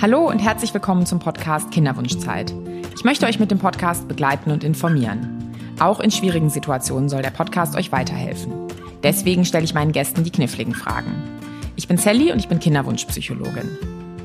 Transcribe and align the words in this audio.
Hallo 0.00 0.28
und 0.28 0.38
herzlich 0.38 0.72
willkommen 0.72 1.06
zum 1.06 1.18
Podcast 1.18 1.72
Kinderwunschzeit. 1.72 2.54
Ich 2.94 3.02
möchte 3.02 3.26
euch 3.26 3.40
mit 3.40 3.50
dem 3.50 3.58
Podcast 3.58 4.06
begleiten 4.06 4.52
und 4.52 4.62
informieren. 4.62 5.52
Auch 5.80 5.98
in 5.98 6.12
schwierigen 6.12 6.50
Situationen 6.50 7.08
soll 7.08 7.20
der 7.20 7.32
Podcast 7.32 7.74
euch 7.74 7.90
weiterhelfen. 7.90 8.68
Deswegen 9.02 9.44
stelle 9.44 9.64
ich 9.64 9.74
meinen 9.74 9.90
Gästen 9.90 10.22
die 10.22 10.30
kniffligen 10.30 10.72
Fragen. 10.72 11.10
Ich 11.74 11.88
bin 11.88 11.96
Sally 11.96 12.30
und 12.30 12.38
ich 12.38 12.46
bin 12.46 12.60
Kinderwunschpsychologin. 12.60 13.76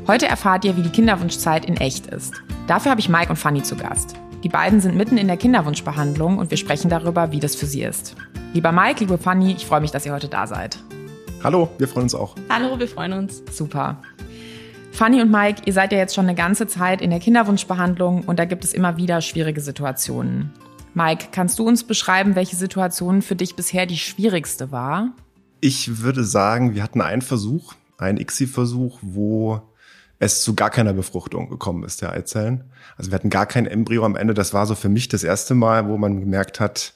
Heute 0.05 0.27
erfahrt 0.27 0.63
ihr, 0.63 0.77
wie 0.77 0.83
die 0.83 0.91
Kinderwunschzeit 0.91 1.65
in 1.65 1.77
echt 1.77 2.05
ist. 2.05 2.35
Dafür 2.67 2.91
habe 2.91 3.01
ich 3.01 3.09
Mike 3.09 3.31
und 3.31 3.37
Fanny 3.37 3.63
zu 3.63 3.75
Gast. 3.75 4.13
Die 4.43 4.49
beiden 4.49 4.79
sind 4.79 4.95
mitten 4.95 5.17
in 5.17 5.25
der 5.25 5.37
Kinderwunschbehandlung 5.37 6.37
und 6.37 6.51
wir 6.51 6.57
sprechen 6.57 6.91
darüber, 6.91 7.31
wie 7.31 7.39
das 7.39 7.55
für 7.55 7.65
sie 7.65 7.81
ist. 7.81 8.15
Lieber 8.53 8.71
Mike, 8.71 8.99
liebe 8.99 9.17
Fanny, 9.17 9.53
ich 9.53 9.65
freue 9.65 9.81
mich, 9.81 9.89
dass 9.89 10.05
ihr 10.05 10.13
heute 10.13 10.27
da 10.27 10.45
seid. 10.45 10.77
Hallo, 11.43 11.67
wir 11.79 11.87
freuen 11.87 12.03
uns 12.03 12.13
auch. 12.13 12.35
Hallo, 12.49 12.77
wir 12.77 12.87
freuen 12.87 13.13
uns. 13.13 13.41
Super. 13.51 13.97
Fanny 14.93 15.23
und 15.23 15.31
Mike, 15.31 15.63
ihr 15.65 15.73
seid 15.73 15.91
ja 15.91 15.97
jetzt 15.97 16.13
schon 16.13 16.27
eine 16.27 16.35
ganze 16.35 16.67
Zeit 16.67 17.01
in 17.01 17.09
der 17.09 17.19
Kinderwunschbehandlung 17.19 18.25
und 18.25 18.37
da 18.37 18.45
gibt 18.45 18.63
es 18.63 18.73
immer 18.73 18.95
wieder 18.95 19.21
schwierige 19.21 19.59
Situationen. 19.59 20.53
Mike, 20.93 21.29
kannst 21.31 21.57
du 21.57 21.67
uns 21.67 21.83
beschreiben, 21.83 22.35
welche 22.35 22.55
Situation 22.55 23.23
für 23.23 23.35
dich 23.35 23.55
bisher 23.55 23.87
die 23.87 23.97
schwierigste 23.97 24.71
war? 24.71 25.09
Ich 25.61 26.03
würde 26.03 26.23
sagen, 26.23 26.75
wir 26.75 26.83
hatten 26.83 27.01
einen 27.01 27.23
Versuch, 27.23 27.73
einen 27.97 28.19
ICSI-Versuch, 28.19 28.99
wo 29.01 29.63
es 30.19 30.43
zu 30.43 30.53
gar 30.53 30.69
keiner 30.69 30.93
Befruchtung 30.93 31.49
gekommen 31.49 31.83
ist 31.83 32.03
der 32.03 32.11
Eizellen. 32.11 32.65
Also 32.95 33.09
wir 33.09 33.15
hatten 33.15 33.31
gar 33.31 33.47
kein 33.47 33.65
Embryo 33.65 34.05
am 34.05 34.15
Ende. 34.15 34.35
Das 34.35 34.53
war 34.53 34.67
so 34.67 34.75
für 34.75 34.89
mich 34.89 35.07
das 35.07 35.23
erste 35.23 35.55
Mal, 35.55 35.87
wo 35.87 35.97
man 35.97 36.19
gemerkt 36.19 36.59
hat, 36.59 36.93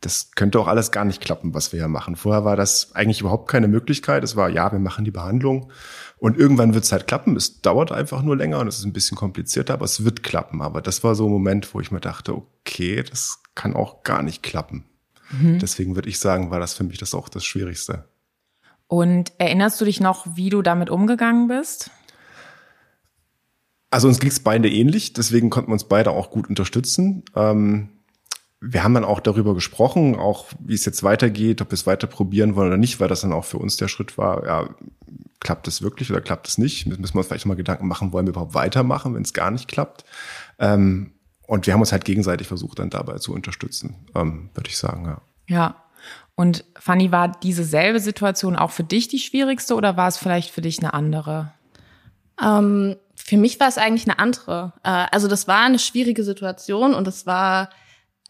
das 0.00 0.30
könnte 0.34 0.58
auch 0.58 0.66
alles 0.66 0.92
gar 0.92 1.04
nicht 1.04 1.20
klappen, 1.20 1.52
was 1.52 1.72
wir 1.72 1.80
hier 1.80 1.88
machen. 1.88 2.16
Vorher 2.16 2.44
war 2.44 2.56
das 2.56 2.94
eigentlich 2.94 3.20
überhaupt 3.20 3.50
keine 3.50 3.68
Möglichkeit. 3.68 4.24
Es 4.24 4.34
war, 4.34 4.48
ja, 4.48 4.72
wir 4.72 4.78
machen 4.78 5.04
die 5.04 5.10
Behandlung 5.10 5.70
und 6.20 6.36
irgendwann 6.36 6.74
wird 6.74 6.84
es 6.84 6.92
halt 6.92 7.06
klappen. 7.06 7.34
Es 7.34 7.62
dauert 7.62 7.92
einfach 7.92 8.22
nur 8.22 8.36
länger 8.36 8.60
und 8.60 8.68
es 8.68 8.78
ist 8.78 8.84
ein 8.84 8.92
bisschen 8.92 9.16
komplizierter, 9.16 9.72
aber 9.72 9.86
es 9.86 10.04
wird 10.04 10.22
klappen. 10.22 10.60
Aber 10.60 10.82
das 10.82 11.02
war 11.02 11.14
so 11.14 11.26
ein 11.26 11.32
Moment, 11.32 11.72
wo 11.74 11.80
ich 11.80 11.90
mir 11.90 12.00
dachte, 12.00 12.34
okay, 12.34 13.02
das 13.02 13.42
kann 13.54 13.74
auch 13.74 14.02
gar 14.02 14.22
nicht 14.22 14.42
klappen. 14.42 14.84
Mhm. 15.30 15.58
Deswegen 15.58 15.94
würde 15.94 16.10
ich 16.10 16.18
sagen, 16.18 16.50
war 16.50 16.60
das 16.60 16.74
für 16.74 16.84
mich 16.84 16.98
das 16.98 17.14
auch 17.14 17.30
das 17.30 17.44
Schwierigste. 17.44 18.04
Und 18.86 19.32
erinnerst 19.38 19.80
du 19.80 19.86
dich 19.86 20.00
noch, 20.00 20.36
wie 20.36 20.50
du 20.50 20.60
damit 20.60 20.90
umgegangen 20.90 21.48
bist? 21.48 21.90
Also 23.88 24.06
uns 24.06 24.20
ging 24.20 24.30
es 24.30 24.40
beide 24.40 24.68
ähnlich, 24.68 25.14
deswegen 25.14 25.48
konnten 25.48 25.70
wir 25.70 25.74
uns 25.74 25.84
beide 25.84 26.10
auch 26.10 26.30
gut 26.30 26.48
unterstützen. 26.48 27.24
Ähm, 27.34 27.88
wir 28.60 28.84
haben 28.84 28.94
dann 28.94 29.04
auch 29.04 29.20
darüber 29.20 29.54
gesprochen, 29.54 30.16
auch 30.16 30.46
wie 30.58 30.74
es 30.74 30.84
jetzt 30.84 31.02
weitergeht, 31.02 31.62
ob 31.62 31.70
wir 31.70 31.74
es 31.74 31.86
weiter 31.86 32.06
probieren 32.06 32.56
wollen 32.56 32.68
oder 32.68 32.76
nicht, 32.76 33.00
weil 33.00 33.08
das 33.08 33.22
dann 33.22 33.32
auch 33.32 33.44
für 33.44 33.58
uns 33.58 33.76
der 33.76 33.88
Schritt 33.88 34.18
war, 34.18 34.44
ja, 34.46 34.68
klappt 35.40 35.66
es 35.66 35.80
wirklich 35.80 36.10
oder 36.10 36.20
klappt 36.20 36.46
es 36.46 36.58
nicht? 36.58 36.86
Müssen 36.86 37.14
wir 37.14 37.18
uns 37.18 37.26
vielleicht 37.26 37.46
mal 37.46 37.54
Gedanken 37.54 37.88
machen, 37.88 38.12
wollen 38.12 38.26
wir 38.26 38.32
überhaupt 38.32 38.54
weitermachen, 38.54 39.14
wenn 39.14 39.22
es 39.22 39.32
gar 39.32 39.50
nicht 39.50 39.66
klappt? 39.66 40.04
Ähm, 40.58 41.12
und 41.46 41.66
wir 41.66 41.72
haben 41.72 41.80
uns 41.80 41.90
halt 41.90 42.04
gegenseitig 42.04 42.46
versucht, 42.46 42.78
dann 42.78 42.90
dabei 42.90 43.18
zu 43.18 43.32
unterstützen, 43.32 43.96
ähm, 44.14 44.50
würde 44.54 44.68
ich 44.68 44.76
sagen, 44.76 45.06
ja. 45.06 45.20
Ja. 45.48 45.74
Und 46.34 46.64
Fanny, 46.78 47.12
war 47.12 47.28
diese 47.28 47.64
selbe 47.64 48.00
Situation 48.00 48.56
auch 48.56 48.70
für 48.70 48.84
dich 48.84 49.08
die 49.08 49.18
schwierigste 49.18 49.74
oder 49.74 49.96
war 49.96 50.08
es 50.08 50.16
vielleicht 50.16 50.50
für 50.50 50.60
dich 50.60 50.78
eine 50.78 50.94
andere? 50.94 51.52
Ähm, 52.42 52.96
für 53.14 53.36
mich 53.36 53.58
war 53.58 53.68
es 53.68 53.78
eigentlich 53.78 54.08
eine 54.08 54.18
andere. 54.18 54.74
Äh, 54.82 55.06
also 55.10 55.28
das 55.28 55.48
war 55.48 55.60
eine 55.60 55.78
schwierige 55.78 56.24
Situation 56.24 56.94
und 56.94 57.08
es 57.08 57.26
war 57.26 57.70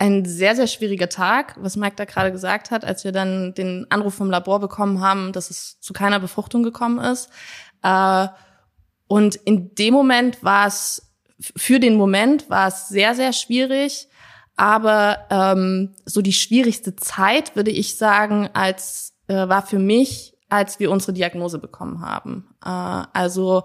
ein 0.00 0.24
sehr, 0.24 0.56
sehr 0.56 0.66
schwieriger 0.66 1.10
Tag, 1.10 1.56
was 1.58 1.76
Mike 1.76 1.96
da 1.96 2.06
gerade 2.06 2.32
gesagt 2.32 2.70
hat, 2.70 2.86
als 2.86 3.04
wir 3.04 3.12
dann 3.12 3.52
den 3.52 3.86
Anruf 3.90 4.14
vom 4.14 4.30
Labor 4.30 4.58
bekommen 4.58 5.02
haben, 5.02 5.32
dass 5.32 5.50
es 5.50 5.78
zu 5.80 5.92
keiner 5.92 6.18
Befruchtung 6.18 6.62
gekommen 6.62 6.98
ist. 6.98 7.28
Äh, 7.82 8.28
und 9.08 9.34
in 9.36 9.74
dem 9.74 9.92
Moment 9.92 10.42
war 10.42 10.66
es, 10.66 11.12
für 11.38 11.80
den 11.80 11.96
Moment 11.96 12.48
war 12.48 12.68
es 12.68 12.88
sehr, 12.88 13.14
sehr 13.14 13.34
schwierig. 13.34 14.08
Aber 14.56 15.26
ähm, 15.30 15.94
so 16.06 16.22
die 16.22 16.32
schwierigste 16.32 16.96
Zeit, 16.96 17.54
würde 17.54 17.70
ich 17.70 17.98
sagen, 17.98 18.48
als 18.54 19.14
äh, 19.28 19.34
war 19.34 19.66
für 19.66 19.78
mich, 19.78 20.34
als 20.48 20.80
wir 20.80 20.90
unsere 20.90 21.12
Diagnose 21.12 21.58
bekommen 21.58 22.00
haben. 22.00 22.54
Äh, 22.64 22.68
also 23.12 23.64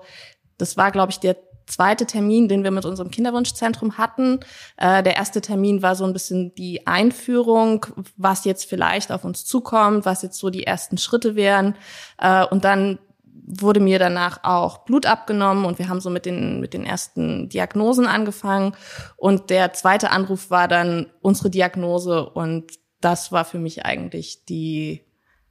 das 0.57 0.75
war, 0.75 0.91
glaube 0.91 1.11
ich, 1.11 1.19
der 1.19 1.37
zweite 1.67 2.05
Termin, 2.05 2.47
den 2.47 2.63
wir 2.63 2.71
mit 2.71 2.85
unserem 2.85 3.11
Kinderwunschzentrum 3.11 3.97
hatten. 3.97 4.39
Äh, 4.77 5.03
der 5.03 5.15
erste 5.15 5.41
Termin 5.41 5.81
war 5.81 5.95
so 5.95 6.05
ein 6.05 6.13
bisschen 6.13 6.53
die 6.55 6.85
Einführung, 6.87 7.85
was 8.17 8.45
jetzt 8.45 8.69
vielleicht 8.69 9.11
auf 9.11 9.23
uns 9.23 9.45
zukommt, 9.45 10.05
was 10.05 10.21
jetzt 10.21 10.37
so 10.37 10.49
die 10.49 10.65
ersten 10.65 10.97
Schritte 10.97 11.35
wären. 11.35 11.75
Äh, 12.17 12.45
und 12.45 12.63
dann 12.65 12.99
wurde 13.47 13.79
mir 13.79 13.99
danach 13.99 14.43
auch 14.43 14.79
Blut 14.79 15.05
abgenommen 15.05 15.65
und 15.65 15.77
wir 15.77 15.87
haben 15.87 16.01
so 16.01 16.09
mit 16.09 16.25
den, 16.25 16.59
mit 16.59 16.73
den 16.73 16.85
ersten 16.85 17.49
Diagnosen 17.49 18.07
angefangen. 18.07 18.75
Und 19.17 19.49
der 19.49 19.73
zweite 19.73 20.09
Anruf 20.09 20.49
war 20.49 20.67
dann 20.67 21.07
unsere 21.21 21.49
Diagnose 21.49 22.27
und 22.27 22.71
das 23.01 23.31
war 23.31 23.45
für 23.45 23.59
mich 23.59 23.85
eigentlich 23.85 24.45
die 24.45 25.03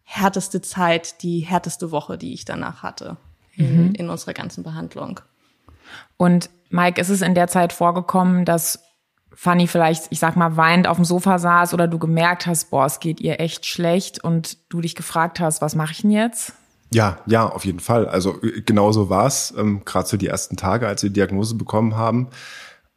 härteste 0.03 0.61
Zeit, 0.61 1.23
die 1.23 1.41
härteste 1.41 1.91
Woche, 1.91 2.19
die 2.19 2.35
ich 2.35 2.45
danach 2.45 2.83
hatte 2.83 3.17
in, 3.57 3.89
mhm. 3.89 3.95
in 3.95 4.11
unserer 4.11 4.35
ganzen 4.35 4.65
Behandlung. 4.65 5.21
Und 6.17 6.51
Mike, 6.71 7.01
ist 7.01 7.11
es 7.11 7.23
in 7.23 7.35
der 7.35 7.49
Zeit 7.49 7.73
vorgekommen, 7.73 8.45
dass 8.45 8.81
Fanny 9.35 9.67
vielleicht, 9.67 10.07
ich 10.11 10.19
sag 10.19 10.37
mal, 10.37 10.57
weinend 10.57 10.87
auf 10.87 10.97
dem 10.97 11.05
Sofa 11.05 11.39
saß 11.39 11.75
oder 11.75 11.89
du 11.89 11.99
gemerkt 11.99 12.47
hast, 12.47 12.71
boah, 12.71 12.87
es 12.87 13.01
geht 13.01 13.21
ihr 13.21 13.41
echt 13.41 13.67
schlecht 13.67 14.23
und 14.23 14.59
du 14.73 14.81
dich 14.81 14.95
gefragt 14.95 15.41
hast, 15.41 15.61
was 15.61 15.75
mache 15.75 15.93
ich 15.93 16.03
denn 16.03 16.11
jetzt? 16.11 16.53
Ja, 16.93 17.19
ja, 17.27 17.49
auf 17.49 17.65
jeden 17.65 17.81
Fall. 17.81 18.07
Also 18.07 18.41
äh, 18.43 18.63
genauso 18.63 19.11
war 19.11 19.27
es, 19.27 19.53
ähm, 19.57 19.83
gerade 19.85 20.09
so 20.09 20.17
die 20.17 20.29
ersten 20.29 20.57
Tage, 20.57 20.87
als 20.87 21.03
wir 21.03 21.11
die 21.11 21.15
Diagnose 21.15 21.57
bekommen 21.57 21.97
haben. 21.97 22.29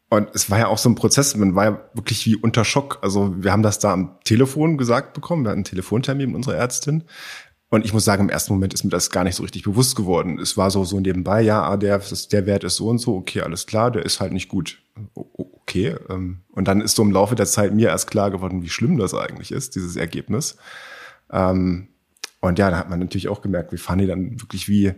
Und 0.10 0.30
es 0.34 0.50
war 0.50 0.60
ja 0.60 0.68
auch 0.68 0.78
so 0.78 0.90
ein 0.90 0.96
Prozess, 0.96 1.36
man 1.36 1.56
war 1.56 1.66
ja 1.66 1.82
wirklich 1.94 2.26
wie 2.26 2.36
unter 2.36 2.64
Schock. 2.64 3.00
Also 3.02 3.34
wir 3.44 3.52
haben 3.52 3.64
das 3.64 3.80
da 3.80 3.92
am 3.92 4.18
Telefon 4.24 4.78
gesagt 4.78 5.14
bekommen, 5.14 5.44
wir 5.44 5.50
hatten 5.50 5.58
einen 5.58 5.66
Telefontermin 5.66 6.28
mit 6.28 6.36
unserer 6.36 6.56
Ärztin. 6.56 7.04
Und 7.70 7.84
ich 7.84 7.94
muss 7.94 8.06
sagen, 8.06 8.24
im 8.24 8.30
ersten 8.30 8.54
Moment 8.54 8.74
ist 8.74 8.86
mir 8.86 8.90
das 8.90 9.10
gar 9.10 9.26
nicht 9.26 9.36
so 9.36 9.44
richtig 9.44 9.64
bewusst 9.64 9.96
geworden. 9.96 10.40
Es 10.40 10.56
war 10.56 10.72
so, 10.72 10.86
so 10.86 11.00
nebenbei, 11.00 11.42
ja, 11.42 11.64
ah, 11.64 11.76
der, 11.76 12.02
der 12.32 12.46
Wert 12.46 12.64
ist 12.64 12.78
so 12.78 12.88
und 12.88 13.00
so, 13.00 13.16
okay, 13.16 13.42
alles 13.42 13.66
klar, 13.66 13.92
der 13.92 14.06
ist 14.06 14.22
halt 14.22 14.32
nicht 14.32 14.48
gut. 14.48 14.82
Okay. 15.16 15.96
Ähm, 16.10 16.44
und 16.52 16.68
dann 16.70 16.80
ist 16.80 16.96
so 16.96 17.04
im 17.04 17.12
Laufe 17.12 17.36
der 17.36 17.46
Zeit 17.46 17.74
mir 17.74 17.90
erst 17.90 18.10
klar 18.10 18.32
geworden, 18.32 18.64
wie 18.64 18.70
schlimm 18.70 18.98
das 18.98 19.14
eigentlich 19.14 19.52
ist, 19.52 19.76
dieses 19.76 19.98
Ergebnis. 19.98 20.56
Ähm, 21.30 21.90
und 22.40 22.58
ja, 22.58 22.72
da 22.72 22.78
hat 22.78 22.90
man 22.90 23.00
natürlich 23.00 23.28
auch 23.28 23.42
gemerkt, 23.42 23.74
wie 23.74 23.78
Fanny 23.78 24.08
dann 24.08 24.40
wirklich 24.40 24.70
wie 24.70 24.94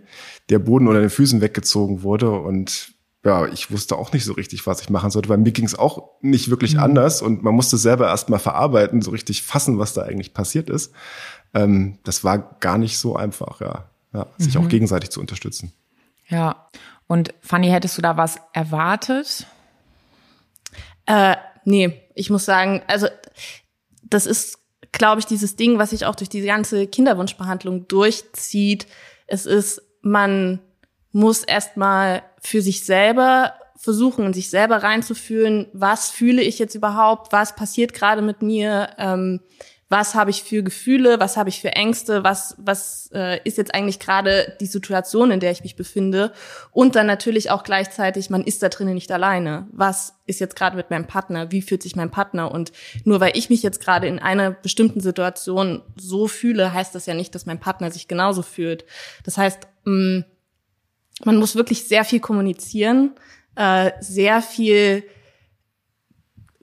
der 0.50 0.59
Boden 0.59 0.88
unter 0.88 1.00
den 1.00 1.09
Füßen 1.09 1.41
weggezogen 1.41 2.03
wurde. 2.03 2.30
Und 2.30 2.94
ja, 3.25 3.47
ich 3.47 3.72
wusste 3.72 3.97
auch 3.97 4.13
nicht 4.13 4.25
so 4.25 4.34
richtig, 4.34 4.68
was 4.68 4.81
ich 4.81 4.91
machen 4.91 5.09
sollte. 5.09 5.30
Bei 5.30 5.38
mir 5.38 5.51
ging 5.51 5.66
es 5.66 5.78
auch 5.78 6.12
nicht 6.22 6.51
wirklich 6.51 6.75
mhm. 6.75 6.81
anders 6.81 7.24
und 7.24 7.41
man 7.41 7.56
musste 7.56 7.78
selber 7.78 8.07
erst 8.09 8.30
mal 8.30 8.38
verarbeiten, 8.38 9.01
so 9.01 9.09
richtig 9.09 9.41
fassen, 9.41 9.80
was 9.80 9.94
da 9.94 10.03
eigentlich 10.03 10.36
passiert 10.36 10.69
ist 10.69 10.94
ähm, 11.54 11.98
das 12.04 12.24
war 12.24 12.58
gar 12.60 12.78
nicht 12.78 12.98
so 12.98 13.16
einfach, 13.16 13.62
ja. 13.62 13.86
ja 14.14 14.28
sich 14.38 14.56
mhm. 14.56 14.66
auch 14.66 14.70
gegenseitig 14.70 15.10
zu 15.10 15.20
unterstützen. 15.20 15.74
Ja. 16.28 16.68
Und 17.08 17.34
Fanny, 17.42 17.70
hättest 17.70 17.98
du 17.98 18.02
da 18.02 18.18
was 18.18 18.38
erwartet? 18.54 19.48
Äh, 21.06 21.36
nee, 21.66 22.02
ich 22.14 22.30
muss 22.30 22.46
sagen, 22.46 22.84
also 22.88 23.08
das 24.04 24.26
ist, 24.28 24.60
glaube 24.92 25.20
ich, 25.20 25.26
dieses 25.26 25.56
Ding, 25.56 25.80
was 25.80 25.90
sich 25.90 26.06
auch 26.06 26.16
durch 26.16 26.30
die 26.30 26.42
ganze 26.42 26.86
Kinderwunschbehandlung 26.86 27.88
durchzieht. 27.88 28.88
Es 29.26 29.46
ist, 29.46 29.81
man 30.02 30.60
muss 31.12 31.44
erstmal 31.44 32.24
für 32.42 32.62
sich 32.62 32.86
selber 32.86 33.54
versuchen, 33.76 34.26
in 34.26 34.34
sich 34.34 34.50
selber 34.50 34.84
reinzufühlen, 34.84 35.68
was 35.74 36.10
fühle 36.10 36.42
ich 36.42 36.60
jetzt 36.60 36.76
überhaupt, 36.76 37.31
was 37.31 37.56
passiert 37.56 37.94
gerade 37.94 38.22
mit 38.22 38.42
mir, 38.42 38.90
ähm, 38.98 39.40
was 39.90 40.14
habe 40.14 40.30
ich 40.30 40.44
für 40.44 40.62
Gefühle, 40.62 41.20
was 41.20 41.36
habe 41.36 41.50
ich 41.50 41.62
für 41.62 41.74
Ängste, 41.74 42.24
was, 42.24 42.56
was 42.60 43.10
äh, 43.12 43.40
ist 43.44 43.58
jetzt 43.58 43.74
eigentlich 43.74 44.00
gerade 44.00 44.56
die 44.62 44.68
Situation, 44.68 45.32
in 45.32 45.40
der 45.40 45.52
ich 45.52 45.64
mich 45.64 45.76
befinde. 45.76 46.32
Und 46.72 46.96
dann 46.96 47.08
natürlich 47.08 47.50
auch 47.50 47.64
gleichzeitig, 47.64 48.30
man 48.30 48.44
ist 48.44 48.62
da 48.62 48.69
drinnen 48.69 48.94
nicht 48.94 49.12
alleine. 49.12 49.68
Was 49.72 50.13
ist 50.28 50.40
jetzt 50.40 50.56
gerade 50.56 50.78
mit 50.78 50.92
meinem 50.92 51.08
Partner? 51.08 51.52
Wie 51.52 51.63
fühlt 51.63 51.81
sich 51.81 51.96
mein 51.96 52.12
Partner? 52.12 52.52
Und 52.52 52.72
nur 53.04 53.19
weil 53.19 53.36
ich 53.36 53.50
mich 53.50 53.63
jetzt 53.63 53.81
gerade 53.81 54.08
in 54.08 54.19
einer 54.19 54.52
bestimmten 54.52 55.02
Situation 55.02 55.81
so 55.96 56.28
fühle, 56.28 56.72
heißt 56.72 56.94
das 56.94 57.08
ja 57.08 57.16
nicht, 57.16 57.34
dass 57.34 57.48
mein 57.48 57.60
Partner 57.60 57.90
sich 57.90 58.08
genauso 58.08 58.44
fühlt. 58.44 58.86
Das 59.24 59.40
heißt, 59.40 59.68
mh, 59.86 60.19
mm, 60.19 60.25
man 61.25 61.38
muss 61.38 61.56
wirklich 61.56 61.88
sehr 61.88 62.06
viel 62.06 62.19
kommunizieren, 62.19 63.16
äh, 63.56 63.92
sehr 64.00 64.42
viel 64.42 65.04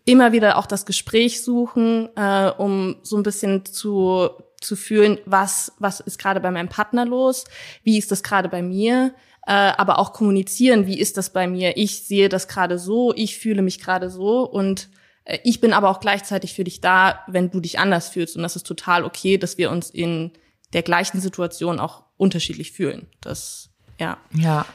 immer 0.07 0.33
wieder 0.33 0.57
auch 0.57 0.67
das 0.67 0.87
Gespräch 0.87 1.43
suchen, 1.43 2.09
äh, 2.17 2.51
um 2.57 2.97
so 3.03 3.17
ein 3.19 3.23
bisschen 3.23 3.67
zu 3.67 4.31
zu 4.63 4.75
fühlen, 4.75 5.19
was 5.27 5.73
was 5.79 6.01
ist 6.01 6.19
gerade 6.19 6.41
bei 6.41 6.51
meinem 6.51 6.71
Partner 6.71 7.05
los, 7.05 7.45
wie 7.83 7.99
ist 7.99 8.11
das 8.11 8.23
gerade 8.23 8.49
bei 8.49 8.63
mir, 8.63 9.15
äh, 9.47 9.53
aber 9.53 9.99
auch 9.99 10.15
kommunizieren, 10.15 10.87
wie 10.87 10.99
ist 10.99 11.19
das 11.19 11.31
bei 11.31 11.47
mir. 11.47 11.77
Ich 11.77 12.05
sehe 12.05 12.31
das 12.31 12.49
gerade 12.49 12.79
so, 12.79 13.13
ich 13.15 13.39
fühle 13.39 13.61
mich 13.61 13.79
gerade 13.79 14.09
so 14.09 14.49
und 14.49 14.89
äh, 15.25 15.39
ich 15.45 15.61
bin 15.61 15.75
aber 15.75 15.91
auch 15.91 16.01
gleichzeitig 16.01 16.55
für 16.55 16.65
dich 16.65 16.81
da, 16.81 17.21
wenn 17.27 17.51
du 17.51 17.61
dich 17.61 17.79
anders 17.79 18.09
fühlst 18.09 18.37
und 18.37 18.43
das 18.43 18.57
ist 18.57 18.67
total 18.67 19.05
okay, 19.05 19.37
dass 19.37 19.59
wir 19.59 19.71
uns 19.71 19.91
in 19.91 20.33
der 20.73 20.83
gleichen 20.83 21.21
Situation 21.21 21.79
auch 21.79 22.05
unterschiedlich 22.17 22.73
fühlen. 22.73 23.09
Das 23.21 23.71
ja. 23.99 24.19
Ja. 24.33 24.67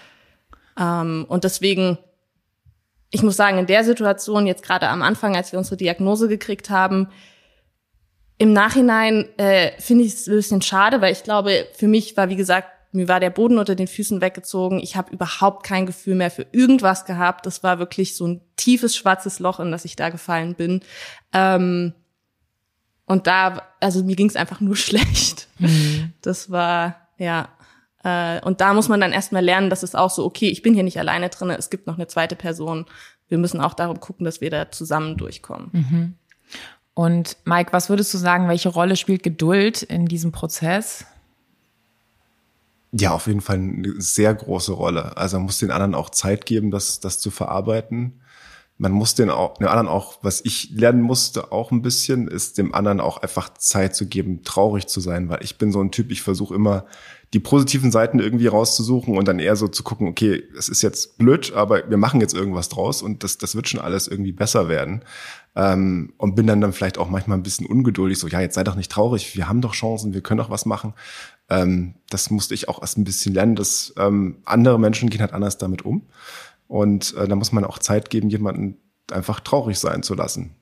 Ähm, 0.78 1.26
und 1.28 1.44
deswegen, 1.44 1.98
ich 3.12 3.24
muss 3.24 3.36
sagen, 3.36 3.58
in 3.60 3.68
der 3.68 3.84
Situation, 3.84 4.48
jetzt 4.48 4.64
gerade 4.64 4.88
am 4.88 5.02
Anfang, 5.02 5.36
als 5.36 5.52
wir 5.52 5.60
unsere 5.60 5.78
Diagnose 5.78 6.28
gekriegt 6.28 6.70
haben, 6.70 7.10
im 8.38 8.54
Nachhinein 8.54 9.28
äh, 9.38 9.72
finde 9.80 10.06
ich 10.06 10.14
es 10.14 10.28
ein 10.28 10.36
bisschen 10.36 10.62
schade, 10.62 11.02
weil 11.02 11.12
ich 11.12 11.24
glaube, 11.24 11.68
für 11.74 11.88
mich 11.88 12.18
war, 12.18 12.30
wie 12.30 12.36
gesagt, 12.36 12.70
mir 12.94 13.08
war 13.08 13.20
der 13.20 13.30
Boden 13.30 13.58
unter 13.58 13.76
den 13.76 13.88
Füßen 13.88 14.20
weggezogen. 14.20 14.80
Ich 14.80 14.96
habe 14.96 15.14
überhaupt 15.14 15.66
kein 15.66 15.86
Gefühl 15.86 16.16
mehr 16.16 16.32
für 16.32 16.46
irgendwas 16.52 17.06
gehabt. 17.06 17.46
Das 17.46 17.64
war 17.64 17.80
wirklich 17.80 18.16
so 18.16 18.28
ein 18.28 18.42
tiefes 18.56 18.96
schwarzes 18.96 19.40
Loch, 19.40 19.60
in 19.60 19.72
das 19.72 19.86
ich 19.86 19.96
da 19.96 20.10
gefallen 20.10 20.56
bin. 20.56 20.82
Ähm, 21.34 21.94
und 23.06 23.28
da, 23.28 23.62
also 23.80 24.04
mir 24.04 24.16
ging 24.16 24.28
es 24.28 24.36
einfach 24.36 24.60
nur 24.60 24.76
schlecht. 24.76 25.48
Mhm. 25.60 26.14
Das 26.22 26.50
war, 26.50 27.08
ja. 27.18 27.50
Äh, 28.04 28.42
und 28.42 28.62
da 28.62 28.74
muss 28.74 28.90
man 28.90 29.00
dann 29.00 29.12
erstmal 29.12 29.44
lernen, 29.44 29.70
dass 29.70 29.84
es 29.84 29.96
auch 29.96 30.10
so, 30.10 30.26
okay, 30.26 30.50
ich 30.50 30.62
bin 30.62 30.74
hier 30.74 30.84
nicht 30.84 31.00
alleine 31.00 31.30
drin, 31.30 31.50
es 31.52 31.70
gibt 31.70 31.88
noch 31.88 31.96
eine 31.96 32.08
zweite 32.08 32.36
Person. 32.36 32.86
Wir 33.28 33.38
müssen 33.38 33.62
auch 33.62 33.74
darum 33.74 34.00
gucken, 34.00 34.26
dass 34.26 34.42
wir 34.42 34.50
da 34.50 34.72
zusammen 34.72 35.18
durchkommen. 35.18 35.70
Mhm. 35.72 36.14
Und 36.94 37.38
Mike, 37.46 37.72
was 37.74 37.90
würdest 37.90 38.14
du 38.14 38.18
sagen, 38.18 38.48
welche 38.48 38.70
Rolle 38.70 38.96
spielt 38.96 39.24
Geduld 39.24 39.82
in 39.82 40.06
diesem 40.06 40.32
Prozess? 40.32 41.06
Ja, 42.92 43.12
auf 43.12 43.28
jeden 43.28 43.42
Fall 43.42 43.56
eine 43.56 43.94
sehr 44.02 44.34
große 44.34 44.74
Rolle. 44.74 45.16
Also 45.16 45.38
man 45.38 45.46
muss 45.46 45.60
den 45.60 45.72
anderen 45.72 45.96
auch 45.96 46.10
Zeit 46.10 46.46
geben, 46.46 46.72
das, 46.72 47.00
das 47.00 47.20
zu 47.20 47.32
verarbeiten. 47.32 48.21
Man 48.82 48.94
muss 48.94 49.14
den, 49.14 49.30
auch, 49.30 49.60
den 49.60 49.68
anderen 49.68 49.88
auch, 49.88 50.18
was 50.24 50.44
ich 50.44 50.72
lernen 50.72 51.02
musste, 51.02 51.52
auch 51.52 51.70
ein 51.70 51.84
bisschen, 51.84 52.28
ist 52.28 52.58
dem 52.58 52.74
anderen 52.74 53.00
auch 53.00 53.18
einfach 53.18 53.54
Zeit 53.54 53.96
zu 53.96 54.08
geben, 54.08 54.42
traurig 54.44 54.88
zu 54.88 55.00
sein, 55.00 55.30
weil 55.30 55.44
ich 55.44 55.60
bin 55.60 55.72
so 55.72 55.80
ein 55.80 55.92
Typ, 55.92 56.10
ich 56.10 56.24
versuche 56.24 56.56
immer 56.56 56.86
die 57.34 57.40
positiven 57.40 57.92
Seiten 57.92 58.18
irgendwie 58.18 58.48
rauszusuchen 58.48 59.16
und 59.16 59.28
dann 59.28 59.38
eher 59.38 59.56
so 59.56 59.68
zu 59.68 59.84
gucken, 59.84 60.08
okay, 60.08 60.44
es 60.58 60.68
ist 60.68 60.82
jetzt 60.82 61.20
blöd, 61.20 61.54
aber 61.54 61.88
wir 61.92 61.98
machen 61.98 62.22
jetzt 62.22 62.34
irgendwas 62.34 62.70
draus 62.70 63.04
und 63.04 63.24
das, 63.24 63.38
das 63.38 63.54
wird 63.56 63.70
schon 63.70 63.80
alles 63.80 64.08
irgendwie 64.08 64.32
besser 64.32 64.68
werden. 64.68 65.04
Ähm, 65.56 66.14
und 66.18 66.36
bin 66.36 66.48
dann 66.48 66.60
dann 66.60 66.74
vielleicht 66.74 66.98
auch 66.98 67.10
manchmal 67.10 67.38
ein 67.38 67.44
bisschen 67.44 67.68
ungeduldig, 67.68 68.18
so, 68.18 68.28
ja, 68.28 68.42
jetzt 68.42 68.56
sei 68.56 68.64
doch 68.64 68.76
nicht 68.76 68.92
traurig, 68.92 69.36
wir 69.36 69.48
haben 69.48 69.62
doch 69.62 69.74
Chancen, 69.74 70.16
wir 70.16 70.22
können 70.22 70.40
doch 70.40 70.50
was 70.50 70.66
machen. 70.66 70.96
Ähm, 71.50 71.94
das 72.10 72.32
musste 72.32 72.56
ich 72.56 72.68
auch 72.68 72.82
erst 72.82 72.98
ein 72.98 73.04
bisschen 73.04 73.36
lernen, 73.36 73.56
dass 73.56 73.94
ähm, 73.98 74.38
andere 74.46 74.80
Menschen 74.80 75.12
gehen 75.12 75.22
halt 75.22 75.34
anders 75.34 75.60
damit 75.60 75.84
um. 75.84 76.08
Und 76.72 77.14
äh, 77.18 77.28
da 77.28 77.36
muss 77.36 77.52
man 77.52 77.66
auch 77.66 77.80
Zeit 77.80 78.10
geben, 78.10 78.30
jemanden 78.30 78.78
einfach 79.12 79.42
traurig 79.42 79.78
sein 79.78 80.04
zu 80.04 80.14
lassen. 80.14 80.56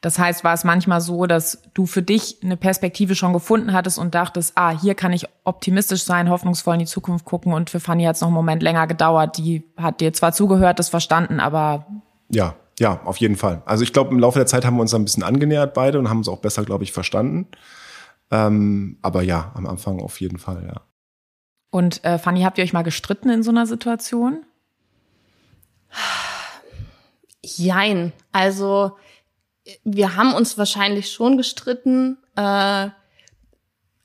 Das 0.00 0.18
heißt, 0.18 0.42
war 0.42 0.54
es 0.54 0.64
manchmal 0.64 1.00
so, 1.00 1.26
dass 1.26 1.62
du 1.72 1.86
für 1.86 2.02
dich 2.02 2.38
eine 2.42 2.56
Perspektive 2.56 3.14
schon 3.14 3.32
gefunden 3.32 3.72
hattest 3.72 4.00
und 4.00 4.16
dachtest, 4.16 4.54
ah, 4.56 4.70
hier 4.70 4.96
kann 4.96 5.12
ich 5.12 5.28
optimistisch 5.44 6.02
sein, 6.02 6.30
hoffnungsvoll 6.30 6.74
in 6.74 6.80
die 6.80 6.86
Zukunft 6.86 7.24
gucken 7.24 7.52
und 7.52 7.70
für 7.70 7.78
Fanny 7.78 8.02
hat 8.02 8.16
es 8.16 8.22
noch 8.22 8.28
einen 8.28 8.34
Moment 8.34 8.60
länger 8.60 8.88
gedauert. 8.88 9.38
Die 9.38 9.62
hat 9.76 10.00
dir 10.00 10.12
zwar 10.12 10.32
zugehört, 10.32 10.80
das 10.80 10.88
verstanden, 10.88 11.38
aber. 11.38 11.86
Ja, 12.28 12.56
ja, 12.80 13.00
auf 13.04 13.18
jeden 13.18 13.36
Fall. 13.36 13.62
Also 13.66 13.84
ich 13.84 13.92
glaube, 13.92 14.10
im 14.10 14.18
Laufe 14.18 14.40
der 14.40 14.46
Zeit 14.46 14.64
haben 14.64 14.74
wir 14.74 14.82
uns 14.82 14.94
ein 14.94 15.04
bisschen 15.04 15.22
angenähert 15.22 15.74
beide 15.74 16.00
und 16.00 16.10
haben 16.10 16.18
uns 16.18 16.28
auch 16.28 16.40
besser, 16.40 16.64
glaube 16.64 16.82
ich, 16.82 16.90
verstanden. 16.90 17.46
Ähm, 18.32 18.98
aber 19.00 19.22
ja, 19.22 19.52
am 19.54 19.66
Anfang 19.66 20.00
auf 20.00 20.20
jeden 20.20 20.38
Fall, 20.38 20.64
ja. 20.66 20.80
Und 21.70 22.04
äh, 22.04 22.18
Fanny, 22.18 22.42
habt 22.42 22.58
ihr 22.58 22.64
euch 22.64 22.72
mal 22.72 22.82
gestritten 22.82 23.30
in 23.30 23.44
so 23.44 23.52
einer 23.52 23.66
Situation? 23.66 24.44
Jein. 27.42 28.12
Also 28.32 28.96
wir 29.84 30.16
haben 30.16 30.34
uns 30.34 30.58
wahrscheinlich 30.58 31.10
schon 31.10 31.36
gestritten. 31.36 32.18
Äh, 32.36 32.88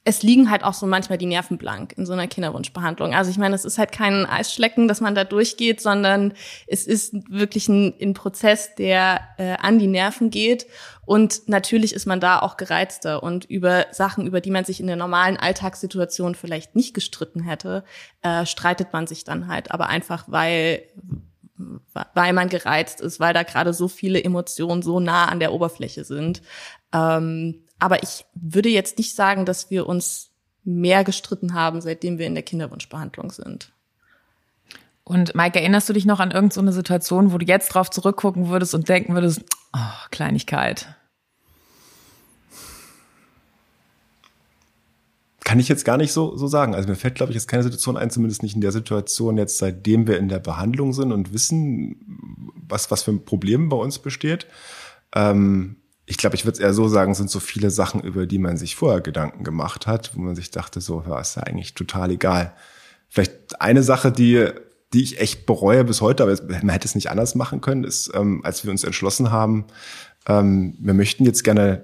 es 0.03 0.23
liegen 0.23 0.49
halt 0.49 0.63
auch 0.63 0.73
so 0.73 0.87
manchmal 0.87 1.19
die 1.19 1.27
Nerven 1.27 1.59
blank 1.59 1.93
in 1.95 2.07
so 2.07 2.13
einer 2.13 2.27
Kinderwunschbehandlung. 2.27 3.13
Also 3.13 3.29
ich 3.29 3.37
meine, 3.37 3.53
es 3.53 3.65
ist 3.65 3.77
halt 3.77 3.91
kein 3.91 4.25
Eisschlecken, 4.25 4.87
dass 4.87 4.99
man 4.99 5.13
da 5.13 5.23
durchgeht, 5.23 5.79
sondern 5.79 6.33
es 6.65 6.87
ist 6.87 7.13
wirklich 7.29 7.67
ein, 7.69 7.93
ein 8.01 8.15
Prozess, 8.15 8.73
der 8.73 9.21
äh, 9.37 9.57
an 9.61 9.77
die 9.77 9.87
Nerven 9.87 10.31
geht. 10.31 10.65
Und 11.05 11.47
natürlich 11.47 11.93
ist 11.93 12.07
man 12.07 12.19
da 12.19 12.39
auch 12.39 12.57
gereizter 12.57 13.21
und 13.21 13.45
über 13.45 13.87
Sachen, 13.91 14.25
über 14.25 14.41
die 14.41 14.49
man 14.49 14.65
sich 14.65 14.79
in 14.79 14.87
der 14.87 14.95
normalen 14.95 15.37
Alltagssituation 15.37 16.33
vielleicht 16.33 16.75
nicht 16.75 16.95
gestritten 16.95 17.43
hätte, 17.43 17.83
äh, 18.23 18.47
streitet 18.47 18.93
man 18.93 19.05
sich 19.05 19.23
dann 19.23 19.47
halt. 19.47 19.69
Aber 19.69 19.87
einfach, 19.87 20.25
weil 20.27 20.83
weil 22.13 22.33
man 22.33 22.49
gereizt 22.49 23.01
ist, 23.01 23.19
weil 23.19 23.33
da 23.33 23.43
gerade 23.43 23.73
so 23.73 23.87
viele 23.87 24.23
Emotionen 24.23 24.81
so 24.81 24.99
nah 24.99 25.25
an 25.25 25.39
der 25.39 25.53
Oberfläche 25.53 26.03
sind. 26.03 26.41
Ähm, 26.93 27.63
aber 27.79 28.03
ich 28.03 28.25
würde 28.33 28.69
jetzt 28.69 28.97
nicht 28.97 29.15
sagen, 29.15 29.45
dass 29.45 29.69
wir 29.71 29.87
uns 29.87 30.31
mehr 30.63 31.03
gestritten 31.03 31.53
haben, 31.53 31.81
seitdem 31.81 32.17
wir 32.17 32.27
in 32.27 32.35
der 32.35 32.43
Kinderwunschbehandlung 32.43 33.31
sind. 33.31 33.71
Und 35.03 35.33
Mike, 35.35 35.59
erinnerst 35.59 35.89
du 35.89 35.93
dich 35.93 36.05
noch 36.05 36.19
an 36.19 36.31
irgendeine 36.31 36.71
so 36.71 36.75
Situation, 36.75 37.33
wo 37.33 37.37
du 37.37 37.45
jetzt 37.45 37.69
drauf 37.69 37.89
zurückgucken 37.89 38.49
würdest 38.49 38.75
und 38.75 38.87
denken 38.87 39.15
würdest, 39.15 39.43
oh, 39.73 40.07
Kleinigkeit? 40.11 40.95
Kann 45.51 45.59
ich 45.59 45.67
jetzt 45.67 45.83
gar 45.83 45.97
nicht 45.97 46.13
so, 46.13 46.37
so 46.37 46.47
sagen. 46.47 46.75
Also 46.75 46.87
mir 46.87 46.95
fällt, 46.95 47.15
glaube 47.15 47.33
ich, 47.33 47.35
jetzt 47.35 47.49
keine 47.49 47.63
Situation 47.63 47.97
ein, 47.97 48.09
zumindest 48.09 48.41
nicht 48.41 48.55
in 48.55 48.61
der 48.61 48.71
Situation 48.71 49.37
jetzt, 49.37 49.57
seitdem 49.57 50.07
wir 50.07 50.17
in 50.17 50.29
der 50.29 50.39
Behandlung 50.39 50.93
sind 50.93 51.11
und 51.11 51.33
wissen, 51.33 51.97
was, 52.69 52.89
was 52.89 53.03
für 53.03 53.11
ein 53.11 53.25
Problem 53.25 53.67
bei 53.67 53.75
uns 53.75 53.99
besteht. 53.99 54.47
Ähm, 55.13 55.75
ich 56.05 56.15
glaube, 56.15 56.37
ich 56.37 56.45
würde 56.45 56.53
es 56.53 56.61
eher 56.61 56.73
so 56.73 56.87
sagen, 56.87 57.15
sind 57.15 57.29
so 57.29 57.41
viele 57.41 57.69
Sachen, 57.69 57.99
über 57.99 58.27
die 58.27 58.37
man 58.37 58.55
sich 58.55 58.77
vorher 58.77 59.01
Gedanken 59.01 59.43
gemacht 59.43 59.87
hat, 59.87 60.15
wo 60.15 60.21
man 60.21 60.37
sich 60.37 60.51
dachte, 60.51 60.79
so, 60.79 61.03
ja, 61.05 61.19
ist 61.19 61.35
ja 61.35 61.43
eigentlich 61.43 61.73
total 61.73 62.11
egal. 62.11 62.53
Vielleicht 63.09 63.59
eine 63.59 63.83
Sache, 63.83 64.09
die, 64.13 64.47
die 64.93 65.03
ich 65.03 65.19
echt 65.19 65.45
bereue 65.45 65.83
bis 65.83 65.99
heute, 65.99 66.23
aber 66.23 66.37
man 66.47 66.69
hätte 66.69 66.87
es 66.87 66.95
nicht 66.95 67.09
anders 67.09 67.35
machen 67.35 67.59
können, 67.59 67.83
ist, 67.83 68.09
ähm, 68.13 68.39
als 68.45 68.63
wir 68.63 68.71
uns 68.71 68.85
entschlossen 68.85 69.31
haben, 69.31 69.65
ähm, 70.27 70.77
wir 70.79 70.93
möchten 70.93 71.25
jetzt 71.25 71.43
gerne 71.43 71.83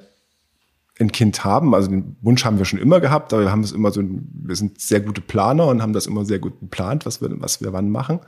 ein 1.00 1.12
Kind 1.12 1.44
haben. 1.44 1.76
Also 1.76 1.90
den 1.90 2.16
Wunsch 2.22 2.44
haben 2.44 2.58
wir 2.58 2.66
schon 2.66 2.80
immer 2.80 3.00
gehabt, 3.00 3.34
aber 3.34 3.44
wir 3.44 3.52
haben 3.52 3.64
es 3.64 3.72
immer 3.72 3.92
so, 3.92 4.02
wir 4.04 4.56
sind 4.56 4.82
sehr 4.82 5.00
gute 5.00 5.22
Planer 5.22 5.68
und 5.68 5.82
haben 5.82 5.94
das 5.94 6.08
immer 6.08 6.26
sehr 6.26 6.40
gut 6.40 6.60
geplant, 6.60 7.06
was 7.06 7.22
wir, 7.22 7.30
was 7.40 7.62
wir 7.62 7.74
wann 7.74 7.90
machen. 7.90 8.20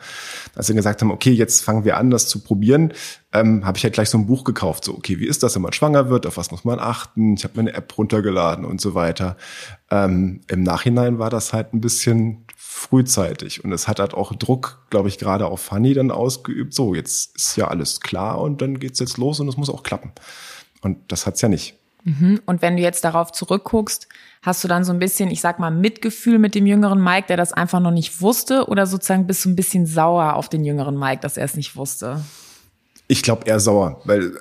Als 0.55 0.67
wir 0.67 0.75
gesagt 0.75 1.01
haben, 1.01 1.11
okay, 1.11 1.31
jetzt 1.31 1.61
fangen 1.61 1.83
wir 1.83 1.97
an, 1.97 2.11
das 2.11 2.27
zu 2.27 2.43
probieren, 2.43 2.93
ähm, 3.33 3.65
habe 3.65 3.77
ich 3.77 3.83
halt 3.83 3.93
gleich 3.93 4.09
so 4.09 4.17
ein 4.17 4.27
Buch 4.27 4.43
gekauft. 4.43 4.83
So, 4.83 4.95
okay, 4.95 5.19
wie 5.19 5.27
ist 5.27 5.41
das, 5.41 5.55
wenn 5.55 5.61
man 5.61 5.73
schwanger 5.73 6.09
wird? 6.09 6.27
Auf 6.27 6.37
was 6.37 6.51
muss 6.51 6.63
man 6.63 6.79
achten? 6.79 7.33
Ich 7.33 7.43
habe 7.43 7.55
mir 7.55 7.69
eine 7.69 7.73
App 7.73 7.97
runtergeladen 7.97 8.65
und 8.65 8.79
so 8.79 8.93
weiter. 8.93 9.35
Ähm, 9.89 10.41
Im 10.47 10.63
Nachhinein 10.63 11.17
war 11.17 11.29
das 11.29 11.53
halt 11.53 11.73
ein 11.73 11.81
bisschen 11.81 12.45
frühzeitig 12.55 13.63
und 13.63 13.71
es 13.71 13.87
hat 13.87 13.99
halt 13.99 14.13
auch 14.13 14.33
Druck, 14.35 14.85
glaube 14.89 15.09
ich, 15.09 15.17
gerade 15.17 15.47
auf 15.47 15.59
Fanny 15.59 15.93
dann 15.93 16.11
ausgeübt. 16.11 16.73
So, 16.73 16.93
jetzt 16.93 17.35
ist 17.35 17.55
ja 17.55 17.67
alles 17.67 17.99
klar 17.99 18.39
und 18.39 18.61
dann 18.61 18.79
geht's 18.79 18.99
jetzt 18.99 19.17
los 19.17 19.39
und 19.39 19.47
es 19.47 19.57
muss 19.57 19.69
auch 19.69 19.81
klappen. 19.81 20.11
Und 20.81 21.11
das 21.11 21.25
hat's 21.25 21.41
ja 21.41 21.49
nicht. 21.49 21.78
Mhm. 22.03 22.41
Und 22.45 22.61
wenn 22.61 22.77
du 22.77 22.81
jetzt 22.81 23.03
darauf 23.03 23.31
zurückguckst, 23.31 24.07
hast 24.41 24.63
du 24.63 24.67
dann 24.67 24.83
so 24.83 24.93
ein 24.93 24.99
bisschen, 24.99 25.31
ich 25.31 25.41
sag 25.41 25.59
mal, 25.59 25.71
Mitgefühl 25.71 26.39
mit 26.39 26.55
dem 26.55 26.65
jüngeren 26.65 27.03
Mike, 27.03 27.27
der 27.27 27.37
das 27.37 27.53
einfach 27.53 27.79
noch 27.79 27.91
nicht 27.91 28.21
wusste, 28.21 28.67
oder 28.67 28.85
sozusagen 28.87 29.27
bist 29.27 29.43
du 29.45 29.49
ein 29.49 29.55
bisschen 29.55 29.85
sauer 29.85 30.35
auf 30.35 30.49
den 30.49 30.63
jüngeren 30.63 30.97
Mike, 30.97 31.21
dass 31.21 31.37
er 31.37 31.45
es 31.45 31.55
nicht 31.55 31.75
wusste? 31.75 32.23
Ich 33.07 33.23
glaube 33.23 33.45
eher 33.47 33.59
sauer, 33.59 34.01
weil 34.05 34.33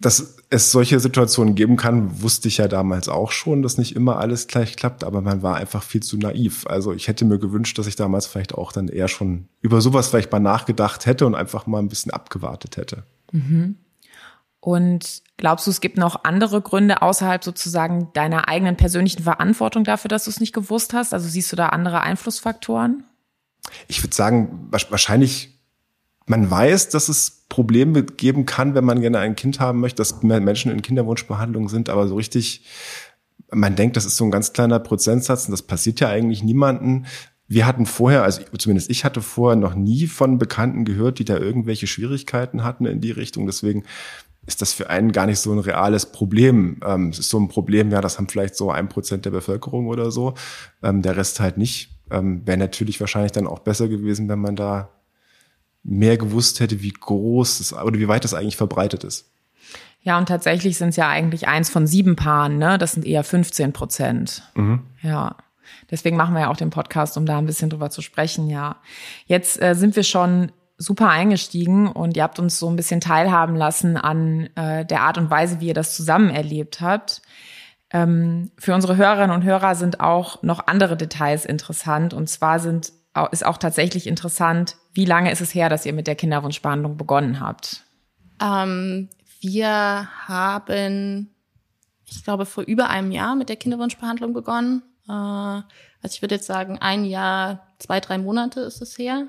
dass 0.00 0.36
es 0.50 0.70
solche 0.70 1.00
Situationen 1.00 1.54
geben 1.56 1.76
kann, 1.76 2.22
wusste 2.22 2.48
ich 2.48 2.58
ja 2.58 2.68
damals 2.68 3.08
auch 3.08 3.32
schon, 3.32 3.62
dass 3.62 3.78
nicht 3.78 3.96
immer 3.96 4.18
alles 4.18 4.46
gleich 4.46 4.76
klappt, 4.76 5.02
aber 5.02 5.20
man 5.20 5.42
war 5.42 5.56
einfach 5.56 5.82
viel 5.82 6.02
zu 6.02 6.16
naiv. 6.16 6.66
Also 6.68 6.92
ich 6.92 7.08
hätte 7.08 7.24
mir 7.24 7.38
gewünscht, 7.38 7.78
dass 7.78 7.88
ich 7.88 7.96
damals 7.96 8.26
vielleicht 8.26 8.54
auch 8.54 8.70
dann 8.70 8.88
eher 8.88 9.08
schon 9.08 9.48
über 9.60 9.80
sowas 9.80 10.08
vielleicht 10.08 10.30
mal 10.30 10.38
nachgedacht 10.38 11.04
hätte 11.06 11.26
und 11.26 11.34
einfach 11.34 11.66
mal 11.66 11.80
ein 11.80 11.88
bisschen 11.88 12.12
abgewartet 12.12 12.76
hätte. 12.76 13.02
Mhm. 13.32 13.76
Und 14.68 15.22
glaubst 15.38 15.66
du, 15.66 15.70
es 15.70 15.80
gibt 15.80 15.96
noch 15.96 16.24
andere 16.24 16.60
Gründe 16.60 17.00
außerhalb 17.00 17.42
sozusagen 17.42 18.12
deiner 18.12 18.48
eigenen 18.48 18.76
persönlichen 18.76 19.22
Verantwortung 19.22 19.82
dafür, 19.82 20.10
dass 20.10 20.24
du 20.24 20.30
es 20.30 20.40
nicht 20.40 20.52
gewusst 20.52 20.92
hast? 20.92 21.14
Also 21.14 21.26
siehst 21.26 21.50
du 21.50 21.56
da 21.56 21.70
andere 21.70 22.02
Einflussfaktoren? 22.02 23.04
Ich 23.86 24.04
würde 24.04 24.14
sagen, 24.14 24.68
wahrscheinlich, 24.70 25.58
man 26.26 26.50
weiß, 26.50 26.90
dass 26.90 27.08
es 27.08 27.46
Probleme 27.48 28.02
geben 28.02 28.44
kann, 28.44 28.74
wenn 28.74 28.84
man 28.84 29.00
gerne 29.00 29.20
ein 29.20 29.36
Kind 29.36 29.58
haben 29.58 29.80
möchte, 29.80 30.02
dass 30.02 30.22
Menschen 30.22 30.70
in 30.70 30.82
Kinderwunschbehandlung 30.82 31.70
sind, 31.70 31.88
aber 31.88 32.06
so 32.06 32.16
richtig, 32.16 32.66
man 33.50 33.74
denkt, 33.74 33.96
das 33.96 34.04
ist 34.04 34.18
so 34.18 34.24
ein 34.24 34.30
ganz 34.30 34.52
kleiner 34.52 34.80
Prozentsatz 34.80 35.46
und 35.46 35.52
das 35.52 35.62
passiert 35.62 36.00
ja 36.00 36.10
eigentlich 36.10 36.42
niemanden. 36.42 37.06
Wir 37.46 37.64
hatten 37.64 37.86
vorher, 37.86 38.24
also 38.24 38.42
zumindest 38.58 38.90
ich 38.90 39.06
hatte 39.06 39.22
vorher 39.22 39.56
noch 39.56 39.74
nie 39.74 40.08
von 40.08 40.36
Bekannten 40.36 40.84
gehört, 40.84 41.18
die 41.18 41.24
da 41.24 41.38
irgendwelche 41.38 41.86
Schwierigkeiten 41.86 42.64
hatten 42.64 42.84
in 42.84 43.00
die 43.00 43.12
Richtung. 43.12 43.46
Deswegen 43.46 43.84
ist 44.48 44.62
das 44.62 44.72
für 44.72 44.88
einen 44.88 45.12
gar 45.12 45.26
nicht 45.26 45.40
so 45.40 45.52
ein 45.52 45.58
reales 45.58 46.06
Problem. 46.06 46.80
Ähm, 46.82 47.10
es 47.10 47.18
ist 47.18 47.28
so 47.28 47.38
ein 47.38 47.48
Problem, 47.48 47.90
ja, 47.90 48.00
das 48.00 48.16
haben 48.16 48.28
vielleicht 48.28 48.56
so 48.56 48.70
ein 48.70 48.88
Prozent 48.88 49.26
der 49.26 49.30
Bevölkerung 49.30 49.88
oder 49.88 50.10
so, 50.10 50.32
ähm, 50.82 51.02
der 51.02 51.18
Rest 51.18 51.38
halt 51.38 51.58
nicht. 51.58 51.90
Ähm, 52.10 52.46
Wäre 52.46 52.56
natürlich 52.56 52.98
wahrscheinlich 52.98 53.32
dann 53.32 53.46
auch 53.46 53.58
besser 53.58 53.88
gewesen, 53.88 54.26
wenn 54.30 54.38
man 54.38 54.56
da 54.56 54.88
mehr 55.84 56.16
gewusst 56.16 56.60
hätte, 56.60 56.80
wie 56.80 56.92
groß 56.92 57.60
es 57.60 57.74
oder 57.74 57.98
wie 57.98 58.08
weit 58.08 58.24
das 58.24 58.32
eigentlich 58.32 58.56
verbreitet 58.56 59.04
ist. 59.04 59.30
Ja, 60.00 60.16
und 60.16 60.26
tatsächlich 60.26 60.78
sind 60.78 60.90
es 60.90 60.96
ja 60.96 61.08
eigentlich 61.08 61.46
eins 61.46 61.68
von 61.68 61.86
sieben 61.86 62.16
Paaren, 62.16 62.56
ne? 62.56 62.78
Das 62.78 62.92
sind 62.92 63.04
eher 63.04 63.24
15 63.24 63.74
Prozent. 63.74 64.42
Mhm. 64.54 64.80
Ja. 65.02 65.36
Deswegen 65.90 66.16
machen 66.16 66.34
wir 66.34 66.40
ja 66.40 66.50
auch 66.50 66.56
den 66.56 66.70
Podcast, 66.70 67.18
um 67.18 67.26
da 67.26 67.36
ein 67.36 67.44
bisschen 67.44 67.68
drüber 67.68 67.90
zu 67.90 68.00
sprechen, 68.00 68.48
ja. 68.48 68.76
Jetzt 69.26 69.60
äh, 69.60 69.74
sind 69.74 69.94
wir 69.94 70.04
schon 70.04 70.52
super 70.78 71.10
eingestiegen 71.10 71.88
und 71.88 72.16
ihr 72.16 72.22
habt 72.22 72.38
uns 72.38 72.58
so 72.58 72.70
ein 72.70 72.76
bisschen 72.76 73.00
teilhaben 73.00 73.56
lassen 73.56 73.96
an 73.96 74.48
äh, 74.54 74.86
der 74.86 75.02
Art 75.02 75.18
und 75.18 75.28
Weise, 75.28 75.60
wie 75.60 75.66
ihr 75.66 75.74
das 75.74 75.96
zusammen 75.96 76.30
erlebt 76.30 76.80
habt. 76.80 77.20
Ähm, 77.90 78.52
für 78.56 78.74
unsere 78.74 78.96
Hörerinnen 78.96 79.34
und 79.34 79.42
Hörer 79.42 79.74
sind 79.74 80.00
auch 80.00 80.42
noch 80.42 80.68
andere 80.68 80.96
Details 80.96 81.44
interessant. 81.44 82.14
Und 82.14 82.28
zwar 82.28 82.60
sind, 82.60 82.92
ist 83.32 83.44
auch 83.44 83.58
tatsächlich 83.58 84.06
interessant, 84.06 84.76
wie 84.92 85.04
lange 85.04 85.32
ist 85.32 85.40
es 85.40 85.52
her, 85.52 85.68
dass 85.68 85.84
ihr 85.84 85.92
mit 85.92 86.06
der 86.06 86.14
Kinderwunschbehandlung 86.14 86.96
begonnen 86.96 87.40
habt? 87.40 87.82
Ähm, 88.40 89.08
wir 89.40 90.08
haben, 90.28 91.34
ich 92.06 92.22
glaube, 92.22 92.46
vor 92.46 92.62
über 92.62 92.88
einem 92.88 93.10
Jahr 93.10 93.34
mit 93.34 93.48
der 93.48 93.56
Kinderwunschbehandlung 93.56 94.32
begonnen. 94.32 94.82
Äh, 95.08 95.12
also 95.12 95.64
ich 96.04 96.22
würde 96.22 96.36
jetzt 96.36 96.46
sagen, 96.46 96.78
ein 96.78 97.04
Jahr, 97.04 97.66
zwei, 97.78 97.98
drei 97.98 98.18
Monate 98.18 98.60
ist 98.60 98.80
es 98.80 98.96
her 98.96 99.26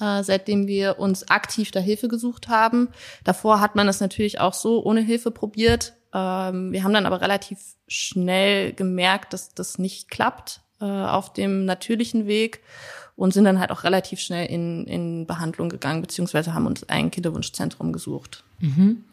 äh, 0.00 0.22
seitdem 0.22 0.66
wir 0.66 0.98
uns 0.98 1.28
aktiv 1.30 1.70
da 1.70 1.80
Hilfe 1.80 2.08
gesucht 2.08 2.48
haben. 2.48 2.88
Davor 3.24 3.60
hat 3.60 3.76
man 3.76 3.88
es 3.88 4.00
natürlich 4.00 4.40
auch 4.40 4.54
so 4.54 4.84
ohne 4.84 5.00
Hilfe 5.00 5.30
probiert. 5.30 5.94
Ähm, 6.12 6.72
wir 6.72 6.84
haben 6.84 6.92
dann 6.92 7.06
aber 7.06 7.20
relativ 7.20 7.58
schnell 7.88 8.72
gemerkt, 8.72 9.32
dass 9.32 9.54
das 9.54 9.78
nicht 9.78 10.10
klappt 10.10 10.60
äh, 10.80 10.84
auf 10.84 11.32
dem 11.32 11.64
natürlichen 11.64 12.26
Weg 12.26 12.60
und 13.16 13.34
sind 13.34 13.44
dann 13.44 13.60
halt 13.60 13.70
auch 13.70 13.84
relativ 13.84 14.20
schnell 14.20 14.46
in, 14.46 14.86
in 14.86 15.26
Behandlung 15.26 15.68
gegangen, 15.68 16.00
beziehungsweise 16.00 16.54
haben 16.54 16.66
uns 16.66 16.88
ein 16.88 17.10
Kinderwunschzentrum 17.10 17.92
gesucht. 17.92 18.44
Mhm. 18.60 19.04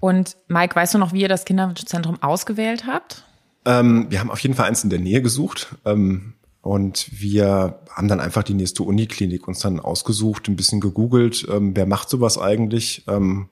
Und 0.00 0.36
Mike, 0.48 0.74
weißt 0.74 0.94
du 0.94 0.98
noch, 0.98 1.12
wie 1.12 1.20
ihr 1.20 1.28
das 1.28 1.44
Kinderwunschzentrum 1.44 2.22
ausgewählt 2.22 2.86
habt? 2.86 3.24
Ähm, 3.64 4.06
wir 4.10 4.20
haben 4.20 4.30
auf 4.30 4.40
jeden 4.40 4.54
Fall 4.54 4.68
eins 4.68 4.82
in 4.82 4.90
der 4.90 4.98
Nähe 4.98 5.22
gesucht. 5.22 5.68
Ähm, 5.84 6.34
und 6.62 7.08
wir 7.10 7.80
haben 7.90 8.06
dann 8.06 8.20
einfach 8.20 8.44
die 8.44 8.54
nächste 8.54 8.84
Uniklinik 8.84 9.48
uns 9.48 9.58
dann 9.58 9.80
ausgesucht, 9.80 10.48
ein 10.48 10.54
bisschen 10.54 10.80
gegoogelt, 10.80 11.44
ähm, 11.50 11.74
wer 11.74 11.86
macht 11.86 12.08
sowas 12.08 12.38
eigentlich. 12.38 13.04
Ähm, 13.08 13.48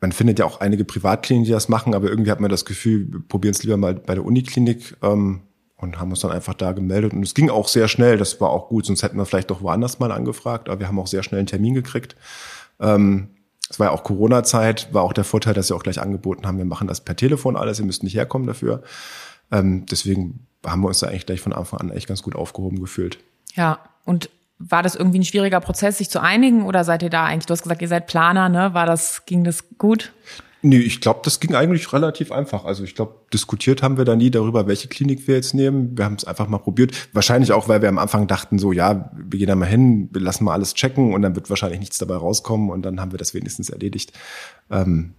man 0.00 0.10
findet 0.10 0.40
ja 0.40 0.44
auch 0.44 0.60
einige 0.60 0.84
Privatkliniken, 0.84 1.44
die 1.44 1.52
das 1.52 1.68
machen, 1.68 1.94
aber 1.94 2.08
irgendwie 2.08 2.32
hat 2.32 2.40
man 2.40 2.50
das 2.50 2.64
Gefühl, 2.64 3.22
probieren 3.28 3.52
es 3.52 3.62
lieber 3.62 3.76
mal 3.76 3.94
bei 3.94 4.16
der 4.16 4.24
Uniklinik 4.24 4.96
ähm, 5.02 5.42
und 5.76 6.00
haben 6.00 6.10
uns 6.10 6.18
dann 6.18 6.32
einfach 6.32 6.54
da 6.54 6.72
gemeldet. 6.72 7.12
Und 7.12 7.22
es 7.22 7.34
ging 7.34 7.48
auch 7.48 7.68
sehr 7.68 7.86
schnell, 7.86 8.18
das 8.18 8.40
war 8.40 8.50
auch 8.50 8.68
gut, 8.68 8.86
sonst 8.86 9.04
hätten 9.04 9.18
wir 9.18 9.24
vielleicht 9.24 9.50
doch 9.52 9.62
woanders 9.62 10.00
mal 10.00 10.10
angefragt, 10.10 10.68
aber 10.68 10.80
wir 10.80 10.88
haben 10.88 10.98
auch 10.98 11.06
sehr 11.06 11.22
schnell 11.22 11.38
einen 11.38 11.46
Termin 11.46 11.74
gekriegt. 11.74 12.16
Ähm, 12.80 13.28
es 13.70 13.78
war 13.78 13.86
ja 13.86 13.92
auch 13.92 14.02
Corona-Zeit, 14.02 14.92
war 14.92 15.04
auch 15.04 15.12
der 15.12 15.22
Vorteil, 15.22 15.54
dass 15.54 15.68
sie 15.68 15.76
auch 15.76 15.84
gleich 15.84 16.00
angeboten 16.00 16.44
haben, 16.44 16.58
wir 16.58 16.64
machen 16.64 16.88
das 16.88 17.02
per 17.02 17.14
Telefon 17.14 17.56
alles, 17.56 17.78
ihr 17.78 17.86
müsst 17.86 18.02
nicht 18.02 18.16
herkommen 18.16 18.48
dafür. 18.48 18.82
Ähm, 19.52 19.86
deswegen 19.86 20.48
haben 20.64 20.82
wir 20.82 20.88
uns 20.88 21.00
da 21.00 21.08
eigentlich 21.08 21.26
gleich 21.26 21.40
von 21.40 21.52
Anfang 21.52 21.80
an 21.80 21.90
echt 21.90 22.06
ganz 22.06 22.22
gut 22.22 22.34
aufgehoben 22.34 22.80
gefühlt. 22.80 23.18
Ja, 23.54 23.78
und 24.04 24.30
war 24.58 24.82
das 24.82 24.94
irgendwie 24.94 25.18
ein 25.18 25.24
schwieriger 25.24 25.60
Prozess, 25.60 25.98
sich 25.98 26.10
zu 26.10 26.20
einigen 26.20 26.64
oder 26.64 26.84
seid 26.84 27.02
ihr 27.02 27.10
da 27.10 27.24
eigentlich, 27.24 27.46
du 27.46 27.52
hast 27.52 27.62
gesagt, 27.62 27.82
ihr 27.82 27.88
seid 27.88 28.06
Planer, 28.06 28.48
ne? 28.48 28.74
War 28.74 28.86
das, 28.86 29.26
ging 29.26 29.44
das 29.44 29.64
gut? 29.78 30.12
Nee, 30.64 30.78
ich 30.78 31.00
glaube, 31.00 31.20
das 31.24 31.40
ging 31.40 31.56
eigentlich 31.56 31.92
relativ 31.92 32.30
einfach. 32.30 32.64
Also 32.64 32.84
ich 32.84 32.94
glaube, 32.94 33.16
diskutiert 33.32 33.82
haben 33.82 33.96
wir 33.96 34.04
da 34.04 34.14
nie 34.14 34.30
darüber, 34.30 34.68
welche 34.68 34.86
Klinik 34.86 35.26
wir 35.26 35.34
jetzt 35.34 35.54
nehmen. 35.54 35.98
Wir 35.98 36.04
haben 36.04 36.14
es 36.14 36.24
einfach 36.24 36.46
mal 36.46 36.58
probiert. 36.58 37.08
Wahrscheinlich 37.12 37.50
auch, 37.50 37.68
weil 37.68 37.82
wir 37.82 37.88
am 37.88 37.98
Anfang 37.98 38.28
dachten, 38.28 38.60
so 38.60 38.70
ja, 38.70 39.10
wir 39.16 39.40
gehen 39.40 39.48
da 39.48 39.56
mal 39.56 39.66
hin, 39.66 40.08
wir 40.12 40.20
lassen 40.20 40.44
mal 40.44 40.52
alles 40.52 40.74
checken 40.74 41.14
und 41.14 41.22
dann 41.22 41.34
wird 41.34 41.50
wahrscheinlich 41.50 41.80
nichts 41.80 41.98
dabei 41.98 42.14
rauskommen 42.14 42.70
und 42.70 42.82
dann 42.82 43.00
haben 43.00 43.10
wir 43.10 43.18
das 43.18 43.34
wenigstens 43.34 43.70
erledigt. 43.70 44.12
Ähm, 44.70 45.14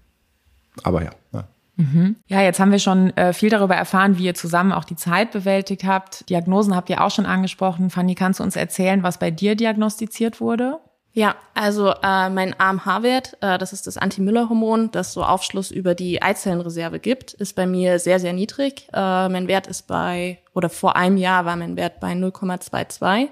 aber 0.82 1.04
ja. 1.04 1.12
ja. 1.34 1.48
Mhm. 1.76 2.18
Ja, 2.28 2.42
jetzt 2.42 2.60
haben 2.60 2.72
wir 2.72 2.80
schon 2.80 3.16
äh, 3.18 3.34
viel 3.34 3.50
darüber 3.50 3.76
erfahren, 3.76 4.18
wie 4.18 4.26
ihr 4.26 4.36
zusammen 4.36 4.72
auch 4.72 4.84
die 4.84 4.96
Zeit 4.96 5.32
bewältigt 5.32 5.84
habt. 5.86 6.30
Diagnosen 6.30 6.76
habt 6.76 6.90
ihr 6.90 7.04
auch 7.04 7.12
schon 7.12 7.26
angesprochen. 7.26 7.90
Fanny, 7.90 8.16
kannst 8.16 8.40
du 8.40 8.44
uns 8.44 8.56
erzählen, 8.56 9.02
was 9.04 9.18
bei 9.18 9.32
dir 9.32 9.56
diagnostiziert 9.56 10.40
wurde? 10.40 10.80
Ja, 11.16 11.36
also 11.54 11.90
äh, 11.92 12.30
mein 12.30 12.60
AMH-Wert, 12.60 13.38
äh, 13.42 13.60
das 13.60 13.72
ist 13.72 13.86
das 13.86 13.98
Anti-Müller-Hormon, 13.98 14.90
das 14.90 15.14
so 15.14 15.24
Aufschluss 15.24 15.70
über 15.70 15.94
die 15.94 16.24
Eizellenreserve 16.24 17.00
gibt, 17.00 17.34
ist 17.34 17.56
bei 17.56 17.68
mir 17.68 18.00
sehr, 18.00 18.20
sehr 18.20 18.34
niedrig. 18.34 18.88
Äh, 18.92 19.30
mein 19.30 19.48
Wert 19.48 19.68
ist 19.68 19.84
bei, 19.84 20.40
oder 20.56 20.70
vor 20.70 20.96
einem 20.96 21.18
Jahr 21.18 21.46
war 21.46 21.56
mein 21.56 21.78
Wert 21.78 22.00
bei 22.00 22.14
0,22. 22.14 23.26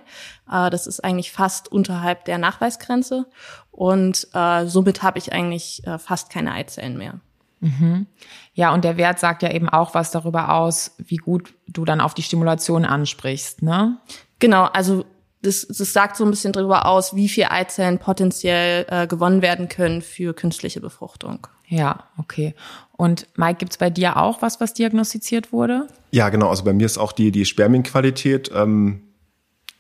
Äh, 0.51 0.69
das 0.69 0.85
ist 0.85 1.03
eigentlich 1.03 1.31
fast 1.31 1.71
unterhalb 1.71 2.25
der 2.25 2.37
Nachweisgrenze. 2.37 3.25
Und 3.71 4.27
äh, 4.33 4.67
somit 4.67 5.01
habe 5.01 5.17
ich 5.17 5.33
eigentlich 5.33 5.85
äh, 5.87 5.97
fast 5.97 6.29
keine 6.29 6.51
Eizellen 6.51 6.99
mehr. 6.99 7.19
Mhm. 7.61 8.07
Ja, 8.53 8.73
und 8.73 8.83
der 8.83 8.97
Wert 8.97 9.19
sagt 9.19 9.43
ja 9.43 9.51
eben 9.51 9.69
auch 9.69 9.93
was 9.93 10.11
darüber 10.11 10.53
aus, 10.53 10.95
wie 10.97 11.17
gut 11.17 11.53
du 11.67 11.85
dann 11.85 12.01
auf 12.01 12.13
die 12.13 12.23
Stimulation 12.23 12.85
ansprichst, 12.85 13.61
ne? 13.61 13.97
Genau, 14.39 14.65
also 14.65 15.05
das, 15.41 15.65
das 15.67 15.93
sagt 15.93 16.17
so 16.17 16.23
ein 16.23 16.29
bisschen 16.29 16.53
darüber 16.53 16.85
aus, 16.85 17.15
wie 17.15 17.29
viel 17.29 17.45
Eizellen 17.49 17.99
potenziell 17.99 18.85
äh, 18.89 19.07
gewonnen 19.07 19.41
werden 19.41 19.69
können 19.69 20.01
für 20.01 20.33
künstliche 20.33 20.81
Befruchtung. 20.81 21.47
Ja, 21.67 22.03
okay. 22.17 22.53
Und 22.91 23.27
Mike, 23.37 23.59
gibt's 23.59 23.77
bei 23.77 23.89
dir 23.89 24.17
auch 24.17 24.41
was, 24.41 24.59
was 24.59 24.73
diagnostiziert 24.73 25.53
wurde? 25.53 25.87
Ja, 26.11 26.29
genau. 26.29 26.49
Also 26.49 26.63
bei 26.63 26.73
mir 26.73 26.85
ist 26.85 26.97
auch 26.97 27.13
die, 27.13 27.31
die 27.31 27.45
Spermienqualität 27.45 28.51
ähm, 28.53 29.10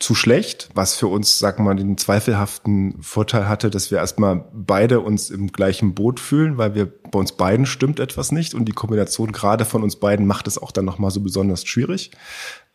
zu 0.01 0.15
schlecht, 0.15 0.69
was 0.73 0.95
für 0.95 1.07
uns, 1.07 1.39
sag 1.39 1.59
mal, 1.59 1.75
den 1.75 1.97
zweifelhaften 1.97 3.01
Vorteil 3.01 3.47
hatte, 3.47 3.69
dass 3.69 3.91
wir 3.91 3.99
erstmal 3.99 4.45
beide 4.53 4.99
uns 4.99 5.29
im 5.29 5.51
gleichen 5.51 5.93
Boot 5.93 6.19
fühlen, 6.19 6.57
weil 6.57 6.75
wir 6.75 6.85
bei 6.85 7.19
uns 7.19 7.33
beiden 7.33 7.65
stimmt 7.65 7.99
etwas 7.99 8.31
nicht 8.31 8.53
und 8.53 8.65
die 8.65 8.73
Kombination 8.73 9.31
gerade 9.31 9.65
von 9.65 9.83
uns 9.83 9.95
beiden 9.95 10.25
macht 10.25 10.47
es 10.47 10.57
auch 10.57 10.71
dann 10.71 10.85
nochmal 10.85 11.11
so 11.11 11.21
besonders 11.21 11.65
schwierig. 11.65 12.11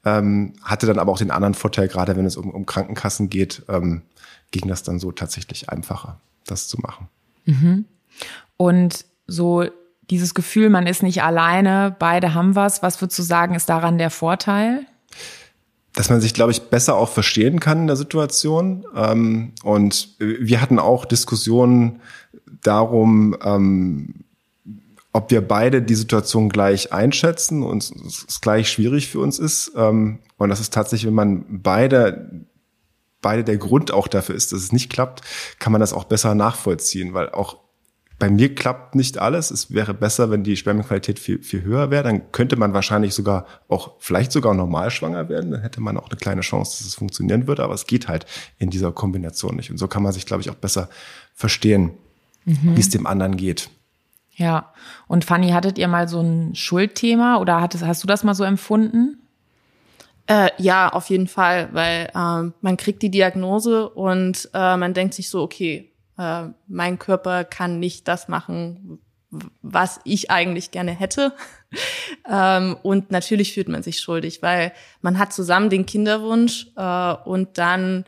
Ähm, 0.04 0.54
hatte 0.62 0.86
dann 0.86 0.98
aber 0.98 1.12
auch 1.12 1.18
den 1.18 1.30
anderen 1.30 1.54
Vorteil, 1.54 1.88
gerade 1.88 2.16
wenn 2.16 2.26
es 2.26 2.36
um, 2.36 2.50
um 2.50 2.64
Krankenkassen 2.64 3.28
geht, 3.28 3.62
ähm, 3.68 4.02
ging 4.52 4.68
das 4.68 4.82
dann 4.82 4.98
so 4.98 5.10
tatsächlich 5.10 5.68
einfacher, 5.68 6.20
das 6.46 6.68
zu 6.68 6.78
machen. 6.80 7.08
Mhm. 7.44 7.86
Und 8.56 9.04
so 9.26 9.64
dieses 10.10 10.34
Gefühl, 10.34 10.70
man 10.70 10.86
ist 10.86 11.02
nicht 11.02 11.22
alleine, 11.22 11.94
beide 11.98 12.34
haben 12.34 12.54
was. 12.54 12.82
Was 12.82 13.00
würdest 13.00 13.18
du 13.18 13.22
sagen, 13.22 13.54
ist 13.54 13.68
daran 13.68 13.98
der 13.98 14.10
Vorteil? 14.10 14.86
Dass 15.96 16.10
man 16.10 16.20
sich, 16.20 16.34
glaube 16.34 16.52
ich, 16.52 16.62
besser 16.64 16.94
auch 16.94 17.08
verstehen 17.08 17.58
kann 17.58 17.80
in 17.80 17.86
der 17.88 17.96
Situation. 17.96 18.86
Ähm, 18.94 19.52
und 19.64 20.10
wir 20.18 20.60
hatten 20.60 20.78
auch 20.78 21.06
Diskussionen 21.06 22.00
darum, 22.62 23.36
ähm, 23.42 24.14
ob 25.12 25.30
wir 25.30 25.40
beide 25.40 25.80
die 25.80 25.94
Situation 25.94 26.50
gleich 26.50 26.92
einschätzen 26.92 27.62
und 27.62 27.82
es 27.82 28.40
gleich 28.42 28.70
schwierig 28.70 29.08
für 29.08 29.20
uns 29.20 29.38
ist. 29.38 29.72
Ähm, 29.74 30.18
und 30.36 30.50
das 30.50 30.60
ist 30.60 30.74
tatsächlich, 30.74 31.06
wenn 31.06 31.14
man 31.14 31.44
beide 31.48 32.46
beide 33.22 33.42
der 33.42 33.56
Grund 33.56 33.90
auch 33.90 34.06
dafür 34.06 34.36
ist, 34.36 34.52
dass 34.52 34.60
es 34.60 34.72
nicht 34.72 34.88
klappt, 34.88 35.22
kann 35.58 35.72
man 35.72 35.80
das 35.80 35.92
auch 35.92 36.04
besser 36.04 36.36
nachvollziehen, 36.36 37.12
weil 37.14 37.30
auch 37.30 37.56
bei 38.18 38.30
mir 38.30 38.54
klappt 38.54 38.94
nicht 38.94 39.18
alles. 39.18 39.50
Es 39.50 39.70
wäre 39.70 39.92
besser, 39.92 40.30
wenn 40.30 40.42
die 40.42 40.56
Spermienqualität 40.56 41.18
viel, 41.18 41.42
viel 41.42 41.62
höher 41.62 41.90
wäre. 41.90 42.04
Dann 42.04 42.32
könnte 42.32 42.56
man 42.56 42.72
wahrscheinlich 42.72 43.14
sogar 43.14 43.46
auch, 43.68 43.92
vielleicht 43.98 44.32
sogar 44.32 44.54
normal 44.54 44.90
schwanger 44.90 45.28
werden. 45.28 45.50
Dann 45.50 45.60
hätte 45.60 45.82
man 45.82 45.98
auch 45.98 46.08
eine 46.08 46.16
kleine 46.16 46.40
Chance, 46.40 46.78
dass 46.78 46.86
es 46.86 46.94
funktionieren 46.94 47.46
würde. 47.46 47.62
Aber 47.62 47.74
es 47.74 47.86
geht 47.86 48.08
halt 48.08 48.24
in 48.58 48.70
dieser 48.70 48.90
Kombination 48.92 49.56
nicht. 49.56 49.70
Und 49.70 49.76
so 49.76 49.86
kann 49.86 50.02
man 50.02 50.12
sich, 50.12 50.24
glaube 50.24 50.40
ich, 50.40 50.48
auch 50.48 50.54
besser 50.54 50.88
verstehen, 51.34 51.92
mhm. 52.46 52.74
wie 52.74 52.80
es 52.80 52.88
dem 52.88 53.06
anderen 53.06 53.36
geht. 53.36 53.68
Ja. 54.34 54.72
Und 55.08 55.24
Fanny, 55.24 55.50
hattet 55.50 55.76
ihr 55.76 55.88
mal 55.88 56.08
so 56.08 56.20
ein 56.20 56.54
Schuldthema 56.54 57.36
oder 57.36 57.60
hattest, 57.60 57.84
hast 57.84 58.02
du 58.02 58.06
das 58.06 58.24
mal 58.24 58.34
so 58.34 58.44
empfunden? 58.44 59.18
Äh, 60.26 60.50
ja, 60.58 60.88
auf 60.88 61.10
jeden 61.10 61.28
Fall, 61.28 61.68
weil 61.72 62.10
ähm, 62.14 62.54
man 62.60 62.76
kriegt 62.76 63.02
die 63.02 63.10
Diagnose 63.10 63.88
und 63.88 64.48
äh, 64.54 64.76
man 64.76 64.92
denkt 64.94 65.14
sich 65.14 65.28
so, 65.28 65.42
okay, 65.42 65.90
äh, 66.18 66.44
mein 66.66 66.98
Körper 66.98 67.44
kann 67.44 67.78
nicht 67.78 68.08
das 68.08 68.28
machen, 68.28 69.00
was 69.62 70.00
ich 70.04 70.30
eigentlich 70.30 70.70
gerne 70.70 70.92
hätte. 70.92 71.34
ähm, 72.30 72.76
und 72.82 73.10
natürlich 73.10 73.52
fühlt 73.54 73.68
man 73.68 73.82
sich 73.82 74.00
schuldig, 74.00 74.42
weil 74.42 74.72
man 75.02 75.18
hat 75.18 75.32
zusammen 75.32 75.70
den 75.70 75.86
Kinderwunsch 75.86 76.68
äh, 76.76 77.14
und 77.24 77.58
dann 77.58 78.04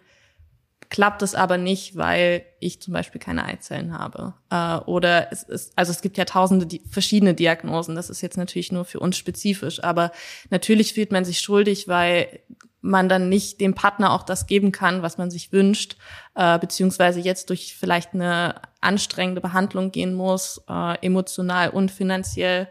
klappt 0.91 1.23
es 1.23 1.35
aber 1.35 1.59
nicht, 1.59 1.97
weil 1.97 2.45
ich 2.61 2.81
zum 2.81 2.95
Beispiel 2.95 3.21
keine 3.21 3.45
Eizellen 3.45 3.97
habe. 3.99 4.35
Äh, 4.51 4.79
oder 4.89 5.31
es 5.33 5.43
ist, 5.43 5.73
also 5.77 5.93
es 5.93 6.01
gibt 6.01 6.17
ja 6.17 6.25
tausende 6.25 6.67
die, 6.67 6.83
verschiedene 6.91 7.35
Diagnosen. 7.35 7.95
Das 7.95 8.11
ist 8.11 8.23
jetzt 8.23 8.39
natürlich 8.39 8.73
nur 8.73 8.85
für 8.85 9.01
uns 9.01 9.17
spezifisch. 9.17 9.83
Aber 9.85 10.13
natürlich 10.51 10.95
fühlt 10.95 11.13
man 11.13 11.25
sich 11.25 11.41
schuldig, 11.41 11.89
weil 11.89 12.41
man 12.81 13.09
dann 13.09 13.29
nicht 13.29 13.61
dem 13.61 13.75
Partner 13.75 14.13
auch 14.13 14.23
das 14.23 14.47
geben 14.47 14.73
kann, 14.73 15.03
was 15.03 15.19
man 15.19 15.31
sich 15.31 15.53
wünscht, 15.53 15.97
äh, 16.35 16.59
beziehungsweise 16.59 17.21
jetzt 17.21 17.51
durch 17.51 17.77
vielleicht 17.77 18.15
eine 18.15 18.61
anstrengende 18.81 19.41
Behandlung 19.41 19.91
gehen 19.91 20.15
muss, 20.15 20.63
äh, 20.69 20.99
emotional 21.05 21.71
und 21.71 21.91
finanziell. 21.91 22.69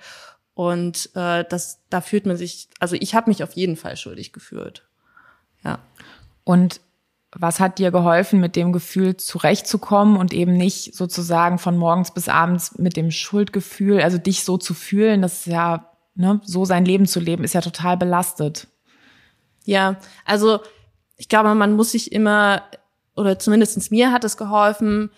Und 0.53 1.11
äh, 1.15 1.43
das, 1.49 1.81
da 1.89 2.01
fühlt 2.01 2.25
man 2.25 2.37
sich, 2.37 2.69
also 2.79 2.95
ich 2.99 3.15
habe 3.15 3.29
mich 3.29 3.43
auf 3.43 3.53
jeden 3.53 3.75
Fall 3.75 3.97
schuldig 3.97 4.33
gefühlt. 4.33 4.87
Ja. 5.63 5.79
Und 6.43 6.81
was 7.31 7.59
hat 7.59 7.77
dir 7.77 7.91
geholfen, 7.91 8.39
mit 8.39 8.55
dem 8.55 8.71
Gefühl 8.71 9.17
zurechtzukommen 9.17 10.17
und 10.17 10.33
eben 10.33 10.53
nicht 10.53 10.95
sozusagen 10.95 11.59
von 11.59 11.77
morgens 11.77 12.13
bis 12.13 12.29
abends 12.29 12.77
mit 12.77 12.95
dem 12.95 13.11
Schuldgefühl, 13.11 14.01
also 14.01 14.17
dich 14.17 14.43
so 14.43 14.57
zu 14.57 14.73
fühlen, 14.73 15.21
das 15.21 15.39
ist 15.39 15.47
ja, 15.47 15.91
ne, 16.15 16.39
so 16.43 16.63
sein 16.63 16.85
Leben 16.85 17.05
zu 17.05 17.19
leben, 17.19 17.43
ist 17.43 17.53
ja 17.53 17.61
total 17.61 17.97
belastet. 17.97 18.67
Ja, 19.67 19.97
also 20.23 20.61
ich 21.17 21.27
glaube, 21.27 21.53
man 21.53 21.73
muss 21.73 21.91
sich 21.91 22.13
immer, 22.13 22.63
oder 23.15 23.37
zumindestens 23.37 23.91
mir 23.91 24.13
hat 24.13 24.23
es 24.23 24.37
geholfen, 24.37 25.11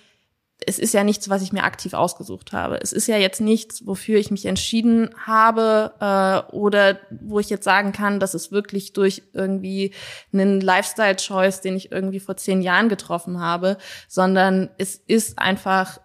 es 0.65 0.79
ist 0.79 0.93
ja 0.93 1.03
nichts, 1.03 1.29
was 1.29 1.43
ich 1.43 1.53
mir 1.53 1.63
aktiv 1.63 1.93
ausgesucht 1.93 2.51
habe. 2.51 2.81
Es 2.81 2.91
ist 2.91 3.07
ja 3.07 3.15
jetzt 3.15 3.39
nichts, 3.39 3.85
wofür 3.85 4.19
ich 4.19 4.31
mich 4.31 4.45
entschieden 4.45 5.11
habe 5.25 5.93
äh, 6.01 6.53
oder 6.53 6.99
wo 7.11 7.39
ich 7.39 7.49
jetzt 7.49 7.63
sagen 7.63 7.91
kann, 7.91 8.19
dass 8.19 8.33
es 8.33 8.51
wirklich 8.51 8.91
durch 8.91 9.21
irgendwie 9.33 9.93
einen 10.33 10.59
Lifestyle-Choice, 10.59 11.61
den 11.61 11.77
ich 11.77 11.91
irgendwie 11.91 12.19
vor 12.19 12.35
zehn 12.35 12.61
Jahren 12.61 12.89
getroffen 12.89 13.39
habe, 13.39 13.77
sondern 14.07 14.69
es 14.77 14.95
ist 14.95 15.37
einfach 15.39 15.99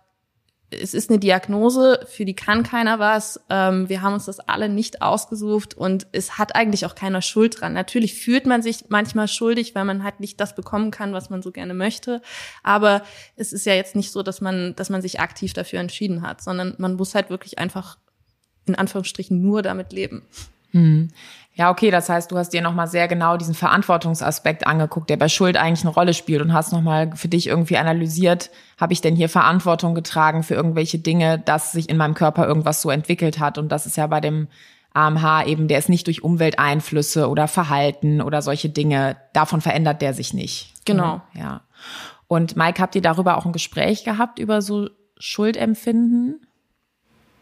es 0.81 0.95
ist 0.95 1.11
eine 1.11 1.19
Diagnose, 1.19 2.00
für 2.09 2.25
die 2.25 2.35
kann 2.35 2.62
keiner 2.62 2.99
was. 2.99 3.40
Ähm, 3.50 3.88
wir 3.88 4.02
haben 4.02 4.14
uns 4.14 4.26
das 4.26 4.40
alle 4.40 4.69
nicht 4.69 5.02
ausgesucht 5.02 5.75
und 5.75 6.07
es 6.12 6.38
hat 6.38 6.54
eigentlich 6.54 6.87
auch 6.87 6.95
keiner 6.95 7.23
Schuld 7.23 7.61
dran. 7.61 7.73
Natürlich 7.73 8.14
fühlt 8.14 8.47
man 8.47 8.62
sich 8.62 8.87
manchmal 8.88 9.28
schuldig, 9.28 9.75
weil 9.75 9.85
man 9.85 10.02
halt 10.02 10.21
nicht 10.21 10.40
das 10.40 10.54
bekommen 10.54 10.90
kann, 10.90 11.12
was 11.12 11.31
man 11.31 11.43
so 11.43 11.52
gerne 11.52 11.75
möchte. 11.75 12.23
Aber 12.62 13.02
es 13.37 13.52
ist 13.52 13.66
ja 13.66 13.75
jetzt 13.75 13.97
nicht 13.97 14.11
so, 14.12 14.23
dass 14.23 14.40
man, 14.40 14.75
dass 14.76 14.90
man 14.90 15.02
sich 15.02 15.21
aktiv 15.21 15.52
dafür 15.52 15.81
entschieden 15.81 16.23
hat, 16.23 16.43
sondern 16.43 16.75
man 16.78 16.95
muss 16.95 17.14
halt 17.14 17.31
wirklich 17.31 17.59
einfach 17.59 17.99
in 18.66 18.75
Anführungsstrichen 18.75 19.40
nur 19.43 19.62
damit 19.62 19.93
leben. 19.93 20.23
Hm. 20.71 21.09
Ja, 21.56 21.70
okay, 21.70 21.92
das 21.92 22.08
heißt, 22.08 22.32
du 22.32 22.37
hast 22.37 22.52
dir 22.52 22.62
nochmal 22.62 22.88
sehr 22.88 23.06
genau 23.06 23.37
diesen 23.37 23.54
Verantwortungsaspekt 23.54 24.66
angeguckt, 24.66 25.08
der 25.08 25.16
bei 25.16 25.28
Schuld 25.28 25.56
eigentlich 25.56 25.84
eine 25.84 25.94
Rolle 25.94 26.12
spielt 26.12 26.42
und 26.42 26.52
hast 26.52 26.73
nochmal 26.73 27.12
für 27.14 27.28
dich 27.28 27.46
irgendwie 27.46 27.76
analysiert, 27.76 28.50
habe 28.76 28.92
ich 28.92 29.00
denn 29.00 29.14
hier 29.14 29.28
Verantwortung 29.28 29.94
getragen 29.94 30.42
für 30.42 30.54
irgendwelche 30.54 30.99
Dinge, 30.99 31.38
dass 31.38 31.70
sich 31.70 31.88
in 31.88 31.96
meinem 31.96 32.14
Körper 32.14 32.46
irgendwas 32.46 32.82
so 32.82 32.90
entwickelt 32.90 33.38
hat. 33.38 33.56
Und 33.56 33.68
das 33.70 33.87
ist 33.87 33.96
ja 33.96 34.08
bei 34.08 34.20
dem 34.20 34.49
AMH 34.94 35.46
eben, 35.46 35.68
der 35.68 35.78
ist 35.78 35.88
nicht 35.88 36.08
durch 36.08 36.25
Umwelteinflüsse 36.25 37.28
oder 37.28 37.46
Verhalten 37.46 38.20
oder 38.20 38.42
solche 38.42 38.68
Dinge, 38.68 39.16
davon 39.32 39.61
verändert 39.61 40.02
der 40.02 40.12
sich 40.12 40.34
nicht. 40.34 40.73
Genau. 40.84 41.20
Ja. 41.34 41.61
Und 42.26 42.56
Mike, 42.56 42.82
habt 42.82 42.96
ihr 42.96 43.02
darüber 43.02 43.37
auch 43.37 43.46
ein 43.46 43.52
Gespräch 43.52 44.02
gehabt, 44.02 44.40
über 44.40 44.61
so 44.61 44.88
Schuldempfinden? 45.18 46.44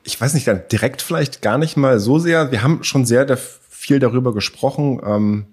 Ich 0.04 0.21
weiß 0.21 0.35
nicht, 0.35 0.50
direkt 0.71 1.00
vielleicht 1.00 1.40
gar 1.40 1.57
nicht 1.57 1.78
mal 1.78 1.99
so 1.99 2.19
sehr. 2.19 2.50
Wir 2.50 2.62
haben 2.62 2.85
schon 2.85 3.07
sehr 3.07 3.25
viel 3.83 3.99
darüber 3.99 4.33
gesprochen, 4.33 5.01
ähm, 5.05 5.47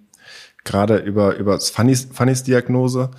gerade 0.63 0.98
über, 0.98 1.36
über 1.38 1.59
Fannys, 1.59 2.43
Diagnose, 2.43 3.09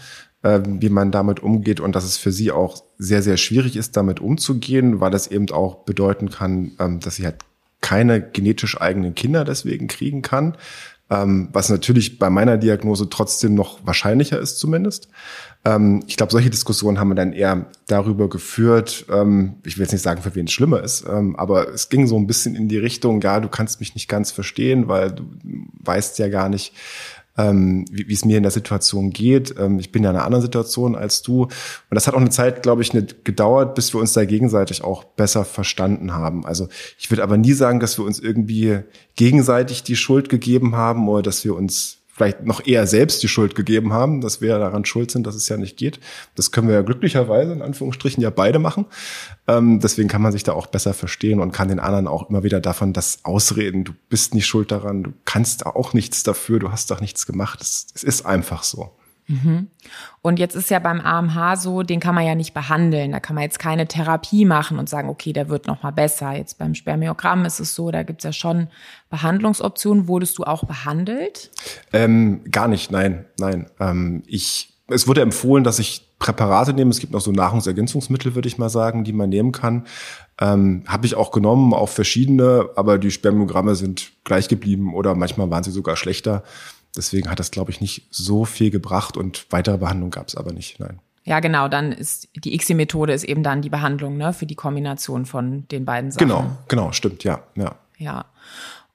äh, 0.42 0.60
wie 0.64 0.88
man 0.88 1.10
damit 1.10 1.40
umgeht 1.40 1.80
und 1.80 1.96
dass 1.96 2.04
es 2.04 2.16
für 2.16 2.30
sie 2.30 2.52
auch 2.52 2.84
sehr, 2.96 3.20
sehr 3.20 3.36
schwierig 3.36 3.74
ist, 3.74 3.96
damit 3.96 4.20
umzugehen, 4.20 5.00
weil 5.00 5.12
es 5.14 5.26
eben 5.26 5.50
auch 5.50 5.84
bedeuten 5.84 6.30
kann, 6.30 6.72
ähm, 6.78 7.00
dass 7.00 7.16
sie 7.16 7.24
halt 7.24 7.38
keine 7.80 8.22
genetisch 8.22 8.80
eigenen 8.80 9.16
Kinder 9.16 9.44
deswegen 9.44 9.88
kriegen 9.88 10.22
kann, 10.22 10.56
ähm, 11.10 11.48
was 11.52 11.70
natürlich 11.70 12.20
bei 12.20 12.30
meiner 12.30 12.56
Diagnose 12.56 13.10
trotzdem 13.10 13.54
noch 13.54 13.84
wahrscheinlicher 13.84 14.38
ist 14.38 14.60
zumindest. 14.60 15.08
Ähm, 15.64 16.02
ich 16.06 16.16
glaube, 16.16 16.32
solche 16.32 16.50
Diskussionen 16.50 16.98
haben 16.98 17.08
wir 17.08 17.14
dann 17.14 17.32
eher 17.32 17.66
darüber 17.86 18.28
geführt, 18.28 19.04
ähm, 19.10 19.56
ich 19.64 19.76
will 19.76 19.82
jetzt 19.82 19.92
nicht 19.92 20.02
sagen, 20.02 20.22
für 20.22 20.34
wen 20.34 20.46
es 20.46 20.52
schlimmer 20.52 20.82
ist, 20.82 21.04
ähm, 21.06 21.36
aber 21.36 21.68
es 21.68 21.88
ging 21.88 22.06
so 22.06 22.16
ein 22.16 22.26
bisschen 22.26 22.54
in 22.54 22.68
die 22.68 22.78
Richtung, 22.78 23.20
ja, 23.20 23.40
du 23.40 23.48
kannst 23.48 23.80
mich 23.80 23.94
nicht 23.94 24.08
ganz 24.08 24.30
verstehen, 24.30 24.88
weil 24.88 25.12
du 25.12 25.24
weißt 25.82 26.18
ja 26.18 26.28
gar 26.28 26.48
nicht, 26.48 26.72
ähm, 27.36 27.84
wie 27.90 28.12
es 28.12 28.24
mir 28.24 28.36
in 28.36 28.42
der 28.42 28.52
Situation 28.52 29.10
geht. 29.10 29.54
Ähm, 29.58 29.78
ich 29.78 29.92
bin 29.92 30.02
ja 30.02 30.10
in 30.10 30.16
einer 30.16 30.24
anderen 30.24 30.42
Situation 30.42 30.96
als 30.96 31.22
du. 31.22 31.44
Und 31.44 31.50
das 31.90 32.06
hat 32.06 32.14
auch 32.14 32.20
eine 32.20 32.30
Zeit, 32.30 32.62
glaube 32.62 32.82
ich, 32.82 32.92
nicht 32.92 33.24
gedauert, 33.24 33.74
bis 33.74 33.94
wir 33.94 34.00
uns 34.00 34.12
da 34.12 34.24
gegenseitig 34.24 34.82
auch 34.82 35.04
besser 35.04 35.44
verstanden 35.44 36.12
haben. 36.12 36.44
Also 36.44 36.68
ich 36.98 37.10
würde 37.10 37.22
aber 37.22 37.36
nie 37.36 37.52
sagen, 37.52 37.80
dass 37.80 37.98
wir 37.98 38.04
uns 38.04 38.18
irgendwie 38.18 38.80
gegenseitig 39.16 39.82
die 39.82 39.96
Schuld 39.96 40.28
gegeben 40.28 40.76
haben 40.76 41.08
oder 41.08 41.22
dass 41.22 41.44
wir 41.44 41.54
uns 41.54 41.99
vielleicht 42.20 42.44
noch 42.44 42.66
eher 42.66 42.86
selbst 42.86 43.22
die 43.22 43.28
Schuld 43.28 43.54
gegeben 43.54 43.94
haben, 43.94 44.20
dass 44.20 44.42
wir 44.42 44.58
daran 44.58 44.84
schuld 44.84 45.10
sind, 45.10 45.26
dass 45.26 45.34
es 45.34 45.48
ja 45.48 45.56
nicht 45.56 45.78
geht. 45.78 46.00
Das 46.34 46.52
können 46.52 46.68
wir 46.68 46.74
ja 46.74 46.82
glücklicherweise 46.82 47.52
in 47.52 47.62
Anführungsstrichen 47.62 48.22
ja 48.22 48.28
beide 48.28 48.58
machen. 48.58 48.84
Ähm, 49.48 49.80
deswegen 49.80 50.10
kann 50.10 50.20
man 50.20 50.30
sich 50.30 50.42
da 50.42 50.52
auch 50.52 50.66
besser 50.66 50.92
verstehen 50.92 51.40
und 51.40 51.52
kann 51.52 51.68
den 51.68 51.80
anderen 51.80 52.06
auch 52.06 52.28
immer 52.28 52.42
wieder 52.42 52.60
davon 52.60 52.92
das 52.92 53.20
ausreden. 53.22 53.84
Du 53.84 53.92
bist 54.10 54.34
nicht 54.34 54.46
schuld 54.46 54.70
daran, 54.70 55.02
du 55.02 55.12
kannst 55.24 55.64
auch 55.64 55.94
nichts 55.94 56.22
dafür, 56.22 56.58
du 56.58 56.70
hast 56.70 56.90
doch 56.90 57.00
nichts 57.00 57.24
gemacht. 57.24 57.62
Es, 57.62 57.86
es 57.94 58.04
ist 58.04 58.26
einfach 58.26 58.64
so. 58.64 58.90
Mhm. 59.30 59.68
Und 60.22 60.38
jetzt 60.38 60.56
ist 60.56 60.70
ja 60.70 60.80
beim 60.80 61.00
AMH 61.00 61.56
so, 61.56 61.82
den 61.82 62.00
kann 62.00 62.14
man 62.14 62.26
ja 62.26 62.34
nicht 62.34 62.52
behandeln. 62.52 63.12
Da 63.12 63.20
kann 63.20 63.34
man 63.34 63.44
jetzt 63.44 63.60
keine 63.60 63.86
Therapie 63.86 64.44
machen 64.44 64.78
und 64.78 64.88
sagen, 64.88 65.08
okay, 65.08 65.32
der 65.32 65.48
wird 65.48 65.66
noch 65.66 65.82
mal 65.82 65.92
besser. 65.92 66.32
Jetzt 66.32 66.58
beim 66.58 66.74
Spermiogramm 66.74 67.44
ist 67.44 67.60
es 67.60 67.74
so, 67.74 67.90
da 67.90 68.02
gibt's 68.02 68.24
ja 68.24 68.32
schon 68.32 68.68
Behandlungsoptionen. 69.08 70.08
Wurdest 70.08 70.36
du 70.38 70.44
auch 70.44 70.64
behandelt? 70.64 71.50
Ähm, 71.92 72.42
gar 72.50 72.66
nicht, 72.66 72.90
nein, 72.90 73.24
nein. 73.38 73.70
Ähm, 73.78 74.24
ich, 74.26 74.74
es 74.88 75.06
wurde 75.06 75.22
empfohlen, 75.22 75.62
dass 75.62 75.78
ich 75.78 76.08
Präparate 76.18 76.74
nehme. 76.74 76.90
Es 76.90 76.98
gibt 76.98 77.12
noch 77.12 77.20
so 77.20 77.30
Nahrungsergänzungsmittel, 77.32 78.34
würde 78.34 78.48
ich 78.48 78.58
mal 78.58 78.68
sagen, 78.68 79.04
die 79.04 79.12
man 79.12 79.30
nehmen 79.30 79.52
kann. 79.52 79.86
Ähm, 80.40 80.82
Habe 80.86 81.06
ich 81.06 81.14
auch 81.14 81.30
genommen, 81.30 81.72
auch 81.72 81.88
verschiedene, 81.88 82.68
aber 82.76 82.98
die 82.98 83.10
Spermiogramme 83.10 83.74
sind 83.74 84.12
gleich 84.24 84.48
geblieben 84.48 84.94
oder 84.94 85.14
manchmal 85.14 85.50
waren 85.50 85.64
sie 85.64 85.70
sogar 85.70 85.96
schlechter. 85.96 86.42
Deswegen 86.96 87.30
hat 87.30 87.38
das, 87.38 87.50
glaube 87.50 87.70
ich, 87.70 87.80
nicht 87.80 88.08
so 88.10 88.44
viel 88.44 88.70
gebracht 88.70 89.16
und 89.16 89.46
weitere 89.50 89.78
Behandlung 89.78 90.10
gab 90.10 90.28
es 90.28 90.36
aber 90.36 90.52
nicht, 90.52 90.80
nein. 90.80 91.00
Ja, 91.24 91.40
genau, 91.40 91.68
dann 91.68 91.92
ist 91.92 92.28
die 92.34 92.54
ICSI-Methode 92.54 93.12
ist 93.12 93.24
eben 93.24 93.42
dann 93.42 93.62
die 93.62 93.68
Behandlung, 93.68 94.16
ne, 94.16 94.32
für 94.32 94.46
die 94.46 94.54
Kombination 94.54 95.26
von 95.26 95.68
den 95.68 95.84
beiden 95.84 96.10
Sachen. 96.10 96.26
Genau, 96.26 96.58
genau, 96.68 96.92
stimmt, 96.92 97.24
ja, 97.24 97.42
ja. 97.54 97.76
Ja. 97.98 98.24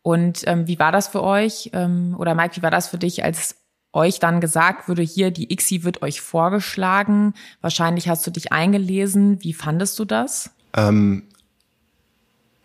Und 0.01 0.41
ähm, 0.47 0.67
wie 0.67 0.79
war 0.79 0.91
das 0.91 1.07
für 1.07 1.23
euch, 1.23 1.69
ähm, 1.73 2.15
oder 2.17 2.35
Mike, 2.35 2.57
wie 2.57 2.63
war 2.63 2.71
das 2.71 2.87
für 2.87 2.97
dich, 2.97 3.23
als 3.23 3.55
euch 3.93 4.19
dann 4.19 4.41
gesagt 4.41 4.89
wurde, 4.89 5.01
hier, 5.01 5.31
die 5.31 5.51
ICSI 5.53 5.83
wird 5.83 6.01
euch 6.01 6.19
vorgeschlagen, 6.21 7.33
wahrscheinlich 7.61 8.09
hast 8.09 8.27
du 8.27 8.31
dich 8.31 8.51
eingelesen, 8.51 9.41
wie 9.41 9.53
fandest 9.53 9.97
du 9.97 10.05
das? 10.05 10.51
Ähm, 10.75 11.23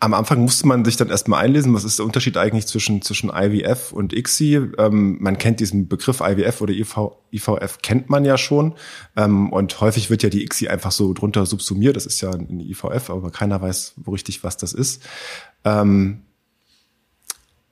am 0.01 0.15
Anfang 0.15 0.41
musste 0.41 0.67
man 0.67 0.83
sich 0.83 0.97
dann 0.97 1.09
erstmal 1.09 1.45
einlesen, 1.45 1.75
was 1.75 1.83
ist 1.83 1.99
der 1.99 2.05
Unterschied 2.07 2.35
eigentlich 2.35 2.65
zwischen, 2.65 3.03
zwischen 3.03 3.29
IVF 3.29 3.91
und 3.91 4.13
ICSI. 4.13 4.55
Ähm, 4.79 5.17
man 5.21 5.37
kennt 5.37 5.59
diesen 5.59 5.87
Begriff 5.87 6.21
IVF 6.21 6.59
oder 6.59 6.73
IV, 6.73 6.97
IVF 7.31 7.77
kennt 7.83 8.09
man 8.09 8.25
ja 8.25 8.39
schon. 8.39 8.73
Ähm, 9.15 9.53
und 9.53 9.79
häufig 9.79 10.09
wird 10.09 10.23
ja 10.23 10.29
die 10.29 10.43
ICSI 10.43 10.69
einfach 10.69 10.91
so 10.91 11.13
drunter 11.13 11.45
subsumiert. 11.45 11.95
Das 11.95 12.07
ist 12.07 12.19
ja 12.19 12.31
eine 12.31 12.63
IVF, 12.63 13.11
aber 13.11 13.29
keiner 13.29 13.61
weiß 13.61 13.93
wo 13.97 14.11
richtig, 14.11 14.43
was 14.43 14.57
das 14.57 14.73
ist. 14.73 15.03
Ähm, 15.65 16.23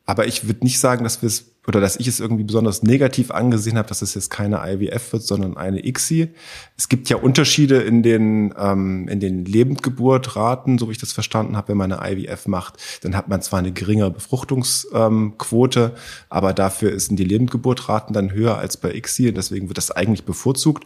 aber 0.09 0.25
ich 0.25 0.47
würde 0.47 0.63
nicht 0.63 0.79
sagen, 0.79 1.03
dass 1.03 1.21
wir 1.21 1.27
es 1.27 1.51
oder 1.67 1.79
dass 1.79 1.97
ich 1.97 2.07
es 2.07 2.19
irgendwie 2.19 2.43
besonders 2.43 2.81
negativ 2.81 3.29
angesehen 3.29 3.77
habe, 3.77 3.87
dass 3.87 4.01
es 4.01 4.15
jetzt 4.15 4.31
keine 4.31 4.59
IVF 4.65 5.13
wird, 5.13 5.21
sondern 5.21 5.55
eine 5.55 5.85
ICSI. 5.85 6.29
Es 6.75 6.89
gibt 6.89 7.09
ja 7.09 7.17
Unterschiede 7.17 7.81
in 7.83 8.01
den 8.01 8.51
ähm, 8.57 9.07
in 9.07 9.19
den 9.19 9.45
Lebendgeburtraten, 9.45 10.79
so 10.79 10.87
wie 10.87 10.93
ich 10.93 10.97
das 10.97 11.13
verstanden 11.13 11.55
habe, 11.55 11.67
wenn 11.67 11.77
man 11.77 11.91
eine 11.91 12.11
IVF 12.11 12.47
macht, 12.47 12.77
dann 13.03 13.15
hat 13.15 13.27
man 13.27 13.43
zwar 13.43 13.59
eine 13.59 13.71
geringere 13.71 14.09
Befruchtungsquote, 14.09 15.79
ähm, 15.79 15.97
aber 16.27 16.53
dafür 16.53 16.99
sind 16.99 17.17
die 17.17 17.23
Lebendgeburtraten 17.23 18.11
dann 18.11 18.33
höher 18.33 18.57
als 18.57 18.77
bei 18.77 18.91
ICSI 18.91 19.29
und 19.29 19.37
deswegen 19.37 19.67
wird 19.67 19.77
das 19.77 19.91
eigentlich 19.91 20.23
bevorzugt. 20.23 20.85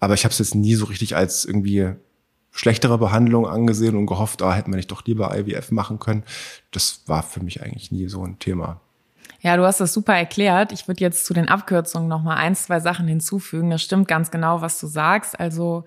Aber 0.00 0.14
ich 0.14 0.24
habe 0.24 0.32
es 0.32 0.40
jetzt 0.40 0.56
nie 0.56 0.74
so 0.74 0.86
richtig 0.86 1.14
als 1.14 1.44
irgendwie 1.44 1.92
schlechtere 2.56 2.98
Behandlung 2.98 3.46
angesehen 3.46 3.96
und 3.96 4.06
gehofft, 4.06 4.42
ah, 4.42 4.52
hätten 4.52 4.72
wir 4.72 4.76
nicht 4.76 4.90
doch 4.90 5.04
lieber 5.04 5.36
IVF 5.36 5.70
machen 5.70 5.98
können. 5.98 6.24
Das 6.72 7.02
war 7.06 7.22
für 7.22 7.42
mich 7.42 7.62
eigentlich 7.62 7.92
nie 7.92 8.08
so 8.08 8.24
ein 8.24 8.38
Thema. 8.38 8.80
Ja, 9.40 9.56
du 9.56 9.64
hast 9.64 9.80
das 9.80 9.92
super 9.92 10.14
erklärt. 10.14 10.72
Ich 10.72 10.88
würde 10.88 11.00
jetzt 11.00 11.26
zu 11.26 11.34
den 11.34 11.48
Abkürzungen 11.48 12.08
noch 12.08 12.22
mal 12.22 12.36
ein, 12.36 12.56
zwei 12.56 12.80
Sachen 12.80 13.06
hinzufügen. 13.06 13.70
Das 13.70 13.82
stimmt 13.82 14.08
ganz 14.08 14.30
genau, 14.30 14.62
was 14.62 14.80
du 14.80 14.86
sagst. 14.86 15.38
Also 15.38 15.84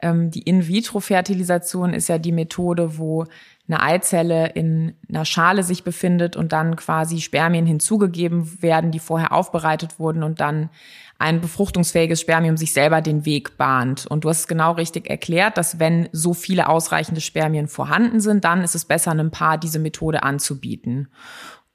ähm, 0.00 0.30
die 0.30 0.42
In-vitro-Fertilisation 0.42 1.94
ist 1.94 2.08
ja 2.08 2.18
die 2.18 2.32
Methode, 2.32 2.98
wo 2.98 3.24
eine 3.68 3.82
Eizelle 3.82 4.48
in 4.48 4.96
einer 5.08 5.24
Schale 5.24 5.62
sich 5.62 5.84
befindet 5.84 6.36
und 6.36 6.52
dann 6.52 6.76
quasi 6.76 7.20
Spermien 7.20 7.66
hinzugegeben 7.66 8.62
werden, 8.62 8.90
die 8.90 8.98
vorher 8.98 9.32
aufbereitet 9.32 9.98
wurden 9.98 10.22
und 10.22 10.40
dann 10.40 10.70
ein 11.18 11.40
befruchtungsfähiges 11.40 12.20
Spermium 12.20 12.56
sich 12.56 12.72
selber 12.72 13.00
den 13.02 13.26
Weg 13.26 13.56
bahnt. 13.56 14.06
Und 14.06 14.24
du 14.24 14.30
hast 14.30 14.40
es 14.40 14.48
genau 14.48 14.72
richtig 14.72 15.10
erklärt, 15.10 15.58
dass 15.58 15.78
wenn 15.78 16.08
so 16.12 16.32
viele 16.32 16.68
ausreichende 16.68 17.20
Spermien 17.20 17.68
vorhanden 17.68 18.20
sind, 18.20 18.44
dann 18.44 18.62
ist 18.62 18.74
es 18.74 18.84
besser, 18.84 19.10
einem 19.10 19.30
Paar 19.30 19.58
diese 19.58 19.80
Methode 19.80 20.22
anzubieten. 20.22 21.08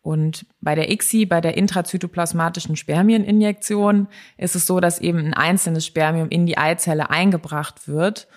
Und 0.01 0.45
bei 0.59 0.75
der 0.75 0.91
ICSI, 0.91 1.25
bei 1.25 1.41
der 1.41 1.55
intrazytoplasmatischen 1.55 2.75
Spermieninjektion, 2.75 4.07
ist 4.37 4.55
es 4.55 4.65
so, 4.65 4.79
dass 4.79 4.99
eben 4.99 5.19
ein 5.19 5.33
einzelnes 5.33 5.85
Spermium 5.85 6.29
in 6.29 6.45
die 6.45 6.57
Eizelle 6.57 7.09
eingebracht 7.09 7.87
wird. 7.87 8.27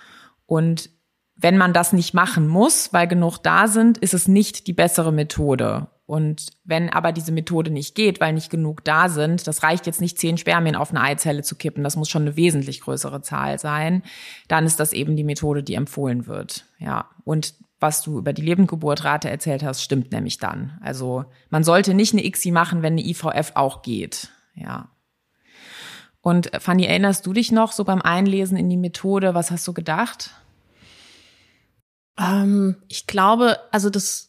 Und 0.46 0.90
wenn 1.36 1.58
man 1.58 1.72
das 1.72 1.92
nicht 1.92 2.14
machen 2.14 2.48
muss, 2.48 2.92
weil 2.92 3.06
genug 3.06 3.38
da 3.38 3.68
sind, 3.68 3.98
ist 3.98 4.14
es 4.14 4.26
nicht 4.26 4.66
die 4.66 4.72
bessere 4.72 5.12
Methode. 5.12 5.88
Und 6.06 6.46
wenn 6.64 6.88
aber 6.88 7.12
diese 7.12 7.32
Methode 7.32 7.70
nicht 7.70 7.94
geht, 7.94 8.20
weil 8.20 8.32
nicht 8.32 8.48
genug 8.48 8.84
da 8.84 9.08
sind, 9.08 9.46
das 9.46 9.62
reicht 9.62 9.86
jetzt 9.86 10.00
nicht 10.00 10.18
zehn 10.18 10.38
Spermien 10.38 10.76
auf 10.76 10.90
eine 10.90 11.02
Eizelle 11.02 11.42
zu 11.42 11.56
kippen, 11.56 11.82
das 11.82 11.96
muss 11.96 12.08
schon 12.08 12.22
eine 12.22 12.36
wesentlich 12.36 12.80
größere 12.80 13.22
Zahl 13.22 13.58
sein, 13.58 14.02
dann 14.48 14.66
ist 14.66 14.78
das 14.78 14.92
eben 14.92 15.16
die 15.16 15.24
Methode, 15.24 15.62
die 15.62 15.74
empfohlen 15.74 16.26
wird. 16.26 16.64
Ja. 16.78 17.10
Und 17.24 17.54
was 17.80 18.02
du 18.02 18.18
über 18.18 18.32
die 18.32 18.42
Lebendgeburtrate 18.42 19.28
erzählt 19.28 19.62
hast, 19.62 19.82
stimmt 19.82 20.12
nämlich 20.12 20.38
dann. 20.38 20.78
Also 20.80 21.26
man 21.50 21.64
sollte 21.64 21.92
nicht 21.92 22.14
eine 22.14 22.24
ICSI 22.24 22.52
machen, 22.52 22.82
wenn 22.82 22.94
eine 22.94 23.04
IVF 23.04 23.52
auch 23.54 23.82
geht. 23.82 24.30
Ja. 24.54 24.88
Und 26.22 26.54
äh, 26.54 26.60
Fanny, 26.60 26.86
erinnerst 26.86 27.26
du 27.26 27.32
dich 27.32 27.52
noch 27.52 27.72
so 27.72 27.84
beim 27.84 28.00
Einlesen 28.00 28.56
in 28.56 28.70
die 28.70 28.76
Methode? 28.76 29.34
Was 29.34 29.50
hast 29.50 29.66
du 29.68 29.72
gedacht? 29.72 30.30
Ähm, 32.18 32.76
ich 32.88 33.06
glaube, 33.06 33.58
also 33.70 33.90
das 33.90 34.26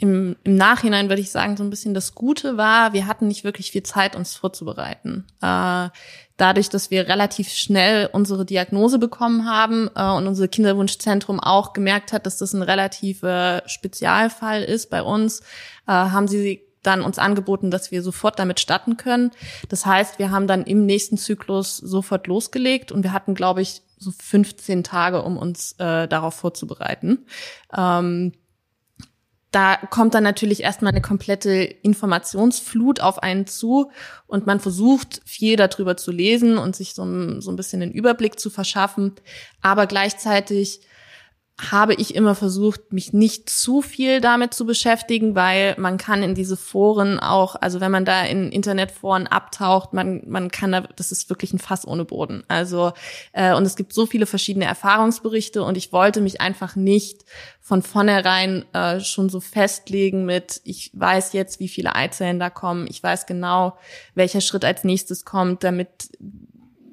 im, 0.00 0.36
im 0.44 0.56
Nachhinein 0.56 1.08
würde 1.10 1.20
ich 1.20 1.30
sagen, 1.30 1.56
so 1.56 1.62
ein 1.62 1.70
bisschen 1.70 1.92
das 1.92 2.14
Gute 2.14 2.56
war, 2.56 2.94
wir 2.94 3.06
hatten 3.06 3.28
nicht 3.28 3.44
wirklich 3.44 3.70
viel 3.70 3.82
Zeit, 3.82 4.16
uns 4.16 4.34
vorzubereiten. 4.34 5.26
Äh, 5.42 5.90
dadurch, 6.38 6.70
dass 6.70 6.90
wir 6.90 7.06
relativ 7.06 7.50
schnell 7.50 8.08
unsere 8.10 8.46
Diagnose 8.46 8.98
bekommen 8.98 9.44
haben 9.44 9.90
äh, 9.94 10.10
und 10.10 10.26
unser 10.26 10.48
Kinderwunschzentrum 10.48 11.38
auch 11.38 11.74
gemerkt 11.74 12.14
hat, 12.14 12.24
dass 12.24 12.38
das 12.38 12.54
ein 12.54 12.62
relativer 12.62 13.62
Spezialfall 13.66 14.62
ist 14.62 14.88
bei 14.88 15.02
uns, 15.02 15.40
äh, 15.86 15.92
haben 15.92 16.28
sie 16.28 16.62
dann 16.82 17.02
uns 17.02 17.18
angeboten, 17.18 17.70
dass 17.70 17.90
wir 17.90 18.02
sofort 18.02 18.38
damit 18.38 18.58
starten 18.58 18.96
können. 18.96 19.32
Das 19.68 19.84
heißt, 19.84 20.18
wir 20.18 20.30
haben 20.30 20.46
dann 20.46 20.64
im 20.64 20.86
nächsten 20.86 21.18
Zyklus 21.18 21.76
sofort 21.76 22.26
losgelegt 22.26 22.90
und 22.90 23.02
wir 23.02 23.12
hatten, 23.12 23.34
glaube 23.34 23.60
ich, 23.60 23.82
so 24.00 24.10
15 24.10 24.82
Tage, 24.82 25.22
um 25.22 25.36
uns 25.36 25.72
äh, 25.78 26.08
darauf 26.08 26.34
vorzubereiten. 26.34 27.26
Ähm, 27.76 28.32
da 29.52 29.76
kommt 29.76 30.14
dann 30.14 30.22
natürlich 30.22 30.62
erstmal 30.62 30.92
eine 30.92 31.00
komplette 31.00 31.50
Informationsflut 31.50 33.00
auf 33.00 33.20
einen 33.22 33.46
zu 33.46 33.90
und 34.26 34.46
man 34.46 34.60
versucht 34.60 35.20
viel 35.24 35.56
darüber 35.56 35.96
zu 35.96 36.12
lesen 36.12 36.56
und 36.56 36.76
sich 36.76 36.94
so, 36.94 37.40
so 37.40 37.50
ein 37.50 37.56
bisschen 37.56 37.80
den 37.80 37.90
Überblick 37.90 38.38
zu 38.38 38.48
verschaffen. 38.48 39.14
Aber 39.60 39.86
gleichzeitig 39.86 40.82
habe 41.70 41.94
ich 41.94 42.14
immer 42.14 42.34
versucht, 42.34 42.92
mich 42.92 43.12
nicht 43.12 43.50
zu 43.50 43.82
viel 43.82 44.20
damit 44.20 44.54
zu 44.54 44.64
beschäftigen, 44.64 45.34
weil 45.34 45.74
man 45.78 45.98
kann 45.98 46.22
in 46.22 46.34
diese 46.34 46.56
Foren 46.56 47.18
auch, 47.18 47.56
also 47.56 47.80
wenn 47.80 47.90
man 47.90 48.04
da 48.04 48.24
in 48.24 48.50
Internetforen 48.50 49.26
abtaucht, 49.26 49.92
man, 49.92 50.22
man 50.26 50.50
kann 50.50 50.72
da, 50.72 50.80
das 50.80 51.12
ist 51.12 51.28
wirklich 51.28 51.52
ein 51.52 51.58
Fass 51.58 51.86
ohne 51.86 52.04
Boden. 52.04 52.44
Also, 52.48 52.92
äh, 53.32 53.54
und 53.54 53.64
es 53.64 53.76
gibt 53.76 53.92
so 53.92 54.06
viele 54.06 54.26
verschiedene 54.26 54.64
Erfahrungsberichte 54.64 55.62
und 55.62 55.76
ich 55.76 55.92
wollte 55.92 56.20
mich 56.20 56.40
einfach 56.40 56.76
nicht 56.76 57.24
von 57.60 57.82
vornherein 57.82 58.64
äh, 58.72 59.00
schon 59.00 59.28
so 59.28 59.40
festlegen 59.40 60.24
mit, 60.24 60.60
ich 60.64 60.90
weiß 60.94 61.32
jetzt, 61.34 61.60
wie 61.60 61.68
viele 61.68 61.94
Eizellen 61.94 62.38
da 62.38 62.50
kommen, 62.50 62.86
ich 62.88 63.02
weiß 63.02 63.26
genau, 63.26 63.76
welcher 64.14 64.40
Schritt 64.40 64.64
als 64.64 64.84
nächstes 64.84 65.24
kommt, 65.24 65.62
damit 65.62 66.10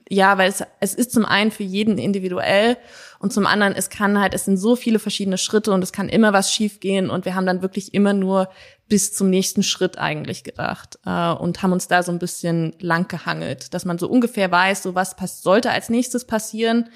ja, 0.09 0.37
weil 0.37 0.49
es, 0.49 0.63
es 0.79 0.93
ist 0.93 1.11
zum 1.11 1.25
einen 1.25 1.51
für 1.51 1.63
jeden 1.63 1.97
individuell 1.97 2.77
und 3.19 3.33
zum 3.33 3.45
anderen, 3.45 3.73
es 3.75 3.89
kann 3.89 4.19
halt, 4.19 4.33
es 4.33 4.45
sind 4.45 4.57
so 4.57 4.75
viele 4.75 4.99
verschiedene 4.99 5.37
Schritte 5.37 5.71
und 5.71 5.83
es 5.83 5.91
kann 5.91 6.09
immer 6.09 6.33
was 6.33 6.51
schiefgehen 6.51 7.09
und 7.09 7.25
wir 7.25 7.35
haben 7.35 7.45
dann 7.45 7.61
wirklich 7.61 7.93
immer 7.93 8.13
nur 8.13 8.49
bis 8.87 9.13
zum 9.13 9.29
nächsten 9.29 9.63
Schritt 9.63 9.97
eigentlich 9.97 10.43
gedacht 10.43 10.99
äh, 11.05 11.31
und 11.31 11.61
haben 11.61 11.73
uns 11.73 11.87
da 11.87 12.03
so 12.03 12.11
ein 12.11 12.19
bisschen 12.19 12.73
lang 12.79 13.07
gehangelt, 13.07 13.73
dass 13.73 13.85
man 13.85 13.97
so 13.97 14.07
ungefähr 14.07 14.51
weiß, 14.51 14.83
so 14.83 14.95
was 14.95 15.15
pass 15.15 15.41
sollte 15.41 15.71
als 15.71 15.89
nächstes 15.89 16.25
passieren, 16.25 16.89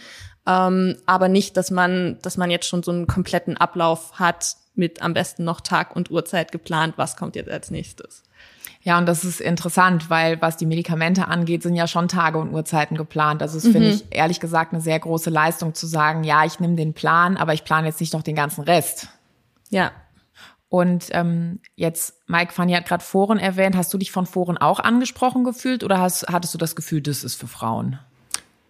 ähm, 0.48 0.98
aber 1.06 1.28
nicht, 1.28 1.58
dass 1.58 1.72
man, 1.72 2.18
dass 2.22 2.38
man 2.38 2.50
jetzt 2.50 2.68
schon 2.68 2.84
so 2.84 2.92
einen 2.92 3.08
kompletten 3.08 3.58
Ablauf 3.58 4.20
hat 4.20 4.56
mit 4.74 5.02
am 5.02 5.14
besten 5.14 5.44
noch 5.44 5.60
Tag 5.62 5.96
und 5.96 6.12
Uhrzeit 6.12 6.52
geplant, 6.52 6.94
was 6.98 7.18
kommt 7.18 7.36
jetzt 7.36 7.50
als 7.50 7.72
nächstes. 7.72 8.24
Ja, 8.84 8.98
und 8.98 9.06
das 9.06 9.24
ist 9.24 9.40
interessant, 9.40 10.10
weil 10.10 10.42
was 10.42 10.58
die 10.58 10.66
Medikamente 10.66 11.28
angeht, 11.28 11.62
sind 11.62 11.76
ja 11.76 11.88
schon 11.88 12.08
Tage 12.08 12.40
und 12.40 12.52
Uhrzeiten 12.52 12.98
geplant. 12.98 13.42
Also 13.44 13.58
es 13.58 13.66
mhm. 13.66 13.72
finde 13.74 13.90
ich 13.90 14.06
ehrlich 14.10 14.40
gesagt 14.40 14.74
eine 14.74 14.82
sehr 14.82 15.00
große 15.00 15.30
Leistung 15.30 15.76
zu 15.76 15.86
sagen, 15.86 16.24
ja, 16.24 16.46
ich 16.46 16.60
nehme 16.60 16.76
den 16.76 16.94
Plan, 16.94 17.38
aber 17.38 17.54
ich 17.54 17.64
plane 17.64 17.88
jetzt 17.88 18.00
nicht 18.00 18.14
noch 18.14 18.24
den 18.24 18.36
ganzen 18.36 18.64
Rest. 18.64 19.10
Ja. 19.70 19.92
Und 20.68 21.08
ähm, 21.12 21.60
jetzt, 21.76 22.16
Mike 22.28 22.54
Fanny 22.54 22.74
hat 22.74 22.88
gerade 22.88 23.04
Foren 23.04 23.38
erwähnt. 23.38 23.76
Hast 23.76 23.94
du 23.94 23.98
dich 23.98 24.12
von 24.12 24.26
Foren 24.26 24.58
auch 24.58 24.80
angesprochen 24.80 25.44
gefühlt 25.44 25.84
oder 25.84 26.00
hast, 26.00 26.28
hattest 26.30 26.54
du 26.54 26.58
das 26.58 26.76
Gefühl, 26.76 27.02
das 27.02 27.24
ist 27.24 27.36
für 27.36 27.48
Frauen? 27.48 28.00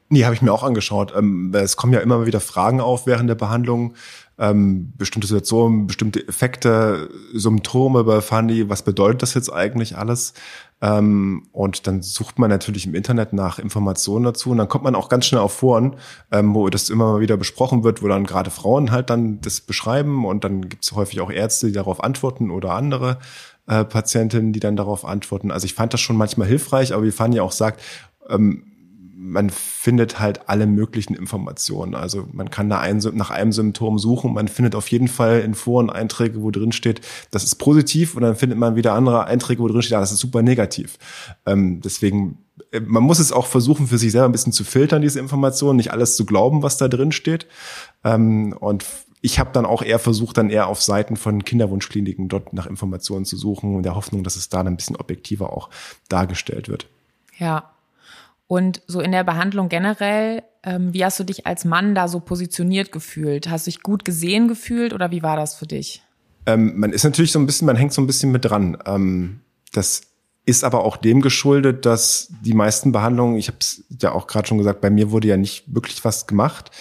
Nee, 0.10 0.26
habe 0.26 0.36
ich 0.36 0.41
mir 0.41 0.52
auch 0.52 0.63
angeschaut. 0.63 1.13
Ähm, 1.15 1.54
es 1.56 1.78
kommen 1.78 1.93
ja 1.93 2.02
immer 2.02 2.26
wieder 2.26 2.41
Fragen 2.41 2.82
auf 2.82 3.08
während 3.08 3.30
der 3.30 3.36
Behandlung. 3.36 3.93
Ähm, 4.42 4.92
bestimmte 4.98 5.28
Situationen, 5.28 5.86
bestimmte 5.86 6.28
Effekte, 6.28 7.12
Symptome 7.32 8.04
bei 8.04 8.22
Funny, 8.22 8.70
was 8.70 8.82
bedeutet 8.82 9.22
das 9.22 9.36
jetzt 9.36 9.54
eigentlich 9.54 9.98
alles? 9.98 10.34
Ähm, 10.82 11.44
und 11.52 11.86
dann 11.86 12.02
sucht 12.02 12.40
man 12.40 12.50
natürlich 12.50 12.88
im 12.88 12.96
Internet 12.96 13.34
nach 13.34 13.60
Informationen 13.60 14.26
dazu 14.26 14.50
und 14.50 14.58
dann 14.58 14.68
kommt 14.68 14.84
man 14.84 14.96
auch 14.96 15.10
ganz 15.10 15.28
schnell 15.28 15.42
auf 15.42 15.54
Foren, 15.54 15.96
ähm, 16.32 16.56
wo 16.56 16.68
das 16.70 16.90
immer 16.90 17.14
mal 17.14 17.20
wieder 17.20 17.38
besprochen 17.38 17.84
wird, 17.84 18.02
wo 18.02 18.08
dann 18.08 18.26
gerade 18.26 18.50
Frauen 18.50 18.90
halt 18.90 19.12
dann 19.12 19.40
das 19.42 19.62
beschreiben 19.62 20.26
und 20.26 20.44
dann 20.44 20.70
gibt 20.70 20.86
es 20.86 20.94
häufig 20.94 21.22
auch 21.22 21.30
Ärzte, 21.30 21.68
die 21.68 21.74
darauf 21.74 22.04
antworten 22.04 22.50
oder 22.50 22.72
andere 22.72 23.20
äh, 23.68 23.86
Patientinnen, 23.86 24.54
die 24.54 24.60
dann 24.60 24.76
darauf 24.76 25.06
antworten. 25.06 25.52
Also 25.52 25.66
ich 25.66 25.76
fand 25.76 25.94
das 25.94 26.02
schon 26.02 26.18
manchmal 26.18 26.48
hilfreich, 26.48 26.96
aber 26.96 27.04
wie 27.04 27.12
Fanny 27.12 27.40
auch 27.40 27.52
sagt, 27.52 27.80
ähm, 28.28 28.71
man 29.24 29.52
findet 29.52 30.20
halt 30.20 30.50
alle 30.50 30.66
möglichen 30.66 31.14
Informationen. 31.14 31.94
Also 31.94 32.28
man 32.34 32.50
kann 32.50 32.70
da 32.70 32.80
ein, 32.80 32.98
nach 33.14 33.30
einem 33.30 33.52
Symptom 33.52 34.00
suchen. 34.00 34.34
Man 34.34 34.48
findet 34.48 34.74
auf 34.74 34.88
jeden 34.88 35.08
Fall 35.08 35.42
in 35.42 35.54
Foren 35.54 35.92
Einträge, 35.92 36.42
wo 36.42 36.50
drin 36.50 36.72
steht, 36.72 37.02
das 37.30 37.44
ist 37.44 37.56
positiv. 37.56 38.16
Und 38.16 38.24
dann 38.24 38.36
findet 38.36 38.58
man 38.58 38.76
wieder 38.76 38.94
andere 38.94 39.26
Einträge, 39.26 39.62
wo 39.62 39.68
drin 39.68 39.84
steht, 39.84 39.92
ja, 39.92 40.00
das 40.00 40.12
ist 40.12 40.20
super 40.20 40.42
negativ. 40.42 40.98
Ähm, 41.46 41.82
deswegen, 41.82 42.40
äh, 42.72 42.80
man 42.80 43.04
muss 43.04 43.20
es 43.20 43.32
auch 43.32 43.46
versuchen, 43.46 43.88
für 43.88 44.00
sich 44.00 44.12
selber 44.12 44.28
ein 44.28 44.32
bisschen 44.32 44.54
zu 44.54 44.64
filtern, 44.64 45.04
diese 45.04 45.20
Informationen, 45.20 45.78
nicht 45.78 45.92
alles 45.92 46.16
zu 46.16 46.26
glauben, 46.26 46.64
was 46.64 46.78
da 46.78 46.88
drin 46.88 47.12
steht. 47.12 47.46
Ähm, 48.04 48.56
und 48.60 48.86
ich 49.22 49.38
habe 49.38 49.52
dann 49.54 49.68
auch 49.68 49.84
eher 49.84 50.00
versucht, 50.00 50.38
dann 50.38 50.50
eher 50.50 50.66
auf 50.66 50.82
Seiten 50.82 51.16
von 51.16 51.46
Kinderwunschkliniken 51.46 52.28
dort 52.28 52.54
nach 52.54 52.66
Informationen 52.66 53.26
zu 53.26 53.38
suchen, 53.38 53.76
in 53.76 53.84
der 53.84 53.94
Hoffnung, 53.94 54.24
dass 54.24 54.36
es 54.36 54.50
da 54.50 54.62
ein 54.62 54.76
bisschen 54.76 54.96
objektiver 54.96 55.54
auch 55.54 55.70
dargestellt 56.10 56.70
wird. 56.70 56.88
Ja, 57.38 57.72
und 58.52 58.82
so 58.86 59.00
in 59.00 59.14
der 59.14 59.24
Behandlung 59.24 59.70
generell, 59.70 60.44
ähm, 60.64 60.94
wie 60.94 61.06
hast 61.06 61.18
du 61.18 61.24
dich 61.24 61.48
als 61.48 61.64
Mann 61.64 61.96
da 61.96 62.10
so 62.10 62.20
positioniert 62.20 62.92
gefühlt? 62.92 63.50
Hast 63.50 63.66
du 63.66 63.72
dich 63.72 63.82
gut 63.82 64.04
gesehen 64.04 64.50
gefühlt 64.50 64.92
oder 64.92 65.10
wie 65.10 65.24
war 65.24 65.38
das 65.38 65.56
für 65.56 65.68
dich? 65.68 66.04
Ähm, 66.46 66.78
man 66.78 66.92
ist 66.92 67.06
natürlich 67.06 67.32
so 67.32 67.40
ein 67.40 67.46
bisschen, 67.46 67.66
man 67.66 67.78
hängt 67.78 67.94
so 67.94 68.02
ein 68.02 68.08
bisschen 68.08 68.30
mit 68.34 68.44
dran. 68.44 68.78
Ähm, 68.86 69.40
das 69.72 70.02
ist 70.44 70.66
aber 70.66 70.84
auch 70.84 70.98
dem 70.98 71.22
geschuldet, 71.22 71.86
dass 71.86 72.28
die 72.42 72.54
meisten 72.54 72.92
Behandlungen, 72.92 73.38
ich 73.38 73.48
habe 73.48 73.60
es 73.62 73.86
ja 74.02 74.12
auch 74.12 74.28
gerade 74.28 74.50
schon 74.50 74.58
gesagt, 74.58 74.82
bei 74.82 74.90
mir 74.90 75.12
wurde 75.12 75.30
ja 75.30 75.38
nicht 75.38 75.74
wirklich 75.74 76.04
was 76.04 76.28
gemacht. 76.28 76.72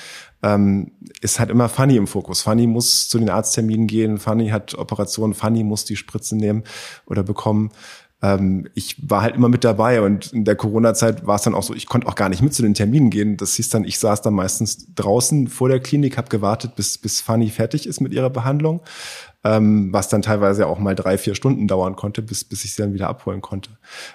Ähm, 0.42 0.90
ist 1.20 1.38
halt 1.38 1.50
immer 1.50 1.68
Fanny 1.68 1.94
im 1.94 2.08
Fokus. 2.08 2.42
Fanny 2.42 2.66
muss 2.66 3.08
zu 3.08 3.20
den 3.20 3.30
Arztterminen 3.30 3.86
gehen, 3.86 4.18
Fanny 4.18 4.48
hat 4.48 4.74
Operationen, 4.74 5.34
Fanny 5.34 5.62
muss 5.62 5.84
die 5.84 5.94
Spritze 5.94 6.34
nehmen 6.34 6.64
oder 7.06 7.22
bekommen 7.22 7.70
ähm, 8.22 8.68
ich 8.74 8.96
war 9.08 9.22
halt 9.22 9.34
immer 9.34 9.48
mit 9.48 9.64
dabei 9.64 10.02
und 10.02 10.32
in 10.32 10.44
der 10.44 10.56
Corona-Zeit 10.56 11.26
war 11.26 11.36
es 11.36 11.42
dann 11.42 11.54
auch 11.54 11.62
so, 11.62 11.74
ich 11.74 11.86
konnte 11.86 12.06
auch 12.06 12.14
gar 12.14 12.28
nicht 12.28 12.42
mit 12.42 12.54
zu 12.54 12.62
den 12.62 12.74
Terminen 12.74 13.10
gehen. 13.10 13.36
Das 13.36 13.54
hieß 13.54 13.70
dann, 13.70 13.84
ich 13.84 13.98
saß 13.98 14.22
dann 14.22 14.34
meistens 14.34 14.94
draußen 14.94 15.48
vor 15.48 15.68
der 15.68 15.80
Klinik, 15.80 16.18
habe 16.18 16.28
gewartet, 16.28 16.76
bis, 16.76 16.98
bis 16.98 17.20
Fanny 17.20 17.48
fertig 17.48 17.86
ist 17.86 18.00
mit 18.00 18.12
ihrer 18.12 18.30
Behandlung 18.30 18.82
ähm, 19.42 19.92
was 19.92 20.08
dann 20.08 20.20
teilweise 20.20 20.66
auch 20.66 20.78
mal 20.78 20.94
drei, 20.94 21.16
vier 21.16 21.34
Stunden 21.34 21.66
dauern 21.66 21.96
konnte, 21.96 22.20
bis, 22.20 22.44
bis 22.44 22.64
ich 22.64 22.74
sie 22.74 22.82
dann 22.82 22.92
wieder 22.92 23.08
abholen 23.08 23.40
konnte. 23.40 23.70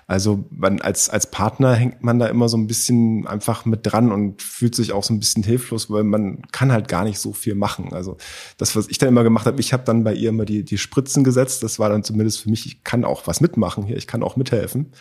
Also 0.06 0.46
man, 0.52 0.82
als, 0.82 1.10
als 1.10 1.32
Partner 1.32 1.74
hängt 1.74 2.04
man 2.04 2.20
da 2.20 2.28
immer 2.28 2.48
so 2.48 2.58
ein 2.58 2.68
bisschen 2.68 3.26
einfach 3.26 3.66
mit 3.66 3.80
dran 3.84 4.12
und 4.12 4.44
fühlt 4.44 4.76
sich 4.76 4.94
auch 4.94 5.04
so 5.04 5.14
ein 5.14 5.20
bisschen 5.20 5.44
hilflos, 5.44 5.90
weil 5.90 6.04
man 6.04 6.44
kann 6.52 6.72
halt 6.72 6.88
gar 6.88 7.04
nicht 7.04 7.18
so 7.18 7.34
viel 7.34 7.56
machen. 7.56 7.92
Also 7.92 8.18
das, 8.58 8.76
was 8.76 8.88
ich 8.88 9.00
dann 9.00 9.10
immer 9.10 9.24
gemacht 9.24 9.48
habe, 9.48 9.60
ich 9.60 9.74
habe 9.74 9.84
dann 9.84 10.04
bei 10.04 10.14
ihr 10.14 10.30
immer 10.30 10.46
die, 10.46 10.64
die 10.64 10.78
Spritzen 10.78 11.24
gesetzt. 11.24 11.64
Das 11.64 11.80
war 11.80 11.90
dann 11.90 12.04
zumindest 12.04 12.42
für 12.42 12.50
mich, 12.52 12.68
ich 12.68 12.84
kann 12.84 13.04
auch 13.04 13.26
was 13.26 13.42
mitmachen 13.42 13.84
hier, 13.84 13.98
ich 13.98 14.08
kann 14.08 14.22
auch 14.22 14.36
mithelfen. 14.36 14.92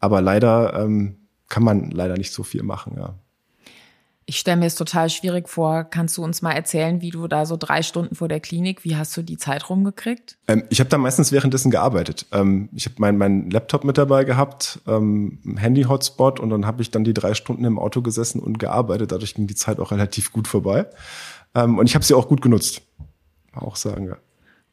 Aber 0.00 0.20
leider 0.20 0.74
ähm, 0.82 1.28
kann 1.48 1.62
man 1.62 1.90
leider 1.90 2.16
nicht 2.16 2.32
so 2.32 2.42
viel 2.42 2.64
machen, 2.64 2.94
ja. 2.96 3.18
Ich 4.30 4.38
stelle 4.38 4.58
mir 4.58 4.66
es 4.66 4.76
total 4.76 5.10
schwierig 5.10 5.48
vor. 5.48 5.82
Kannst 5.82 6.16
du 6.16 6.22
uns 6.22 6.40
mal 6.40 6.52
erzählen, 6.52 7.00
wie 7.00 7.10
du 7.10 7.26
da 7.26 7.46
so 7.46 7.56
drei 7.56 7.82
Stunden 7.82 8.14
vor 8.14 8.28
der 8.28 8.38
Klinik, 8.38 8.84
wie 8.84 8.94
hast 8.94 9.16
du 9.16 9.22
die 9.22 9.38
Zeit 9.38 9.68
rumgekriegt? 9.68 10.38
Ähm, 10.46 10.62
ich 10.70 10.78
habe 10.78 10.88
da 10.88 10.98
meistens 10.98 11.32
währenddessen 11.32 11.72
gearbeitet. 11.72 12.26
Ähm, 12.30 12.68
ich 12.72 12.84
habe 12.84 12.94
meinen 12.98 13.18
mein 13.18 13.50
Laptop 13.50 13.82
mit 13.82 13.98
dabei 13.98 14.22
gehabt, 14.22 14.78
ähm, 14.86 15.40
Handy-Hotspot 15.56 16.38
und 16.38 16.48
dann 16.50 16.64
habe 16.64 16.80
ich 16.80 16.92
dann 16.92 17.02
die 17.02 17.12
drei 17.12 17.34
Stunden 17.34 17.64
im 17.64 17.76
Auto 17.76 18.02
gesessen 18.02 18.38
und 18.38 18.60
gearbeitet. 18.60 19.10
Dadurch 19.10 19.34
ging 19.34 19.48
die 19.48 19.56
Zeit 19.56 19.80
auch 19.80 19.90
relativ 19.90 20.30
gut 20.30 20.46
vorbei. 20.46 20.86
Ähm, 21.56 21.78
und 21.78 21.88
ich 21.88 21.96
habe 21.96 22.04
sie 22.04 22.14
auch 22.14 22.28
gut 22.28 22.40
genutzt. 22.40 22.82
Auch 23.52 23.74
sagen, 23.74 24.06
ja. 24.06 24.16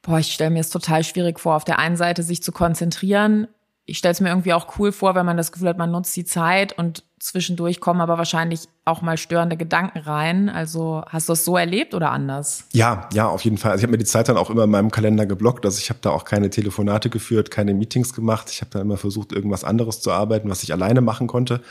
Boah, 0.03 0.19
ich 0.19 0.33
stelle 0.33 0.51
mir 0.51 0.59
es 0.59 0.69
total 0.69 1.03
schwierig 1.03 1.39
vor, 1.39 1.55
auf 1.55 1.63
der 1.63 1.79
einen 1.79 1.97
Seite 1.97 2.21
sich 2.21 2.43
zu 2.43 2.51
konzentrieren. 2.51 3.47
Ich 3.89 3.97
stelle 3.97 4.11
es 4.11 4.21
mir 4.21 4.29
irgendwie 4.29 4.53
auch 4.53 4.77
cool 4.77 4.91
vor, 4.91 5.15
wenn 5.15 5.25
man 5.25 5.37
das 5.37 5.51
Gefühl 5.51 5.69
hat, 5.69 5.77
man 5.77 5.91
nutzt 5.91 6.15
die 6.15 6.25
Zeit 6.25 6.77
und 6.77 7.03
zwischendurch 7.19 7.79
kommen 7.79 8.01
aber 8.01 8.17
wahrscheinlich 8.17 8.67
auch 8.85 9.01
mal 9.01 9.17
störende 9.17 9.57
Gedanken 9.57 9.99
rein. 9.99 10.49
Also 10.49 11.03
hast 11.07 11.29
du 11.29 11.33
es 11.33 11.45
so 11.45 11.57
erlebt 11.57 11.93
oder 11.93 12.11
anders? 12.11 12.65
Ja, 12.73 13.09
ja, 13.13 13.27
auf 13.27 13.41
jeden 13.43 13.57
Fall. 13.57 13.71
Also 13.71 13.81
ich 13.81 13.83
habe 13.83 13.91
mir 13.91 13.97
die 13.97 14.05
Zeit 14.05 14.29
dann 14.29 14.37
auch 14.37 14.49
immer 14.49 14.65
in 14.65 14.69
meinem 14.69 14.91
Kalender 14.91 15.25
geblockt. 15.25 15.65
Also 15.65 15.79
ich 15.79 15.89
habe 15.89 15.99
da 16.01 16.11
auch 16.11 16.25
keine 16.25 16.49
Telefonate 16.49 17.09
geführt, 17.09 17.49
keine 17.49 17.73
Meetings 17.73 18.13
gemacht. 18.13 18.49
Ich 18.51 18.61
habe 18.61 18.71
da 18.71 18.81
immer 18.81 18.97
versucht, 18.97 19.31
irgendwas 19.31 19.63
anderes 19.63 20.01
zu 20.01 20.11
arbeiten, 20.11 20.49
was 20.49 20.63
ich 20.63 20.73
alleine 20.73 21.01
machen 21.01 21.27
konnte, 21.27 21.61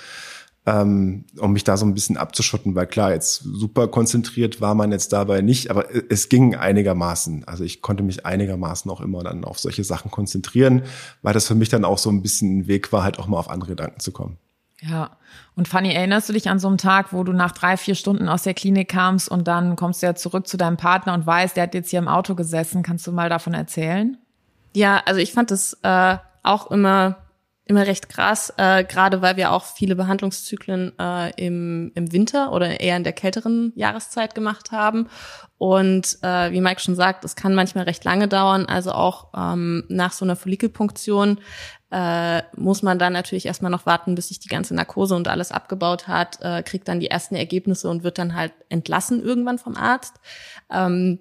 ähm, 0.66 1.24
um 1.38 1.52
mich 1.52 1.64
da 1.64 1.76
so 1.76 1.86
ein 1.86 1.94
bisschen 1.94 2.16
abzuschotten. 2.16 2.74
Weil 2.74 2.86
klar, 2.86 3.12
jetzt 3.12 3.42
super 3.44 3.88
konzentriert 3.88 4.60
war 4.60 4.74
man 4.74 4.90
jetzt 4.92 5.12
dabei 5.12 5.40
nicht, 5.40 5.70
aber 5.70 5.86
es 6.10 6.28
ging 6.28 6.56
einigermaßen. 6.56 7.44
Also 7.44 7.64
ich 7.64 7.80
konnte 7.82 8.02
mich 8.02 8.26
einigermaßen 8.26 8.90
auch 8.90 9.00
immer 9.00 9.22
dann 9.22 9.44
auf 9.44 9.60
solche 9.60 9.84
Sachen 9.84 10.10
konzentrieren, 10.10 10.82
weil 11.22 11.32
das 11.32 11.46
für 11.46 11.54
mich 11.54 11.68
dann 11.68 11.84
auch 11.84 11.98
so 11.98 12.10
ein 12.10 12.20
bisschen 12.20 12.58
ein 12.58 12.66
Weg 12.66 12.92
war, 12.92 13.04
halt 13.04 13.18
auch 13.18 13.28
mal 13.28 13.38
auf 13.38 13.48
andere 13.48 13.70
Gedanken 13.70 14.00
zu 14.00 14.10
kommen. 14.10 14.38
Ja. 14.80 15.16
Und 15.54 15.68
Fanny, 15.68 15.92
erinnerst 15.92 16.28
du 16.28 16.32
dich 16.32 16.50
an 16.50 16.58
so 16.58 16.68
einen 16.68 16.78
Tag, 16.78 17.12
wo 17.12 17.24
du 17.24 17.32
nach 17.32 17.52
drei, 17.52 17.76
vier 17.76 17.94
Stunden 17.94 18.28
aus 18.28 18.42
der 18.42 18.52
Klinik 18.52 18.88
kamst 18.88 19.28
und 19.28 19.48
dann 19.48 19.76
kommst 19.76 20.02
du 20.02 20.06
ja 20.06 20.14
zurück 20.14 20.46
zu 20.46 20.56
deinem 20.56 20.76
Partner 20.76 21.14
und 21.14 21.26
weißt, 21.26 21.56
der 21.56 21.64
hat 21.64 21.74
jetzt 21.74 21.90
hier 21.90 21.98
im 21.98 22.08
Auto 22.08 22.34
gesessen. 22.34 22.82
Kannst 22.82 23.06
du 23.06 23.12
mal 23.12 23.30
davon 23.30 23.54
erzählen? 23.54 24.18
Ja, 24.74 25.00
also 25.06 25.20
ich 25.20 25.32
fand 25.32 25.50
das 25.50 25.78
äh, 25.82 26.16
auch 26.42 26.70
immer 26.70 27.25
immer 27.68 27.86
recht 27.86 28.08
krass, 28.08 28.52
äh, 28.56 28.84
gerade 28.84 29.22
weil 29.22 29.36
wir 29.36 29.50
auch 29.50 29.64
viele 29.64 29.96
Behandlungszyklen 29.96 30.92
äh, 31.00 31.30
im, 31.36 31.90
im 31.94 32.12
Winter 32.12 32.52
oder 32.52 32.80
eher 32.80 32.96
in 32.96 33.02
der 33.02 33.12
kälteren 33.12 33.72
Jahreszeit 33.74 34.36
gemacht 34.36 34.70
haben. 34.70 35.08
Und 35.58 36.18
äh, 36.22 36.52
wie 36.52 36.60
Mike 36.60 36.80
schon 36.80 36.94
sagt, 36.94 37.24
es 37.24 37.34
kann 37.34 37.54
manchmal 37.54 37.84
recht 37.84 38.04
lange 38.04 38.28
dauern. 38.28 38.66
Also 38.66 38.92
auch 38.92 39.28
ähm, 39.36 39.84
nach 39.88 40.12
so 40.12 40.24
einer 40.24 40.36
Follikelpunktion 40.36 41.38
äh, 41.90 42.42
muss 42.56 42.82
man 42.82 43.00
dann 43.00 43.12
natürlich 43.12 43.46
erstmal 43.46 43.70
noch 43.70 43.84
warten, 43.84 44.14
bis 44.14 44.28
sich 44.28 44.38
die 44.38 44.48
ganze 44.48 44.74
Narkose 44.74 45.16
und 45.16 45.26
alles 45.26 45.50
abgebaut 45.50 46.06
hat, 46.06 46.38
äh, 46.42 46.62
kriegt 46.62 46.86
dann 46.86 47.00
die 47.00 47.10
ersten 47.10 47.34
Ergebnisse 47.34 47.88
und 47.88 48.04
wird 48.04 48.18
dann 48.18 48.36
halt 48.36 48.52
entlassen 48.68 49.20
irgendwann 49.22 49.58
vom 49.58 49.76
Arzt. 49.76 50.14
Ähm, 50.70 51.18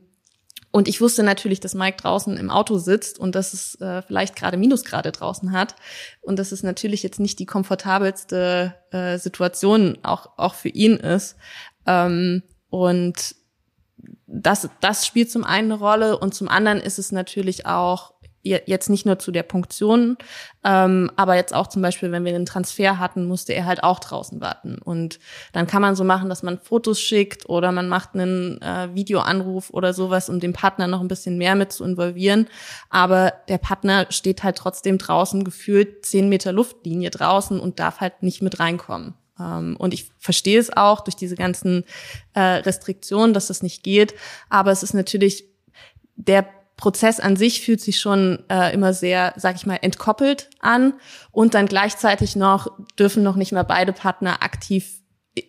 und 0.75 0.89
ich 0.89 0.99
wusste 0.99 1.23
natürlich, 1.23 1.61
dass 1.61 1.73
Mike 1.73 1.95
draußen 2.01 2.35
im 2.35 2.51
Auto 2.51 2.79
sitzt 2.79 3.17
und 3.17 3.33
dass 3.33 3.53
es 3.53 3.79
äh, 3.79 4.01
vielleicht 4.01 4.35
gerade 4.35 4.57
Minusgrade 4.57 5.13
draußen 5.13 5.53
hat. 5.53 5.73
Und 6.19 6.37
dass 6.37 6.51
es 6.51 6.63
natürlich 6.63 7.01
jetzt 7.01 7.17
nicht 7.17 7.39
die 7.39 7.45
komfortabelste 7.45 8.75
äh, 8.91 9.17
Situation 9.17 9.97
auch, 10.03 10.31
auch 10.35 10.53
für 10.53 10.67
ihn 10.67 10.97
ist. 10.97 11.37
Ähm, 11.85 12.43
und 12.69 13.37
das, 14.27 14.67
das 14.81 15.07
spielt 15.07 15.31
zum 15.31 15.45
einen 15.45 15.71
eine 15.71 15.79
Rolle 15.79 16.19
und 16.19 16.35
zum 16.35 16.49
anderen 16.49 16.81
ist 16.81 16.99
es 16.99 17.13
natürlich 17.13 17.65
auch 17.65 18.14
jetzt 18.45 18.89
nicht 18.89 19.05
nur 19.05 19.19
zu 19.19 19.31
der 19.31 19.43
Punktion, 19.43 20.17
ähm, 20.63 21.11
aber 21.15 21.35
jetzt 21.35 21.53
auch 21.53 21.67
zum 21.67 21.81
Beispiel, 21.81 22.11
wenn 22.11 22.23
wir 22.23 22.35
einen 22.35 22.45
Transfer 22.45 22.99
hatten, 22.99 23.25
musste 23.25 23.53
er 23.53 23.65
halt 23.65 23.83
auch 23.83 23.99
draußen 23.99 24.39
warten. 24.39 24.77
Und 24.83 25.19
dann 25.51 25.67
kann 25.67 25.81
man 25.81 25.95
so 25.95 26.03
machen, 26.03 26.29
dass 26.29 26.43
man 26.43 26.59
Fotos 26.59 26.99
schickt 26.99 27.49
oder 27.49 27.71
man 27.71 27.89
macht 27.89 28.13
einen 28.13 28.61
äh, 28.61 28.89
Videoanruf 28.93 29.71
oder 29.71 29.93
sowas, 29.93 30.29
um 30.29 30.39
den 30.39 30.53
Partner 30.53 30.87
noch 30.87 31.01
ein 31.01 31.07
bisschen 31.07 31.37
mehr 31.37 31.55
mit 31.55 31.71
zu 31.71 31.83
involvieren. 31.83 32.47
Aber 32.89 33.33
der 33.47 33.57
Partner 33.57 34.07
steht 34.09 34.43
halt 34.43 34.57
trotzdem 34.57 34.97
draußen, 34.97 35.43
gefühlt 35.43 36.05
zehn 36.05 36.29
Meter 36.29 36.51
Luftlinie 36.51 37.09
draußen 37.09 37.59
und 37.59 37.79
darf 37.79 37.99
halt 37.99 38.23
nicht 38.23 38.41
mit 38.41 38.59
reinkommen. 38.59 39.15
Um, 39.37 39.75
und 39.75 39.93
ich 39.93 40.09
verstehe 40.17 40.57
es 40.57 40.75
auch 40.75 41.01
durch 41.01 41.17
diese 41.17 41.35
ganzen 41.35 41.83
äh, 42.35 42.39
Restriktionen, 42.39 43.33
dass 43.33 43.47
das 43.47 43.61
nicht 43.63 43.83
geht. 43.83 44.15
Aber 44.49 44.71
es 44.71 44.81
ist 44.81 44.93
natürlich 44.93 45.43
der 46.15 46.47
Prozess 46.77 47.19
an 47.19 47.35
sich 47.35 47.61
fühlt 47.61 47.81
sich 47.81 47.99
schon 47.99 48.43
äh, 48.49 48.73
immer 48.73 48.93
sehr, 48.93 49.33
sag 49.37 49.55
ich 49.55 49.65
mal, 49.65 49.79
entkoppelt 49.81 50.49
an 50.59 50.93
und 51.31 51.53
dann 51.53 51.67
gleichzeitig 51.67 52.35
noch 52.35 52.67
dürfen 52.99 53.23
noch 53.23 53.37
nicht 53.37 53.53
mal 53.53 53.63
beide 53.63 53.93
Partner 53.93 54.43
aktiv 54.43 55.01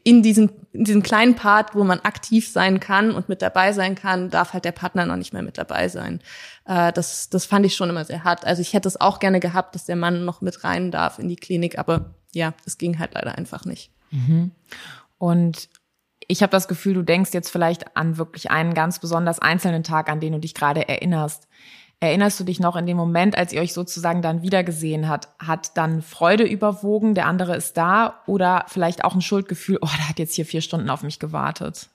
in 0.03 0.23
diesem, 0.23 0.51
in 0.73 0.85
diesem 0.85 1.03
kleinen 1.03 1.37
Part, 1.37 1.75
wo 1.75 1.85
man 1.85 2.01
aktiv 2.01 2.49
sein 2.49 2.81
kann 2.81 3.12
und 3.12 3.29
mit 3.29 3.41
dabei 3.41 3.73
sein 3.73 3.95
kann, 3.95 4.31
darf 4.31 4.53
halt 4.53 4.65
der 4.65 4.73
Partner 4.73 5.07
noch 5.07 5.17
nicht 5.17 5.33
mehr 5.33 5.43
mit 5.43 5.59
dabei 5.59 5.89
sein. 5.89 6.21
Äh, 6.65 6.93
das, 6.93 7.31
das 7.31 7.47
fand 7.47 7.67
ich 7.67 7.77
schon 7.77 7.89
immer 7.89 8.05
sehr 8.05 8.25
hart. 8.25 8.45
Also 8.45 8.62
ich 8.62 8.73
hätte 8.73 8.89
es 8.89 9.01
auch 9.01 9.21
gerne 9.21 9.39
gehabt, 9.39 9.75
dass 9.75 9.85
der 9.85 9.97
Mann 9.97 10.25
noch 10.25 10.41
mit 10.41 10.65
rein 10.65 10.91
darf 10.91 11.19
in 11.19 11.29
die 11.29 11.37
Klinik, 11.37 11.79
aber 11.79 12.15
ja, 12.35 12.53
es 12.67 12.79
ging 12.79 12.99
halt 12.99 13.15
leider 13.15 13.39
einfach 13.39 13.65
nicht. 13.65 13.91
Mhm. 14.11 14.51
Und 15.19 15.69
ich 16.29 16.43
habe 16.43 16.51
das 16.51 16.69
Gefühl, 16.69 16.95
du 16.95 17.03
denkst 17.03 17.33
jetzt 17.33 17.51
vielleicht 17.51 17.97
an 17.97 18.19
wirklich 18.19 18.51
einen 18.51 18.75
ganz 18.75 18.99
besonders 18.99 19.39
einzelnen 19.39 19.83
Tag, 19.83 20.11
an 20.11 20.21
den 20.21 20.33
du 20.33 20.41
dich 20.41 20.55
gerade 20.55 20.89
erinnerst. 20.89 21.47
Erinnerst 21.99 22.39
du 22.39 22.45
dich 22.45 22.61
noch 22.61 22.77
in 22.77 22.85
dem 22.85 22.97
Moment, 22.97 23.39
als 23.39 23.53
ihr 23.55 23.62
euch 23.62 23.73
sozusagen 23.73 24.21
dann 24.21 24.43
wiedergesehen 24.43 25.09
hat, 25.09 25.29
hat 25.39 25.77
dann 25.79 26.03
Freude 26.03 26.45
überwogen, 26.45 27.15
der 27.15 27.27
andere 27.27 27.57
ist 27.57 27.79
da 27.79 28.23
oder 28.27 28.67
vielleicht 28.69 29.03
auch 29.03 29.15
ein 29.15 29.23
Schuldgefühl, 29.23 29.79
oh, 29.81 29.89
der 29.97 30.09
hat 30.09 30.19
jetzt 30.19 30.35
hier 30.35 30.45
vier 30.45 30.61
Stunden 30.61 30.91
auf 30.91 31.03
mich 31.03 31.19
gewartet? 31.19 31.89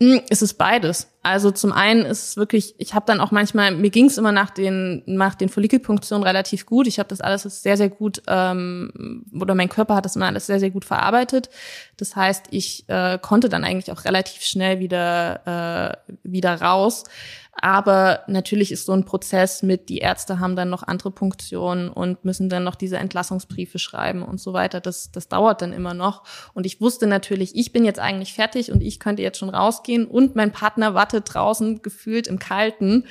Hm, 0.00 0.22
es 0.30 0.42
ist 0.42 0.54
beides. 0.54 1.08
Also 1.22 1.50
zum 1.50 1.72
einen 1.72 2.06
ist 2.06 2.28
es 2.28 2.36
wirklich, 2.38 2.74
ich 2.78 2.94
habe 2.94 3.04
dann 3.04 3.20
auch 3.20 3.30
manchmal, 3.30 3.72
mir 3.72 3.90
ging 3.90 4.06
es 4.06 4.16
immer 4.16 4.32
nach 4.32 4.48
den 4.48 5.02
nach 5.04 5.34
den 5.34 5.50
Follikelpunktionen 5.50 6.26
relativ 6.26 6.64
gut. 6.64 6.86
Ich 6.86 6.98
habe 6.98 7.10
das 7.10 7.20
alles 7.20 7.42
sehr 7.62 7.76
sehr 7.76 7.90
gut 7.90 8.22
ähm, 8.26 9.26
oder 9.38 9.54
mein 9.54 9.68
Körper 9.68 9.96
hat 9.96 10.06
das 10.06 10.16
immer 10.16 10.26
alles 10.26 10.46
sehr 10.46 10.60
sehr 10.60 10.70
gut 10.70 10.86
verarbeitet. 10.86 11.50
Das 11.98 12.16
heißt, 12.16 12.46
ich 12.50 12.88
äh, 12.88 13.18
konnte 13.18 13.50
dann 13.50 13.64
eigentlich 13.64 13.92
auch 13.92 14.06
relativ 14.06 14.42
schnell 14.42 14.78
wieder 14.78 15.98
äh, 16.06 16.12
wieder 16.22 16.62
raus. 16.62 17.04
Aber 17.62 18.20
natürlich 18.26 18.72
ist 18.72 18.86
so 18.86 18.92
ein 18.92 19.04
Prozess 19.04 19.62
mit, 19.62 19.88
die 19.90 19.98
Ärzte 19.98 20.40
haben 20.40 20.56
dann 20.56 20.70
noch 20.70 20.82
andere 20.82 21.10
Punktionen 21.10 21.90
und 21.90 22.24
müssen 22.24 22.48
dann 22.48 22.64
noch 22.64 22.74
diese 22.74 22.96
Entlassungsbriefe 22.96 23.78
schreiben 23.78 24.22
und 24.22 24.40
so 24.40 24.54
weiter. 24.54 24.80
Das, 24.80 25.12
das 25.12 25.28
dauert 25.28 25.60
dann 25.60 25.74
immer 25.74 25.92
noch. 25.92 26.22
Und 26.54 26.64
ich 26.64 26.80
wusste 26.80 27.06
natürlich, 27.06 27.54
ich 27.54 27.72
bin 27.72 27.84
jetzt 27.84 27.98
eigentlich 27.98 28.32
fertig 28.32 28.72
und 28.72 28.82
ich 28.82 28.98
könnte 28.98 29.22
jetzt 29.22 29.38
schon 29.38 29.50
rausgehen 29.50 30.06
und 30.06 30.36
mein 30.36 30.52
Partner 30.52 30.94
wartet 31.10 31.34
draußen 31.34 31.82
gefühlt 31.82 32.26
im 32.26 32.38
Kalten. 32.38 33.04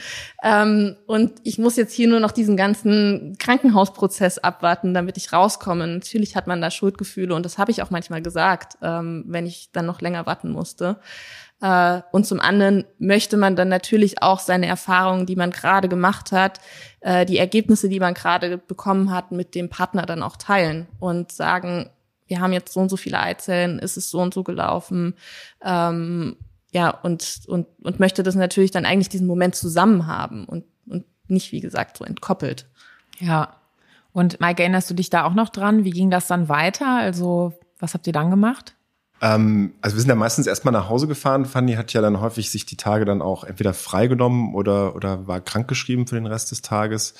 Ähm, 0.43 0.95
und 1.05 1.33
ich 1.43 1.57
muss 1.57 1.75
jetzt 1.75 1.93
hier 1.93 2.07
nur 2.07 2.19
noch 2.19 2.31
diesen 2.31 2.55
ganzen 2.55 3.35
Krankenhausprozess 3.39 4.37
abwarten, 4.37 4.93
damit 4.93 5.17
ich 5.17 5.33
rauskomme. 5.33 5.85
Natürlich 5.87 6.35
hat 6.35 6.47
man 6.47 6.61
da 6.61 6.71
Schuldgefühle 6.71 7.35
und 7.35 7.43
das 7.45 7.57
habe 7.57 7.71
ich 7.71 7.81
auch 7.81 7.89
manchmal 7.89 8.21
gesagt, 8.21 8.77
ähm, 8.81 9.25
wenn 9.27 9.45
ich 9.45 9.71
dann 9.71 9.85
noch 9.85 10.01
länger 10.01 10.25
warten 10.25 10.51
musste. 10.51 10.99
Äh, 11.61 12.01
und 12.11 12.25
zum 12.25 12.39
anderen 12.39 12.85
möchte 12.99 13.35
man 13.35 13.55
dann 13.55 13.69
natürlich 13.69 14.21
auch 14.21 14.39
seine 14.39 14.67
Erfahrungen, 14.67 15.25
die 15.25 15.35
man 15.35 15.51
gerade 15.51 15.89
gemacht 15.89 16.31
hat, 16.31 16.59
äh, 17.01 17.25
die 17.25 17.37
Ergebnisse, 17.37 17.89
die 17.89 17.99
man 17.99 18.13
gerade 18.13 18.57
bekommen 18.57 19.11
hat, 19.11 19.31
mit 19.31 19.55
dem 19.55 19.69
Partner 19.69 20.05
dann 20.05 20.23
auch 20.23 20.37
teilen 20.37 20.87
und 20.99 21.31
sagen, 21.31 21.89
wir 22.27 22.39
haben 22.39 22.53
jetzt 22.53 22.73
so 22.73 22.79
und 22.79 22.89
so 22.89 22.95
viele 22.95 23.19
Eizellen, 23.19 23.79
ist 23.79 23.97
es 23.97 24.11
so 24.11 24.19
und 24.19 24.35
so 24.35 24.43
gelaufen. 24.43 25.15
Ähm, 25.63 26.37
ja, 26.71 26.89
und, 26.89 27.41
und, 27.47 27.67
und 27.81 27.99
möchte 27.99 28.23
das 28.23 28.35
natürlich 28.35 28.71
dann 28.71 28.85
eigentlich 28.85 29.09
diesen 29.09 29.27
Moment 29.27 29.55
zusammen 29.55 30.07
haben 30.07 30.45
und, 30.45 30.65
und 30.87 31.05
nicht, 31.27 31.51
wie 31.51 31.61
gesagt, 31.61 31.97
so 31.97 32.03
entkoppelt. 32.03 32.67
Ja. 33.19 33.55
Und 34.11 34.39
Mike, 34.39 34.61
erinnerst 34.61 34.89
du 34.89 34.93
dich 34.93 35.09
da 35.09 35.23
auch 35.23 35.33
noch 35.33 35.49
dran? 35.49 35.83
Wie 35.83 35.91
ging 35.91 36.09
das 36.09 36.27
dann 36.27 36.49
weiter? 36.49 36.97
Also, 36.97 37.53
was 37.79 37.93
habt 37.93 38.07
ihr 38.07 38.13
dann 38.13 38.29
gemacht? 38.29 38.75
Ähm, 39.21 39.73
also 39.81 39.95
wir 39.95 40.01
sind 40.01 40.09
ja 40.09 40.15
meistens 40.15 40.47
erstmal 40.47 40.71
nach 40.71 40.89
Hause 40.89 41.07
gefahren. 41.07 41.45
Fanny 41.45 41.73
hat 41.73 41.91
ja 41.93 42.01
dann 42.01 42.21
häufig 42.21 42.49
sich 42.49 42.65
die 42.65 42.77
Tage 42.77 43.05
dann 43.05 43.21
auch 43.21 43.43
entweder 43.43 43.73
freigenommen 43.73 44.53
oder, 44.53 44.95
oder 44.95 45.27
war 45.27 45.41
krankgeschrieben 45.41 46.07
für 46.07 46.15
den 46.15 46.25
Rest 46.25 46.51
des 46.51 46.61
Tages 46.61 47.15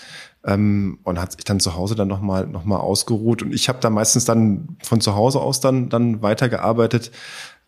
ähm, 0.46 1.00
und 1.04 1.20
hat 1.20 1.34
sich 1.34 1.44
dann 1.44 1.60
zu 1.60 1.76
Hause 1.76 1.96
dann 1.96 2.08
nochmal 2.08 2.48
noch 2.48 2.64
mal 2.64 2.78
ausgeruht. 2.78 3.44
Und 3.44 3.54
ich 3.54 3.68
habe 3.68 3.80
da 3.82 3.90
meistens 3.90 4.26
dann 4.26 4.78
von 4.82 5.02
zu 5.02 5.16
Hause 5.16 5.40
aus 5.42 5.60
dann, 5.60 5.90
dann 5.90 6.22
weitergearbeitet. 6.22 7.12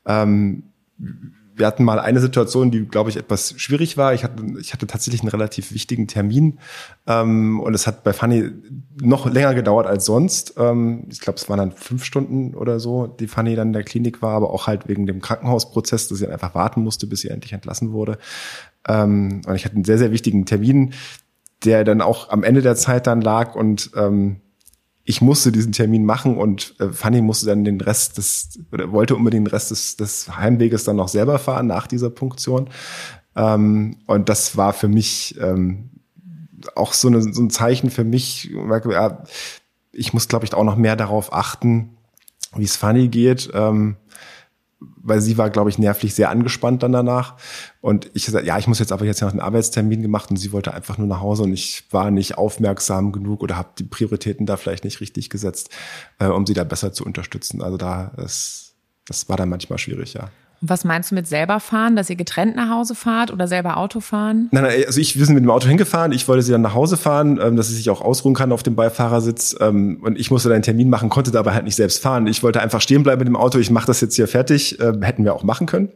Ähm, 0.06 0.64
wir 1.56 1.68
hatten 1.68 1.84
mal 1.84 2.00
eine 2.00 2.20
Situation, 2.20 2.72
die, 2.72 2.86
glaube 2.86 3.10
ich, 3.10 3.18
etwas 3.18 3.54
schwierig 3.58 3.98
war. 3.98 4.14
Ich 4.14 4.24
hatte, 4.24 4.44
ich 4.60 4.74
hatte 4.74 4.88
tatsächlich 4.88 5.22
einen 5.22 5.30
relativ 5.30 5.72
wichtigen 5.74 6.08
Termin 6.08 6.60
ähm, 7.08 7.60
und 7.60 7.74
es 7.74 7.88
hat 7.88 8.04
bei 8.04 8.14
Fanny 8.14 8.52
noch 9.02 9.30
länger 9.30 9.54
gedauert 9.54 9.88
als 9.88 10.06
sonst. 10.06 10.56
Ähm, 10.58 11.08
ich 11.10 11.20
glaube, 11.20 11.38
es 11.38 11.50
waren 11.50 11.58
dann 11.58 11.72
fünf 11.72 12.04
Stunden 12.04 12.56
oder 12.56 12.80
so, 12.80 13.08
die 13.08 13.28
Fanny 13.28 13.56
dann 13.56 13.70
in 13.70 13.74
der 13.74 13.84
Klinik 13.84 14.22
war, 14.22 14.36
aber 14.36 14.52
auch 14.52 14.68
halt 14.68 14.88
wegen 14.88 15.06
dem 15.06 15.22
Krankenhausprozess, 15.22 16.08
dass 16.08 16.20
sie 16.20 16.26
dann 16.26 16.34
einfach 16.34 16.56
warten 16.56 16.82
musste, 16.82 17.08
bis 17.08 17.22
sie 17.22 17.30
endlich 17.30 17.54
entlassen 17.54 17.92
wurde. 17.92 18.18
Ähm, 18.88 19.42
und 19.46 19.56
ich 19.56 19.66
hatte 19.66 19.76
einen 19.76 19.86
sehr, 19.86 19.98
sehr 19.98 20.12
wichtigen 20.12 20.46
Termin, 20.46 20.94
der 21.66 21.84
dann 21.84 22.02
auch 22.02 22.30
am 22.30 22.44
Ende 22.44 22.62
der 22.62 22.76
Zeit 22.76 23.08
dann 23.08 23.22
lag 23.22 23.56
und 23.56 23.92
ähm, 23.96 24.38
ich 25.12 25.22
musste 25.22 25.52
diesen 25.52 25.74
Termin 25.74 26.06
machen 26.06 26.38
und 26.38 26.74
äh, 26.80 26.88
Fanny 26.88 27.22
musste 27.22 27.46
dann 27.46 27.66
den 27.66 27.82
Rest 27.82 28.18
des, 28.18 28.60
oder 28.72 28.94
wollte 28.94 29.18
unbedingt 29.18 29.46
den 29.46 29.52
Rest 29.52 29.70
des, 29.70 29.98
des 29.98 30.38
Heimweges 30.38 30.86
dann 30.86 30.96
noch 30.96 31.10
selber 31.10 31.38
fahren 31.38 31.68
nach 31.68 31.86
dieser 31.86 32.10
Punktion. 32.10 32.70
Ähm, 33.36 33.98
und 34.08 34.30
das 34.30 34.56
war 34.56 34.72
für 34.72 34.88
mich 34.88 35.38
ähm, 35.38 35.90
auch 36.76 36.94
so, 36.94 37.10
eine, 37.10 37.22
so 37.22 37.42
ein 37.42 37.50
Zeichen 37.50 37.90
für 37.90 38.06
mich. 38.06 38.52
Ich 39.92 40.14
muss, 40.14 40.30
glaube 40.30 40.46
ich, 40.46 40.54
auch 40.54 40.64
noch 40.64 40.78
mehr 40.78 40.96
darauf 40.96 41.34
achten, 41.34 41.98
wie 42.56 42.64
es 42.64 42.78
Fanny 42.78 43.10
geht. 43.10 43.52
Ähm, 43.54 43.98
weil 45.04 45.22
sie 45.22 45.38
war, 45.38 45.50
glaube 45.50 45.70
ich, 45.70 45.78
nervlich 45.78 46.14
sehr 46.14 46.30
angespannt 46.30 46.84
dann 46.84 46.92
danach. 46.92 47.38
Und 47.82 48.10
ich 48.14 48.26
gesagt, 48.26 48.46
ja, 48.46 48.58
ich 48.58 48.68
muss 48.68 48.80
jetzt 48.80 48.92
aber 48.92 49.06
jetzt 49.06 49.22
noch 49.22 49.32
einen 49.32 49.40
Arbeitstermin 49.40 50.02
gemacht 50.02 50.30
und 50.30 50.38
sie 50.38 50.52
wollte 50.52 50.74
einfach 50.74 50.98
nur 50.98 51.08
nach 51.08 51.22
Hause 51.22 51.44
und 51.44 51.54
ich 51.54 51.84
war 51.92 52.12
nicht 52.12 52.38
aufmerksam 52.38 53.12
genug 53.12 53.42
oder 53.44 53.58
habe 53.58 53.70
die 53.78 53.84
Prioritäten 53.84 54.46
da 54.46 54.58
vielleicht 54.58 54.84
nicht 54.84 55.02
richtig 55.02 55.30
gesetzt, 55.30 55.70
äh, 56.20 56.28
um 56.28 56.46
sie 56.46 56.54
da 56.54 56.64
besser 56.64 56.94
zu 56.94 57.06
unterstützen. 57.06 57.62
Also 57.62 57.78
da 57.78 58.12
ist, 58.18 58.76
das 59.08 59.28
war 59.30 59.38
dann 59.38 59.50
manchmal 59.50 59.80
schwierig, 59.80 60.14
ja. 60.14 60.30
Was 60.64 60.84
meinst 60.84 61.10
du 61.10 61.16
mit 61.16 61.26
selber 61.28 61.60
fahren, 61.60 61.96
dass 61.96 62.08
ihr 62.12 62.16
getrennt 62.16 62.56
nach 62.56 62.70
Hause 62.70 62.94
fahrt 62.94 63.32
oder 63.32 63.48
selber 63.48 63.78
Auto 63.78 64.00
fahren? 64.00 64.48
Nein, 64.52 64.64
nein, 64.64 64.84
also 64.86 65.02
ich, 65.02 65.18
wir 65.18 65.26
sind 65.26 65.34
mit 65.34 65.44
dem 65.44 65.50
Auto 65.50 65.68
hingefahren, 65.68 66.12
ich 66.12 66.28
wollte 66.28 66.44
sie 66.44 66.52
dann 66.52 66.62
nach 66.62 66.76
Hause 66.76 66.98
fahren, 66.98 67.40
ähm, 67.42 67.56
dass 67.56 67.70
sie 67.70 67.76
sich 67.76 67.90
auch 67.90 68.02
ausruhen 68.02 68.36
kann 68.36 68.52
auf 68.52 68.62
dem 68.62 68.76
Beifahrersitz. 68.76 69.56
Ähm, 69.60 70.00
und 70.04 70.20
ich 70.20 70.30
musste 70.30 70.50
dann 70.50 70.58
einen 70.58 70.64
Termin 70.64 70.92
machen, 70.92 71.10
konnte 71.10 71.32
dabei 71.32 71.54
halt 71.54 71.64
nicht 71.64 71.76
selbst 71.76 72.04
fahren. 72.04 72.28
Ich 72.28 72.44
wollte 72.44 72.62
einfach 72.62 72.80
stehen 72.80 73.02
bleiben 73.02 73.20
mit 73.20 73.28
dem 73.28 73.36
Auto, 73.36 73.58
ich 73.58 73.72
mache 73.72 73.88
das 73.88 74.02
jetzt 74.02 74.16
hier 74.16 74.28
fertig, 74.28 74.80
äh, 74.80 74.94
hätten 75.02 75.24
wir 75.24 75.34
auch 75.34 75.44
machen 75.44 75.66
können. 75.66 75.90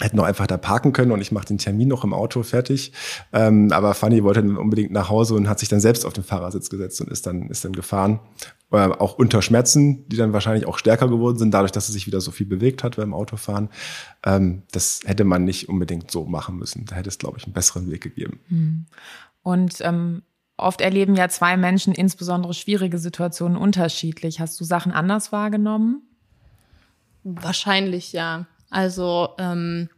hätten 0.00 0.16
noch 0.16 0.24
einfach 0.24 0.46
da 0.46 0.58
parken 0.58 0.92
können 0.92 1.10
und 1.10 1.20
ich 1.20 1.32
mache 1.32 1.46
den 1.46 1.58
Termin 1.58 1.88
noch 1.88 2.04
im 2.04 2.14
Auto 2.14 2.44
fertig. 2.44 2.92
Ähm, 3.32 3.72
aber 3.72 3.94
Fanny 3.94 4.22
wollte 4.22 4.42
dann 4.42 4.56
unbedingt 4.56 4.92
nach 4.92 5.08
Hause 5.08 5.34
und 5.34 5.48
hat 5.48 5.58
sich 5.58 5.68
dann 5.68 5.80
selbst 5.80 6.06
auf 6.06 6.12
den 6.12 6.22
Fahrersitz 6.22 6.70
gesetzt 6.70 7.00
und 7.00 7.10
ist 7.10 7.26
dann, 7.26 7.48
ist 7.48 7.64
dann 7.64 7.72
gefahren. 7.72 8.20
Äh, 8.70 8.76
auch 8.76 9.14
unter 9.14 9.40
Schmerzen, 9.40 10.06
die 10.08 10.16
dann 10.16 10.34
wahrscheinlich 10.34 10.66
auch 10.66 10.76
stärker 10.76 11.08
geworden 11.08 11.38
sind, 11.38 11.52
dadurch, 11.52 11.72
dass 11.72 11.86
sie 11.86 11.92
sich 11.94 12.06
wieder 12.06 12.20
so 12.20 12.30
viel 12.30 12.46
bewegt 12.46 12.84
hat 12.84 12.96
beim 12.96 13.14
Autofahren. 13.14 13.70
Ähm, 14.26 14.62
das 14.72 15.00
hätte 15.06 15.24
man 15.24 15.44
nicht 15.44 15.70
unbedingt 15.70 16.10
so 16.10 16.26
machen 16.26 16.56
müssen. 16.56 16.84
Da 16.84 16.96
hätte 16.96 17.08
es, 17.08 17.18
glaube 17.18 17.38
ich, 17.38 17.44
einen 17.44 17.54
besseren 17.54 17.90
Weg 17.90 18.02
gegeben. 18.02 18.40
Hm. 18.48 18.86
Und 19.42 19.80
ähm, 19.80 20.22
oft 20.58 20.82
erleben 20.82 21.14
ja 21.14 21.30
zwei 21.30 21.56
Menschen 21.56 21.94
insbesondere 21.94 22.52
schwierige 22.52 22.98
Situationen 22.98 23.56
unterschiedlich. 23.56 24.38
Hast 24.38 24.60
du 24.60 24.64
Sachen 24.64 24.92
anders 24.92 25.32
wahrgenommen? 25.32 26.02
Wahrscheinlich 27.24 28.12
ja. 28.12 28.46
Also 28.68 29.30
ähm, 29.38 29.88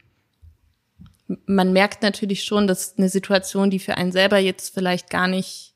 man 1.47 1.73
merkt 1.73 2.03
natürlich 2.03 2.45
schon, 2.45 2.69
dass 2.69 2.97
eine 2.97 3.09
Situation, 3.09 3.71
die 3.71 3.81
für 3.81 3.97
einen 3.97 4.13
selber 4.13 4.39
jetzt 4.39 4.73
vielleicht 4.73 5.11
gar 5.11 5.27
nicht 5.27 5.70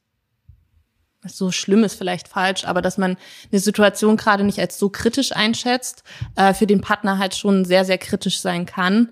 so 1.26 1.50
schlimm 1.50 1.84
ist, 1.84 1.94
vielleicht 1.94 2.28
falsch, 2.28 2.64
aber 2.64 2.82
dass 2.82 2.98
man 2.98 3.16
eine 3.50 3.60
Situation 3.60 4.16
gerade 4.16 4.44
nicht 4.44 4.58
als 4.58 4.78
so 4.78 4.88
kritisch 4.88 5.34
einschätzt, 5.34 6.04
äh, 6.37 6.54
für 6.54 6.66
den 6.66 6.80
Partner 6.80 7.18
halt 7.18 7.34
schon 7.34 7.64
sehr, 7.64 7.84
sehr 7.84 7.98
kritisch 7.98 8.40
sein 8.40 8.66
kann. 8.66 9.10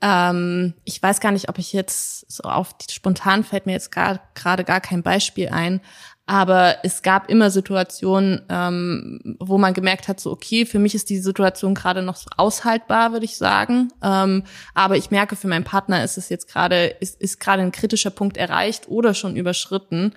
Ähm, 0.00 0.74
ich 0.84 1.02
weiß 1.02 1.20
gar 1.20 1.32
nicht, 1.32 1.48
ob 1.48 1.58
ich 1.58 1.72
jetzt 1.72 2.30
so 2.30 2.42
auf 2.44 2.76
die 2.76 2.92
spontan 2.92 3.44
fällt 3.44 3.66
mir 3.66 3.72
jetzt 3.72 3.90
gerade 3.90 4.64
gar 4.64 4.80
kein 4.80 5.02
Beispiel 5.02 5.48
ein, 5.48 5.80
aber 6.26 6.78
es 6.84 7.02
gab 7.02 7.28
immer 7.28 7.50
Situationen, 7.50 8.42
ähm, 8.48 9.36
wo 9.40 9.58
man 9.58 9.74
gemerkt 9.74 10.08
hat, 10.08 10.20
so 10.20 10.32
okay, 10.32 10.64
für 10.64 10.78
mich 10.78 10.94
ist 10.94 11.10
die 11.10 11.18
Situation 11.18 11.74
gerade 11.74 12.00
noch 12.00 12.18
aushaltbar, 12.36 13.12
würde 13.12 13.26
ich 13.26 13.36
sagen. 13.36 13.92
Ähm, 14.02 14.44
aber 14.72 14.96
ich 14.96 15.10
merke, 15.10 15.36
für 15.36 15.48
meinen 15.48 15.64
Partner 15.64 16.02
ist 16.02 16.16
es 16.16 16.30
jetzt 16.30 16.48
gerade, 16.48 16.86
ist, 16.86 17.20
ist 17.20 17.40
gerade 17.40 17.62
ein 17.62 17.72
kritischer 17.72 18.10
Punkt 18.10 18.38
erreicht 18.38 18.88
oder 18.88 19.12
schon 19.12 19.36
überschritten. 19.36 20.14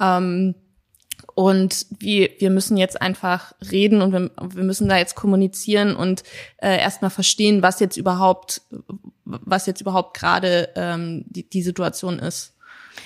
Ähm, 0.00 0.54
und 1.34 1.86
wir, 1.98 2.30
wir 2.38 2.50
müssen 2.50 2.76
jetzt 2.76 3.00
einfach 3.00 3.52
reden 3.70 4.02
und 4.02 4.12
wir, 4.12 4.30
wir 4.54 4.64
müssen 4.64 4.88
da 4.88 4.96
jetzt 4.96 5.14
kommunizieren 5.14 5.94
und 5.94 6.22
äh, 6.58 6.78
erstmal 6.78 7.10
verstehen, 7.10 7.62
was 7.62 7.80
jetzt 7.80 7.96
überhaupt, 7.96 8.62
was 9.24 9.66
jetzt 9.66 9.80
überhaupt 9.80 10.16
gerade 10.16 10.70
ähm, 10.74 11.24
die, 11.28 11.48
die 11.48 11.62
Situation 11.62 12.18
ist. 12.18 12.54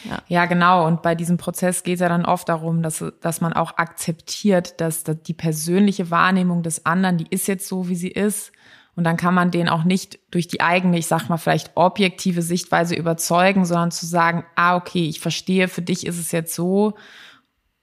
Ja. 0.09 0.23
ja, 0.29 0.47
genau. 0.47 0.87
Und 0.87 1.03
bei 1.03 1.15
diesem 1.15 1.37
Prozess 1.37 1.83
geht 1.83 1.95
es 1.95 2.01
ja 2.01 2.09
dann 2.09 2.25
oft 2.25 2.49
darum, 2.49 2.83
dass, 2.83 3.05
dass 3.21 3.41
man 3.41 3.53
auch 3.53 3.77
akzeptiert, 3.77 4.81
dass 4.81 5.05
die 5.05 5.35
persönliche 5.35 6.11
Wahrnehmung 6.11 6.63
des 6.63 6.87
anderen, 6.87 7.19
die 7.19 7.27
ist 7.29 7.47
jetzt 7.49 7.69
so, 7.69 7.89
wie 7.89 7.97
sie 7.97 8.11
ist. 8.11 8.53
Und 8.95 9.05
dann 9.05 9.17
kann 9.17 9.35
man 9.35 9.51
den 9.51 9.69
auch 9.69 9.85
nicht 9.85 10.19
durch 10.31 10.49
die 10.49 10.61
eigene, 10.61 10.99
ich 10.99 11.07
sag 11.07 11.29
mal, 11.29 11.39
vielleicht 11.39 11.73
objektive 11.77 12.43
Sichtweise 12.43 12.95
überzeugen, 12.95 13.65
sondern 13.65 13.91
zu 13.91 14.05
sagen, 14.05 14.45
ah, 14.55 14.77
okay, 14.77 15.09
ich 15.09 15.21
verstehe, 15.21 15.69
für 15.69 15.83
dich 15.83 16.07
ist 16.07 16.19
es 16.19 16.33
jetzt 16.33 16.55
so. 16.55 16.95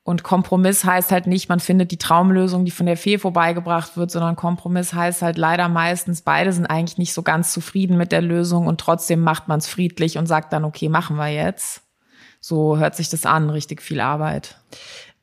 Und 0.09 0.23
Kompromiss 0.23 0.85
heißt 0.85 1.11
halt 1.11 1.27
nicht, 1.27 1.49
man 1.49 1.59
findet 1.59 1.91
die 1.91 1.99
Traumlösung, 1.99 2.65
die 2.65 2.71
von 2.71 2.87
der 2.87 2.97
Fee 2.97 3.19
vorbeigebracht 3.19 3.95
wird, 3.95 4.09
sondern 4.09 4.35
Kompromiss 4.35 4.91
heißt 4.91 5.21
halt 5.21 5.37
leider 5.37 5.69
meistens, 5.69 6.23
beide 6.23 6.51
sind 6.51 6.65
eigentlich 6.65 6.97
nicht 6.97 7.13
so 7.13 7.21
ganz 7.21 7.53
zufrieden 7.53 7.95
mit 7.95 8.11
der 8.11 8.23
Lösung 8.23 8.65
und 8.65 8.81
trotzdem 8.81 9.19
macht 9.19 9.47
man 9.47 9.59
es 9.59 9.67
friedlich 9.67 10.17
und 10.17 10.25
sagt 10.25 10.51
dann, 10.51 10.65
okay, 10.65 10.89
machen 10.89 11.17
wir 11.17 11.27
jetzt. 11.27 11.83
So 12.41 12.79
hört 12.79 12.95
sich 12.95 13.11
das 13.11 13.27
an, 13.27 13.51
richtig 13.51 13.83
viel 13.83 13.99
Arbeit. 13.99 14.55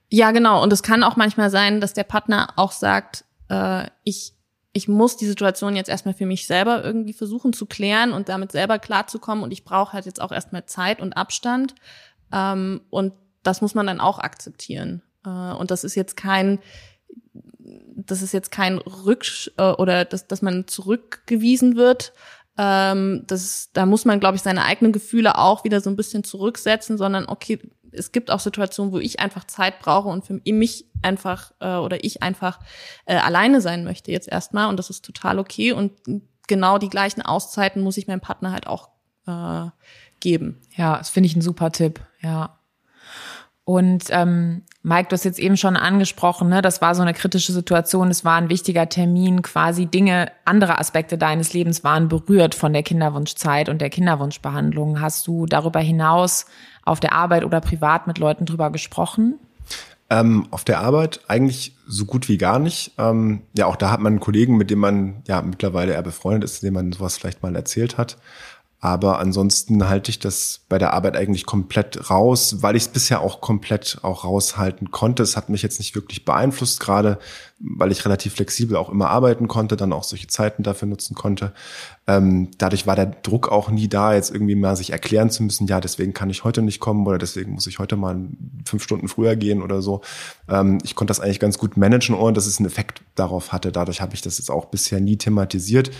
Ja, 0.09 0.31
genau. 0.31 0.63
Und 0.63 0.73
es 0.73 0.85
kann 0.85 1.03
auch 1.03 1.17
manchmal 1.17 1.51
sein, 1.51 1.81
dass 1.81 1.93
der 1.93 2.05
Partner 2.05 2.51
auch 2.55 2.71
sagt, 2.71 3.25
äh, 3.49 3.89
ich, 4.05 4.35
ich 4.73 4.87
muss 4.87 5.17
die 5.17 5.27
Situation 5.27 5.75
jetzt 5.75 5.89
erstmal 5.89 6.15
für 6.15 6.27
mich 6.27 6.47
selber 6.47 6.85
irgendwie 6.85 7.13
versuchen 7.13 7.53
zu 7.53 7.67
klären 7.67 8.13
und 8.13 8.29
damit 8.29 8.53
selber 8.53 8.79
klarzukommen 8.79 9.43
und 9.43 9.51
ich 9.51 9.65
brauche 9.65 9.95
halt 9.95 10.07
jetzt 10.07 10.21
auch 10.21 10.31
erstmal 10.31 10.65
Zeit 10.67 11.01
und 11.01 11.17
Abstand. 11.17 11.75
Ähm, 12.33 12.83
und 12.91 13.15
das 13.47 13.61
muss 13.61 13.75
man 13.75 13.87
dann 13.87 14.01
auch 14.01 14.19
akzeptieren. 14.19 15.03
Äh, 15.25 15.29
und 15.29 15.71
das 15.71 15.85
ist 15.85 15.95
jetzt 15.95 16.17
kein, 16.17 16.59
das 17.59 18.23
ist 18.23 18.33
jetzt 18.33 18.51
kein 18.51 18.79
Rücksch 18.79 19.51
äh, 19.57 19.71
oder 19.71 20.05
dass, 20.05 20.27
dass 20.27 20.43
man 20.43 20.67
zurückgewiesen 20.67 21.77
wird, 21.77 22.13
ähm, 22.59 23.25
das, 23.27 23.71
da 23.73 23.87
muss 23.87 24.05
man, 24.05 24.21
glaube 24.21 24.37
ich, 24.37 24.43
seine 24.43 24.65
eigenen 24.65 24.93
Gefühle 24.93 25.37
auch 25.39 25.65
wieder 25.65 25.81
so 25.81 25.91
ein 25.91 25.97
bisschen 25.97 26.25
zurücksetzen, 26.25 26.97
sondern 26.97 27.27
okay, 27.27 27.59
es 27.93 28.13
gibt 28.13 28.31
auch 28.31 28.41
Situationen, 28.41 28.93
wo 28.93 28.99
ich 28.99 29.21
einfach 29.21 29.45
Zeit 29.45 29.81
brauche 29.81 30.09
und 30.09 30.25
für 30.25 30.41
mich 30.45 30.87
einfach 31.03 31.53
äh, 31.61 31.77
oder 31.77 32.03
ich 32.05 32.23
einfach 32.23 32.61
äh, 33.05 33.17
alleine 33.17 33.61
sein 33.61 33.85
möchte 33.85 34.11
jetzt 34.11 34.29
erstmal 34.29 34.69
und 34.69 34.79
das 34.79 34.91
ist 34.91 35.05
total 35.05 35.39
okay 35.39 35.73
und 35.73 35.93
genau 36.47 36.79
die 36.79 36.89
gleichen 36.89 37.23
Auszeiten 37.23 37.83
muss 37.83 37.97
ich 37.97 38.07
meinem 38.07 38.21
Partner 38.21 38.53
halt 38.53 38.67
auch 38.67 38.91
äh, 39.27 39.71
geben. 40.21 40.61
Ja, 40.77 40.99
das 40.99 41.11
finde 41.11 41.29
ich 41.29 41.37
ein 41.37 41.43
super 41.43 41.73
Tipp. 41.73 42.01
Ja. 42.21 42.59
Und 43.67 44.05
ähm, 44.11 44.63
Mike, 44.85 45.09
du 45.09 45.15
hast 45.15 45.25
jetzt 45.25 45.41
eben 45.41 45.57
schon 45.57 45.75
angesprochen, 45.77 46.49
ne, 46.49 46.63
das 46.63 46.81
war 46.81 46.95
so 46.95 47.03
eine 47.03 47.15
kritische 47.15 47.51
Situation, 47.51 48.13
es 48.13 48.25
war 48.25 48.37
ein 48.37 48.49
wichtiger 48.49 48.89
Termin, 48.89 49.43
quasi 49.43 49.87
Dinge, 49.87 50.31
andere 50.45 50.79
Aspekte 50.79 51.19
deines 51.19 51.53
Lebens 51.53 51.83
waren 51.83 52.07
berührt 52.07 52.55
von 52.55 52.73
der 52.73 52.85
Kinderwunschzeit 52.85 53.69
und 53.69 53.81
der 53.81 53.91
Kinderwunschbehandlung. 53.91 55.01
Hast 55.01 55.27
du 55.27 55.47
darüber 55.47 55.81
hinaus 55.81 56.47
auf 56.85 57.01
der 57.01 57.13
Arbeit 57.13 57.45
oder 57.45 57.61
privat 57.61 58.07
mit 58.07 58.19
Leuten 58.19 58.47
drüber 58.47 58.71
gesprochen? 58.71 59.41
Ähm, 60.11 60.47
auf 60.53 60.63
der 60.63 60.79
Arbeit 60.79 61.23
eigentlich 61.27 61.75
so 61.89 62.05
gut 62.05 62.29
wie 62.29 62.39
gar 62.39 62.61
nicht. 62.61 62.93
Ähm, 62.99 63.43
ja, 63.57 63.67
auch 63.67 63.75
da 63.75 63.91
hat 63.91 63.99
man 63.99 64.13
einen 64.13 64.21
Kollegen, 64.21 64.57
mit 64.57 64.71
dem 64.71 64.79
man 64.79 65.25
ja 65.27 65.43
mittlerweile 65.43 65.95
eher 65.95 66.03
befreundet 66.03 66.45
ist, 66.45 66.63
dem 66.63 66.75
man 66.75 66.93
sowas 66.93 67.19
vielleicht 67.19 67.43
mal 67.43 67.57
erzählt 67.57 67.99
hat. 67.99 68.17
Aber 68.79 69.19
ansonsten 69.19 69.89
halte 69.89 70.11
ich 70.11 70.19
das 70.19 70.61
bei 70.69 70.79
der 70.79 70.93
Arbeit 70.93 71.17
eigentlich 71.17 71.47
komplett 71.47 72.11
raus, 72.11 72.57
weil 72.61 72.77
ich 72.77 72.85
es 72.85 72.89
bisher 72.89 73.23
auch 73.23 73.41
komplett 73.41 73.99
auch 74.03 74.25
raushalten 74.25 74.91
konnte. 74.91 75.23
Es 75.23 75.37
hat 75.37 75.49
mich 75.49 75.63
jetzt 75.63 75.79
nicht 75.79 75.95
wirklich 75.95 76.27
beeinflusst, 76.27 76.79
gerade 76.79 77.19
weil 77.59 77.91
ich 77.91 78.05
relativ 78.05 78.35
flexibel 78.35 78.77
auch 78.77 78.91
immer 78.91 79.09
arbeiten 79.09 79.49
konnte, 79.49 79.77
dann 79.77 79.95
auch 79.95 80.05
solche 80.05 80.27
Zeiten 80.27 80.63
dafür 80.63 80.89
nutzen 80.89 81.15
konnte. 81.15 81.53
Ähm, 82.07 82.51
dadurch 82.59 82.87
war 82.87 82.97
der 82.97 83.07
Druck 83.07 83.51
auch 83.51 83.71
nie 83.71 83.89
da, 83.89 84.15
jetzt 84.15 84.31
irgendwie 84.31 84.55
mal 84.55 84.77
sich 84.77 84.91
erklären 84.91 85.31
zu 85.31 85.43
müssen, 85.43 85.67
ja, 85.67 85.81
deswegen 85.81 86.13
kann 86.13 86.29
ich 86.29 86.45
heute 86.45 86.61
nicht 86.61 86.79
kommen 86.79 87.07
oder 87.07 87.17
deswegen 87.17 87.53
muss 87.53 87.67
ich 87.67 87.79
heute 87.79 87.97
mal 87.97 88.29
fünf 88.67 88.83
Stunden 88.83 89.09
früher 89.09 89.37
gehen 89.37 89.63
oder 89.63 89.81
so. 89.81 90.03
Ähm, 90.49 90.79
ich 90.85 90.95
konnte 90.95 91.11
das 91.11 91.21
eigentlich 91.21 91.41
ganz 91.41 91.57
gut 91.57 91.79
managen, 91.79 92.15
ohne 92.15 92.35
dass 92.35 92.47
es 92.47 92.59
einen 92.59 92.67
Effekt 92.67 93.01
darauf 93.15 93.53
hatte. 93.53 93.73
Dadurch 93.73 94.03
habe 94.03 94.15
ich 94.15 94.21
das 94.21 94.37
jetzt 94.37 94.51
auch 94.51 94.67
bisher 94.67 95.01
nie 95.01 95.17
thematisiert. 95.17 95.91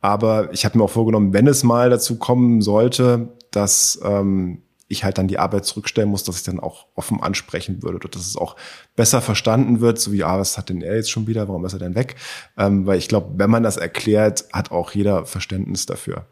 Aber 0.00 0.52
ich 0.52 0.64
habe 0.64 0.78
mir 0.78 0.84
auch 0.84 0.90
vorgenommen, 0.90 1.32
wenn 1.32 1.46
es 1.46 1.64
mal 1.64 1.90
dazu 1.90 2.18
kommen 2.18 2.60
sollte, 2.60 3.36
dass 3.50 4.00
ähm, 4.04 4.62
ich 4.88 5.04
halt 5.04 5.18
dann 5.18 5.28
die 5.28 5.38
Arbeit 5.38 5.66
zurückstellen 5.66 6.08
muss, 6.08 6.24
dass 6.24 6.36
ich 6.36 6.42
dann 6.44 6.60
auch 6.60 6.86
offen 6.94 7.22
ansprechen 7.22 7.82
würde 7.82 7.96
oder 7.96 8.08
dass 8.08 8.26
es 8.26 8.36
auch 8.36 8.56
besser 8.96 9.20
verstanden 9.20 9.80
wird, 9.80 9.98
so 9.98 10.12
wie, 10.12 10.24
ah, 10.24 10.38
was 10.38 10.56
hat 10.56 10.70
denn 10.70 10.80
er 10.80 10.96
jetzt 10.96 11.10
schon 11.10 11.26
wieder, 11.26 11.46
warum 11.46 11.64
ist 11.66 11.74
er 11.74 11.78
denn 11.78 11.94
weg? 11.94 12.16
Ähm, 12.56 12.86
weil 12.86 12.98
ich 12.98 13.08
glaube, 13.08 13.34
wenn 13.36 13.50
man 13.50 13.62
das 13.62 13.76
erklärt, 13.76 14.46
hat 14.52 14.70
auch 14.70 14.92
jeder 14.92 15.26
Verständnis 15.26 15.86
dafür. 15.86 16.26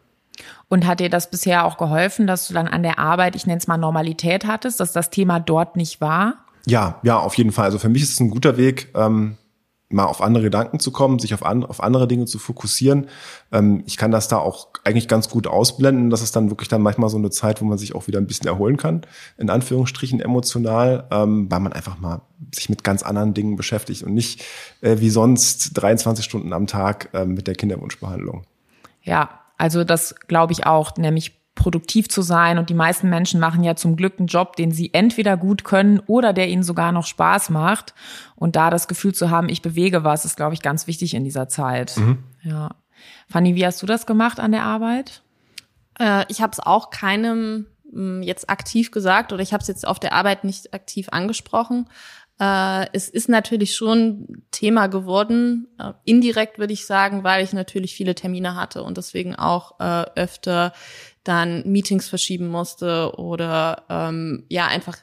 Und 0.68 0.86
hat 0.86 1.00
dir 1.00 1.10
das 1.10 1.30
bisher 1.30 1.64
auch 1.64 1.76
geholfen, 1.76 2.26
dass 2.26 2.48
du 2.48 2.54
dann 2.54 2.68
an 2.68 2.82
der 2.82 2.98
Arbeit, 2.98 3.36
ich 3.36 3.46
nenne 3.46 3.58
es 3.58 3.66
mal 3.66 3.78
Normalität 3.78 4.46
hattest, 4.46 4.80
dass 4.80 4.92
das 4.92 5.10
Thema 5.10 5.38
dort 5.38 5.76
nicht 5.76 6.00
war? 6.00 6.46
Ja, 6.66 6.98
ja, 7.02 7.18
auf 7.18 7.34
jeden 7.34 7.52
Fall. 7.52 7.66
Also 7.66 7.78
für 7.78 7.88
mich 7.88 8.02
ist 8.02 8.12
es 8.12 8.20
ein 8.20 8.30
guter 8.30 8.56
Weg, 8.56 8.92
ähm, 8.94 9.36
mal 9.88 10.04
auf 10.04 10.20
andere 10.20 10.42
Gedanken 10.42 10.80
zu 10.80 10.90
kommen, 10.90 11.18
sich 11.18 11.32
auf, 11.32 11.44
an, 11.44 11.64
auf 11.64 11.82
andere 11.82 12.08
Dinge 12.08 12.24
zu 12.24 12.38
fokussieren. 12.38 13.08
Ähm, 13.52 13.84
ich 13.86 13.96
kann 13.96 14.10
das 14.10 14.26
da 14.26 14.38
auch 14.38 14.68
eigentlich 14.84 15.06
ganz 15.06 15.28
gut 15.28 15.46
ausblenden. 15.46 16.10
Das 16.10 16.22
ist 16.22 16.34
dann 16.34 16.50
wirklich 16.50 16.68
dann 16.68 16.82
manchmal 16.82 17.08
so 17.08 17.18
eine 17.18 17.30
Zeit, 17.30 17.60
wo 17.60 17.64
man 17.64 17.78
sich 17.78 17.94
auch 17.94 18.06
wieder 18.08 18.18
ein 18.18 18.26
bisschen 18.26 18.48
erholen 18.48 18.76
kann, 18.76 19.02
in 19.38 19.48
Anführungsstrichen 19.48 20.20
emotional, 20.20 21.06
ähm, 21.10 21.50
weil 21.50 21.60
man 21.60 21.72
einfach 21.72 21.98
mal 21.98 22.22
sich 22.54 22.68
mit 22.68 22.82
ganz 22.82 23.02
anderen 23.02 23.32
Dingen 23.34 23.56
beschäftigt 23.56 24.02
und 24.02 24.14
nicht 24.14 24.44
äh, 24.80 24.96
wie 24.98 25.10
sonst 25.10 25.70
23 25.74 26.24
Stunden 26.24 26.52
am 26.52 26.66
Tag 26.66 27.10
äh, 27.12 27.24
mit 27.24 27.46
der 27.46 27.54
Kinderwunschbehandlung. 27.54 28.42
Ja, 29.02 29.40
also 29.56 29.84
das 29.84 30.16
glaube 30.26 30.52
ich 30.52 30.66
auch, 30.66 30.96
nämlich 30.96 31.40
produktiv 31.56 32.08
zu 32.08 32.22
sein. 32.22 32.58
Und 32.58 32.70
die 32.70 32.74
meisten 32.74 33.10
Menschen 33.10 33.40
machen 33.40 33.64
ja 33.64 33.74
zum 33.74 33.96
Glück 33.96 34.14
einen 34.18 34.28
Job, 34.28 34.54
den 34.54 34.70
sie 34.70 34.94
entweder 34.94 35.36
gut 35.36 35.64
können 35.64 36.00
oder 36.06 36.32
der 36.32 36.48
ihnen 36.48 36.62
sogar 36.62 36.92
noch 36.92 37.06
Spaß 37.06 37.50
macht. 37.50 37.94
Und 38.36 38.54
da 38.54 38.70
das 38.70 38.86
Gefühl 38.86 39.14
zu 39.14 39.30
haben, 39.30 39.48
ich 39.48 39.62
bewege 39.62 40.04
was, 40.04 40.24
ist, 40.24 40.36
glaube 40.36 40.54
ich, 40.54 40.62
ganz 40.62 40.86
wichtig 40.86 41.14
in 41.14 41.24
dieser 41.24 41.48
Zeit. 41.48 41.96
Mhm. 41.96 42.18
Ja. 42.42 42.70
Fanny, 43.28 43.56
wie 43.56 43.66
hast 43.66 43.82
du 43.82 43.86
das 43.86 44.06
gemacht 44.06 44.38
an 44.38 44.52
der 44.52 44.62
Arbeit? 44.62 45.22
Äh, 45.98 46.24
ich 46.28 46.40
habe 46.40 46.52
es 46.52 46.60
auch 46.60 46.90
keinem 46.90 47.66
hm, 47.90 48.22
jetzt 48.22 48.48
aktiv 48.48 48.90
gesagt 48.90 49.32
oder 49.32 49.42
ich 49.42 49.52
habe 49.52 49.62
es 49.62 49.68
jetzt 49.68 49.86
auf 49.86 49.98
der 49.98 50.12
Arbeit 50.12 50.44
nicht 50.44 50.74
aktiv 50.74 51.08
angesprochen. 51.10 51.88
Äh, 52.38 52.86
es 52.92 53.08
ist 53.08 53.28
natürlich 53.28 53.74
schon 53.74 54.42
Thema 54.50 54.88
geworden, 54.88 55.68
äh, 55.78 55.92
indirekt 56.04 56.58
würde 56.58 56.74
ich 56.74 56.86
sagen, 56.86 57.24
weil 57.24 57.42
ich 57.42 57.54
natürlich 57.54 57.94
viele 57.94 58.14
Termine 58.14 58.54
hatte 58.54 58.82
und 58.82 58.98
deswegen 58.98 59.34
auch 59.34 59.80
äh, 59.80 60.04
öfter 60.14 60.72
dann 61.28 61.62
Meetings 61.66 62.08
verschieben 62.08 62.48
musste 62.48 63.12
oder 63.16 63.84
ähm, 63.88 64.44
ja 64.48 64.66
einfach 64.66 64.98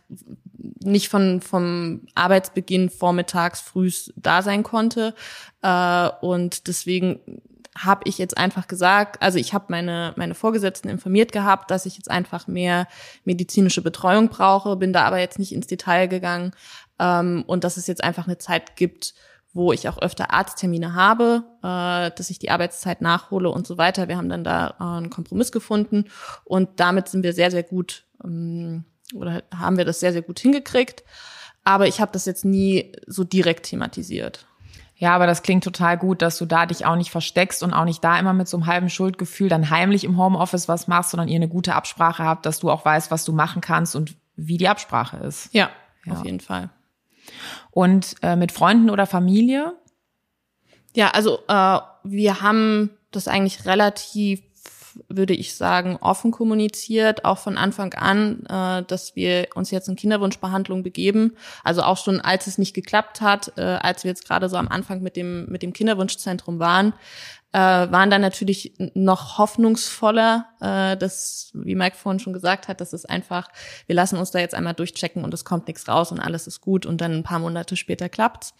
nicht 0.79 1.09
von 1.09 1.41
vom 1.41 2.07
Arbeitsbeginn 2.15 2.89
vormittags 2.89 3.61
frühs 3.61 4.13
da 4.15 4.41
sein 4.41 4.63
konnte. 4.63 5.13
Äh, 5.61 6.09
und 6.21 6.67
deswegen 6.67 7.19
habe 7.77 8.01
ich 8.05 8.17
jetzt 8.17 8.37
einfach 8.37 8.67
gesagt, 8.67 9.21
also 9.21 9.39
ich 9.39 9.53
habe 9.53 9.65
meine, 9.69 10.13
meine 10.15 10.35
Vorgesetzten 10.35 10.89
informiert 10.89 11.31
gehabt, 11.31 11.71
dass 11.71 11.85
ich 11.85 11.95
jetzt 11.95 12.11
einfach 12.11 12.47
mehr 12.47 12.87
medizinische 13.25 13.81
Betreuung 13.81 14.29
brauche, 14.29 14.75
bin 14.75 14.93
da 14.93 15.05
aber 15.05 15.19
jetzt 15.19 15.39
nicht 15.39 15.53
ins 15.53 15.67
Detail 15.67 16.07
gegangen 16.07 16.51
ähm, 16.99 17.43
und 17.47 17.63
dass 17.63 17.77
es 17.77 17.87
jetzt 17.87 18.03
einfach 18.03 18.27
eine 18.27 18.37
Zeit 18.37 18.75
gibt, 18.75 19.15
wo 19.53 19.71
ich 19.71 19.87
auch 19.87 19.99
öfter 19.99 20.33
Arzttermine 20.33 20.95
habe, 20.95 21.43
äh, 21.61 22.11
dass 22.15 22.29
ich 22.29 22.39
die 22.39 22.49
Arbeitszeit 22.49 23.01
nachhole 23.01 23.49
und 23.49 23.67
so 23.67 23.77
weiter. 23.77 24.07
Wir 24.07 24.17
haben 24.17 24.29
dann 24.29 24.43
da 24.43 24.75
äh, 24.79 24.83
einen 24.83 25.09
Kompromiss 25.09 25.51
gefunden 25.51 26.05
und 26.43 26.79
damit 26.79 27.07
sind 27.07 27.23
wir 27.23 27.33
sehr, 27.33 27.51
sehr 27.51 27.63
gut 27.63 28.05
ähm, 28.23 28.85
oder 29.13 29.43
haben 29.55 29.77
wir 29.77 29.85
das 29.85 29.99
sehr, 29.99 30.11
sehr 30.11 30.23
gut 30.23 30.39
hingekriegt. 30.39 31.03
Aber 31.63 31.87
ich 31.87 32.01
habe 32.01 32.11
das 32.11 32.25
jetzt 32.25 32.43
nie 32.43 32.91
so 33.07 33.23
direkt 33.23 33.67
thematisiert. 33.67 34.45
Ja, 34.95 35.15
aber 35.15 35.27
das 35.27 35.43
klingt 35.43 35.63
total 35.63 35.97
gut, 35.97 36.21
dass 36.21 36.37
du 36.37 36.45
da 36.45 36.65
dich 36.65 36.85
auch 36.85 36.95
nicht 36.95 37.11
versteckst 37.11 37.63
und 37.63 37.73
auch 37.73 37.85
nicht 37.85 38.03
da 38.03 38.17
immer 38.19 38.33
mit 38.33 38.47
so 38.47 38.57
einem 38.57 38.67
halben 38.67 38.89
Schuldgefühl 38.89 39.49
dann 39.49 39.69
heimlich 39.69 40.03
im 40.03 40.17
Homeoffice 40.17 40.67
was 40.67 40.87
machst, 40.87 41.11
sondern 41.11 41.27
ihr 41.27 41.35
eine 41.35 41.47
gute 41.47 41.75
Absprache 41.75 42.23
habt, 42.23 42.45
dass 42.45 42.59
du 42.59 42.69
auch 42.69 42.85
weißt, 42.85 43.11
was 43.11 43.25
du 43.25 43.33
machen 43.33 43.61
kannst 43.61 43.95
und 43.95 44.15
wie 44.35 44.57
die 44.57 44.67
Absprache 44.67 45.17
ist. 45.17 45.53
Ja, 45.53 45.69
ja. 46.05 46.13
auf 46.13 46.25
jeden 46.25 46.39
Fall. 46.39 46.69
Und 47.71 48.15
äh, 48.21 48.35
mit 48.35 48.51
Freunden 48.51 48.89
oder 48.89 49.05
Familie? 49.05 49.73
Ja, 50.95 51.09
also 51.11 51.39
äh, 51.47 51.79
wir 52.03 52.41
haben 52.41 52.91
das 53.11 53.27
eigentlich 53.27 53.65
relativ 53.65 54.41
würde 55.09 55.33
ich 55.33 55.55
sagen, 55.55 55.97
offen 56.01 56.31
kommuniziert, 56.31 57.25
auch 57.25 57.37
von 57.37 57.57
Anfang 57.57 57.93
an, 57.93 58.45
äh, 58.45 58.83
dass 58.83 59.15
wir 59.15 59.47
uns 59.55 59.71
jetzt 59.71 59.87
in 59.87 59.95
Kinderwunschbehandlung 59.95 60.83
begeben. 60.83 61.35
Also 61.63 61.83
auch 61.83 61.97
schon, 61.97 62.21
als 62.21 62.47
es 62.47 62.57
nicht 62.57 62.73
geklappt 62.73 63.21
hat, 63.21 63.53
äh, 63.57 63.61
als 63.61 64.03
wir 64.03 64.09
jetzt 64.09 64.27
gerade 64.27 64.49
so 64.49 64.57
am 64.57 64.67
Anfang 64.67 65.01
mit 65.01 65.15
dem, 65.15 65.45
mit 65.47 65.63
dem 65.63 65.73
Kinderwunschzentrum 65.73 66.59
waren, 66.59 66.93
äh, 67.53 67.57
waren 67.57 68.09
dann 68.09 68.21
natürlich 68.21 68.73
noch 68.95 69.37
hoffnungsvoller, 69.37 70.47
äh, 70.59 70.97
dass, 70.97 71.51
wie 71.53 71.75
Mike 71.75 71.95
vorhin 71.95 72.19
schon 72.19 72.33
gesagt 72.33 72.67
hat, 72.67 72.81
das 72.81 72.93
ist 72.93 73.09
einfach, 73.09 73.47
wir 73.85 73.95
lassen 73.95 74.17
uns 74.17 74.31
da 74.31 74.39
jetzt 74.39 74.55
einmal 74.55 74.73
durchchecken 74.73 75.23
und 75.23 75.33
es 75.33 75.45
kommt 75.45 75.67
nichts 75.67 75.87
raus 75.87 76.11
und 76.11 76.19
alles 76.19 76.47
ist 76.47 76.61
gut 76.61 76.85
und 76.85 76.99
dann 76.99 77.13
ein 77.13 77.23
paar 77.23 77.39
Monate 77.39 77.75
später 77.75 78.09
klappt's. 78.09 78.55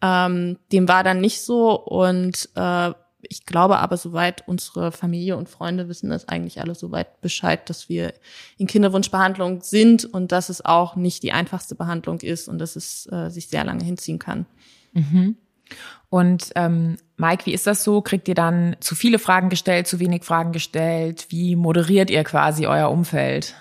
Ähm, 0.00 0.58
dem 0.72 0.88
war 0.88 1.02
dann 1.02 1.20
nicht 1.20 1.42
so 1.42 1.78
und 1.78 2.48
äh, 2.54 2.92
ich 3.22 3.44
glaube 3.44 3.78
aber, 3.78 3.96
soweit 3.96 4.46
unsere 4.48 4.92
Familie 4.92 5.36
und 5.36 5.48
Freunde 5.48 5.88
wissen 5.88 6.08
das 6.08 6.28
eigentlich 6.28 6.60
alle 6.60 6.74
soweit 6.74 7.20
Bescheid, 7.20 7.68
dass 7.68 7.88
wir 7.88 8.14
in 8.56 8.66
Kinderwunschbehandlung 8.66 9.60
sind 9.60 10.06
und 10.06 10.32
dass 10.32 10.48
es 10.48 10.64
auch 10.64 10.96
nicht 10.96 11.22
die 11.22 11.32
einfachste 11.32 11.74
Behandlung 11.74 12.20
ist 12.20 12.48
und 12.48 12.58
dass 12.58 12.76
es 12.76 13.10
äh, 13.12 13.28
sich 13.28 13.48
sehr 13.48 13.64
lange 13.64 13.84
hinziehen 13.84 14.18
kann. 14.18 14.46
Mhm. 14.92 15.36
Und 16.08 16.50
ähm, 16.56 16.96
Mike, 17.16 17.46
wie 17.46 17.54
ist 17.54 17.66
das 17.66 17.84
so? 17.84 18.02
Kriegt 18.02 18.26
ihr 18.26 18.34
dann 18.34 18.76
zu 18.80 18.94
viele 18.94 19.18
Fragen 19.18 19.48
gestellt, 19.48 19.86
zu 19.86 20.00
wenig 20.00 20.24
Fragen 20.24 20.52
gestellt? 20.52 21.26
Wie 21.28 21.54
moderiert 21.54 22.10
ihr 22.10 22.24
quasi 22.24 22.66
euer 22.66 22.90
Umfeld? 22.90 23.54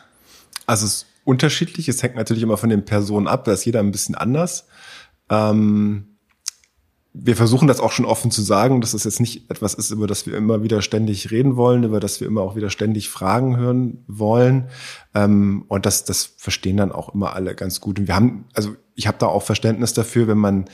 Also 0.66 0.86
es 0.86 0.94
ist 0.94 1.06
unterschiedlich. 1.26 1.88
Es 1.88 2.02
hängt 2.02 2.16
natürlich 2.16 2.44
immer 2.44 2.58
von 2.58 2.70
den 2.70 2.86
Personen 2.86 3.28
ab. 3.28 3.46
Da 3.46 3.54
ist 3.54 3.66
jeder 3.66 3.80
ein 3.82 3.92
bisschen 3.92 4.16
anders. 4.16 4.68
Ähm, 5.30 6.18
wir 7.14 7.36
versuchen 7.36 7.68
das 7.68 7.80
auch 7.80 7.92
schon 7.92 8.06
offen 8.06 8.32
zu 8.32 8.42
sagen, 8.42 8.82
dass 8.82 8.94
es 8.94 9.04
jetzt 9.04 9.20
nicht 9.20 9.50
etwas 9.50 9.74
ist, 9.74 9.92
über 9.92 10.08
das 10.08 10.26
wir 10.26 10.36
immer 10.36 10.64
wieder 10.64 10.82
ständig 10.82 11.32
reden 11.32 11.56
wollen, 11.56 11.84
über 11.84 12.00
das 12.00 12.20
wir 12.20 12.28
immer 12.28 12.42
auch 12.42 12.56
wieder 12.56 12.70
ständig 12.70 13.10
Fragen 13.10 13.58
hören 13.58 14.04
wollen. 14.08 14.70
Ähm, 15.14 15.66
und 15.68 15.86
das, 15.86 16.06
das 16.06 16.26
verstehen 16.38 16.78
dann 16.78 16.92
auch 16.92 17.14
immer 17.14 17.34
alle 17.36 17.56
ganz 17.56 17.82
gut. 17.82 18.00
Und 18.00 18.08
wir 18.08 18.16
haben, 18.16 18.46
also 18.54 18.76
ich 18.96 19.08
habe 19.08 19.18
da 19.20 19.28
auch 19.28 19.44
Verständnis 19.44 19.94
dafür, 19.94 20.28
wenn 20.28 20.38
man 20.38 20.66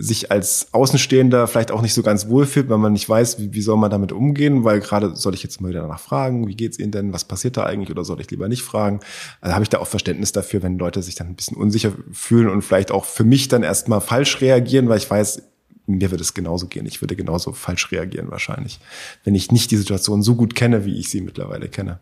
sich 0.00 0.30
als 0.30 0.72
Außenstehender 0.72 1.48
vielleicht 1.48 1.72
auch 1.72 1.82
nicht 1.82 1.92
so 1.92 2.04
ganz 2.04 2.28
wohlfühlt, 2.28 2.68
weil 2.68 2.78
man 2.78 2.92
nicht 2.92 3.08
weiß, 3.08 3.40
wie, 3.40 3.52
wie 3.52 3.60
soll 3.60 3.76
man 3.76 3.90
damit 3.90 4.12
umgehen, 4.12 4.62
weil 4.62 4.78
gerade 4.78 5.16
soll 5.16 5.34
ich 5.34 5.42
jetzt 5.42 5.60
mal 5.60 5.70
wieder 5.70 5.82
danach 5.82 5.98
fragen, 5.98 6.46
wie 6.46 6.54
geht's 6.54 6.78
Ihnen 6.78 6.92
denn, 6.92 7.12
was 7.12 7.24
passiert 7.24 7.56
da 7.56 7.64
eigentlich 7.64 7.90
oder 7.90 8.04
soll 8.04 8.20
ich 8.20 8.30
lieber 8.30 8.48
nicht 8.48 8.62
fragen? 8.62 9.00
Also 9.40 9.54
habe 9.54 9.64
ich 9.64 9.70
da 9.70 9.78
auch 9.78 9.88
Verständnis 9.88 10.30
dafür, 10.30 10.62
wenn 10.62 10.78
Leute 10.78 11.02
sich 11.02 11.16
dann 11.16 11.26
ein 11.26 11.34
bisschen 11.34 11.56
unsicher 11.56 11.92
fühlen 12.12 12.48
und 12.48 12.62
vielleicht 12.62 12.92
auch 12.92 13.04
für 13.04 13.24
mich 13.24 13.48
dann 13.48 13.64
erstmal 13.64 14.00
falsch 14.00 14.40
reagieren, 14.40 14.88
weil 14.88 14.98
ich 14.98 15.10
weiß, 15.10 15.42
mir 15.86 16.12
würde 16.12 16.22
es 16.22 16.32
genauso 16.32 16.68
gehen. 16.68 16.86
Ich 16.86 17.02
würde 17.02 17.16
genauso 17.16 17.52
falsch 17.52 17.90
reagieren 17.90 18.30
wahrscheinlich, 18.30 18.78
wenn 19.24 19.34
ich 19.34 19.50
nicht 19.50 19.70
die 19.72 19.76
Situation 19.76 20.22
so 20.22 20.36
gut 20.36 20.54
kenne, 20.54 20.84
wie 20.84 20.96
ich 20.96 21.10
sie 21.10 21.22
mittlerweile 21.22 21.68
kenne. 21.68 21.98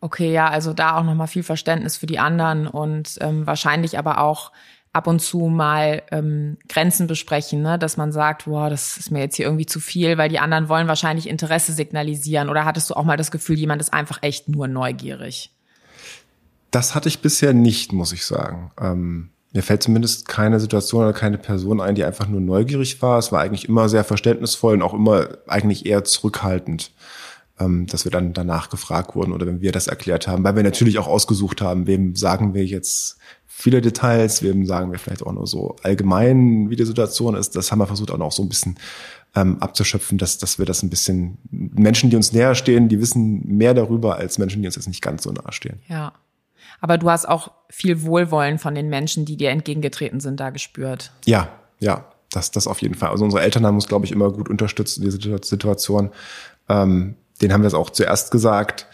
Okay, 0.00 0.32
ja, 0.32 0.48
also 0.48 0.72
da 0.72 0.96
auch 0.96 1.04
nochmal 1.04 1.26
viel 1.26 1.42
Verständnis 1.42 1.96
für 1.96 2.06
die 2.06 2.18
anderen 2.18 2.66
und 2.66 3.18
ähm, 3.20 3.46
wahrscheinlich 3.46 3.98
aber 3.98 4.20
auch 4.20 4.52
ab 4.92 5.06
und 5.06 5.20
zu 5.20 5.46
mal 5.46 6.02
ähm, 6.10 6.58
Grenzen 6.68 7.06
besprechen, 7.06 7.62
ne? 7.62 7.78
dass 7.78 7.96
man 7.96 8.10
sagt, 8.10 8.46
wow, 8.46 8.68
das 8.68 8.96
ist 8.96 9.10
mir 9.10 9.20
jetzt 9.20 9.36
hier 9.36 9.46
irgendwie 9.46 9.66
zu 9.66 9.78
viel, 9.78 10.18
weil 10.18 10.28
die 10.28 10.40
anderen 10.40 10.68
wollen 10.68 10.88
wahrscheinlich 10.88 11.28
Interesse 11.28 11.72
signalisieren. 11.72 12.48
Oder 12.48 12.64
hattest 12.64 12.90
du 12.90 12.94
auch 12.94 13.04
mal 13.04 13.16
das 13.16 13.30
Gefühl, 13.30 13.58
jemand 13.58 13.80
ist 13.80 13.92
einfach 13.92 14.18
echt 14.22 14.48
nur 14.48 14.66
neugierig? 14.66 15.52
Das 16.72 16.94
hatte 16.94 17.08
ich 17.08 17.20
bisher 17.20 17.52
nicht, 17.52 17.92
muss 17.92 18.12
ich 18.12 18.24
sagen. 18.24 18.72
Ähm 18.80 19.30
mir 19.52 19.62
fällt 19.62 19.82
zumindest 19.82 20.28
keine 20.28 20.60
Situation 20.60 21.02
oder 21.02 21.12
keine 21.12 21.38
Person 21.38 21.80
ein, 21.80 21.94
die 21.94 22.04
einfach 22.04 22.28
nur 22.28 22.40
neugierig 22.40 23.02
war. 23.02 23.18
Es 23.18 23.32
war 23.32 23.40
eigentlich 23.40 23.68
immer 23.68 23.88
sehr 23.88 24.04
verständnisvoll 24.04 24.74
und 24.74 24.82
auch 24.82 24.94
immer 24.94 25.28
eigentlich 25.48 25.86
eher 25.86 26.04
zurückhaltend, 26.04 26.92
ähm, 27.58 27.86
dass 27.86 28.04
wir 28.04 28.12
dann 28.12 28.32
danach 28.32 28.70
gefragt 28.70 29.16
wurden 29.16 29.32
oder 29.32 29.46
wenn 29.46 29.60
wir 29.60 29.72
das 29.72 29.88
erklärt 29.88 30.28
haben, 30.28 30.44
weil 30.44 30.54
wir 30.54 30.62
natürlich 30.62 30.98
auch 30.98 31.08
ausgesucht 31.08 31.62
haben, 31.62 31.88
wem 31.88 32.14
sagen 32.14 32.54
wir 32.54 32.64
jetzt 32.64 33.18
viele 33.60 33.80
Details, 33.80 34.42
wem 34.42 34.66
sagen 34.66 34.90
wir 34.90 34.98
vielleicht 34.98 35.24
auch 35.24 35.32
nur 35.32 35.46
so 35.46 35.76
allgemein, 35.82 36.70
wie 36.70 36.76
die 36.76 36.84
Situation 36.84 37.34
ist. 37.34 37.56
Das 37.56 37.70
haben 37.70 37.78
wir 37.78 37.86
versucht 37.86 38.10
auch 38.10 38.18
noch 38.18 38.32
so 38.32 38.42
ein 38.42 38.48
bisschen 38.48 38.78
ähm, 39.34 39.58
abzuschöpfen, 39.60 40.18
dass, 40.18 40.38
dass 40.38 40.58
wir 40.58 40.66
das 40.66 40.82
ein 40.82 40.90
bisschen 40.90 41.38
Menschen, 41.50 42.10
die 42.10 42.16
uns 42.16 42.32
näher 42.32 42.54
stehen, 42.54 42.88
die 42.88 43.00
wissen 43.00 43.46
mehr 43.46 43.74
darüber 43.74 44.16
als 44.16 44.38
Menschen, 44.38 44.62
die 44.62 44.68
uns 44.68 44.76
jetzt 44.76 44.88
nicht 44.88 45.02
ganz 45.02 45.24
so 45.24 45.30
nahe 45.30 45.52
stehen. 45.52 45.80
Ja. 45.88 46.12
Aber 46.80 46.96
du 46.96 47.10
hast 47.10 47.28
auch 47.28 47.50
viel 47.68 48.02
Wohlwollen 48.02 48.58
von 48.58 48.74
den 48.74 48.88
Menschen, 48.88 49.26
die 49.26 49.36
dir 49.36 49.50
entgegengetreten 49.50 50.20
sind, 50.20 50.40
da 50.40 50.50
gespürt. 50.50 51.12
Ja, 51.26 51.50
ja, 51.78 52.06
das, 52.30 52.50
das 52.50 52.66
auf 52.66 52.80
jeden 52.80 52.94
Fall. 52.94 53.10
Also 53.10 53.24
unsere 53.24 53.42
Eltern 53.42 53.66
haben 53.66 53.74
uns, 53.74 53.88
glaube 53.88 54.06
ich, 54.06 54.12
immer 54.12 54.32
gut 54.32 54.48
unterstützt 54.48 54.98
in 54.98 55.04
dieser 55.04 55.42
Situation. 55.42 56.10
Ähm, 56.68 57.16
den 57.42 57.52
haben 57.52 57.62
wir 57.62 57.68
es 57.68 57.74
auch 57.74 57.90
zuerst 57.90 58.30
gesagt. 58.30 58.86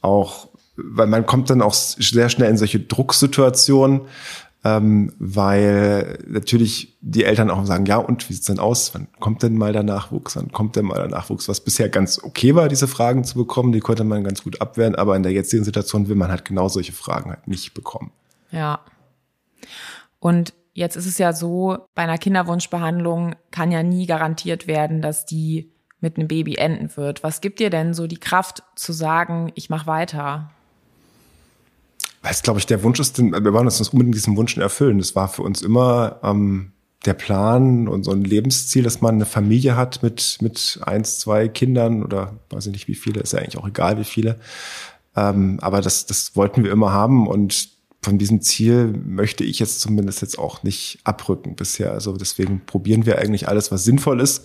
Auch, 0.00 0.48
weil 0.76 1.06
man 1.06 1.26
kommt 1.26 1.50
dann 1.50 1.62
auch 1.62 1.74
sehr 1.74 2.28
schnell 2.28 2.50
in 2.50 2.56
solche 2.56 2.80
Drucksituationen 2.80 4.02
ähm, 4.64 5.12
weil 5.18 6.18
natürlich 6.26 6.96
die 7.00 7.24
Eltern 7.24 7.50
auch 7.50 7.64
sagen, 7.66 7.84
ja, 7.86 7.96
und 7.96 8.28
wie 8.28 8.32
sieht's 8.32 8.46
denn 8.46 8.60
aus? 8.60 8.94
Wann 8.94 9.08
kommt 9.18 9.42
denn 9.42 9.56
mal 9.56 9.72
der 9.72 9.82
Nachwuchs? 9.82 10.36
Wann 10.36 10.52
kommt 10.52 10.76
denn 10.76 10.84
mal 10.84 10.98
der 10.98 11.08
Nachwuchs? 11.08 11.48
Was 11.48 11.60
bisher 11.60 11.88
ganz 11.88 12.22
okay 12.22 12.54
war, 12.54 12.68
diese 12.68 12.86
Fragen 12.86 13.24
zu 13.24 13.36
bekommen, 13.36 13.72
die 13.72 13.80
konnte 13.80 14.04
man 14.04 14.22
ganz 14.22 14.44
gut 14.44 14.60
abwehren, 14.60 14.94
aber 14.94 15.16
in 15.16 15.24
der 15.24 15.32
jetzigen 15.32 15.64
Situation 15.64 16.08
will 16.08 16.14
man 16.14 16.30
halt 16.30 16.44
genau 16.44 16.68
solche 16.68 16.92
Fragen 16.92 17.30
halt 17.30 17.48
nicht 17.48 17.74
bekommen. 17.74 18.12
Ja. 18.52 18.80
Und 20.20 20.54
jetzt 20.74 20.94
ist 20.94 21.06
es 21.06 21.18
ja 21.18 21.32
so, 21.32 21.78
bei 21.96 22.02
einer 22.02 22.18
Kinderwunschbehandlung 22.18 23.34
kann 23.50 23.72
ja 23.72 23.82
nie 23.82 24.06
garantiert 24.06 24.68
werden, 24.68 25.02
dass 25.02 25.26
die 25.26 25.72
mit 25.98 26.16
einem 26.16 26.28
Baby 26.28 26.54
enden 26.56 26.96
wird. 26.96 27.24
Was 27.24 27.40
gibt 27.40 27.58
dir 27.58 27.70
denn 27.70 27.94
so 27.94 28.06
die 28.06 28.18
Kraft 28.18 28.62
zu 28.76 28.92
sagen, 28.92 29.50
ich 29.56 29.70
mache 29.70 29.88
weiter? 29.88 30.50
Weil 32.22 32.30
es, 32.30 32.42
glaube 32.42 32.60
ich, 32.60 32.66
der 32.66 32.82
Wunsch 32.82 33.00
ist, 33.00 33.18
wir 33.18 33.52
wollen 33.52 33.66
uns 33.66 33.80
unbedingt 33.88 34.14
diesen 34.14 34.36
Wunsch 34.36 34.56
erfüllen. 34.56 34.98
Das 34.98 35.16
war 35.16 35.28
für 35.28 35.42
uns 35.42 35.60
immer 35.60 36.20
ähm, 36.22 36.72
der 37.04 37.14
Plan 37.14 37.88
und 37.88 38.04
so 38.04 38.12
ein 38.12 38.24
Lebensziel, 38.24 38.84
dass 38.84 39.00
man 39.00 39.16
eine 39.16 39.26
Familie 39.26 39.76
hat 39.76 40.02
mit, 40.02 40.38
mit 40.40 40.80
eins, 40.86 41.18
zwei 41.18 41.48
Kindern 41.48 42.04
oder 42.04 42.38
weiß 42.50 42.66
ich 42.66 42.72
nicht 42.72 42.88
wie 42.88 42.94
viele, 42.94 43.20
ist 43.20 43.32
ja 43.32 43.40
eigentlich 43.40 43.58
auch 43.58 43.66
egal 43.66 43.98
wie 43.98 44.04
viele. 44.04 44.38
Ähm, 45.16 45.58
aber 45.60 45.80
das, 45.80 46.06
das 46.06 46.36
wollten 46.36 46.62
wir 46.62 46.70
immer 46.70 46.92
haben 46.92 47.26
und 47.26 47.70
von 48.04 48.18
diesem 48.18 48.40
Ziel 48.40 48.92
möchte 49.04 49.44
ich 49.44 49.58
jetzt 49.58 49.80
zumindest 49.80 50.22
jetzt 50.22 50.38
auch 50.38 50.62
nicht 50.62 50.98
abrücken 51.04 51.54
bisher. 51.54 51.92
Also 51.92 52.16
deswegen 52.16 52.64
probieren 52.66 53.06
wir 53.06 53.18
eigentlich 53.18 53.48
alles, 53.48 53.70
was 53.70 53.84
sinnvoll 53.84 54.20
ist, 54.20 54.44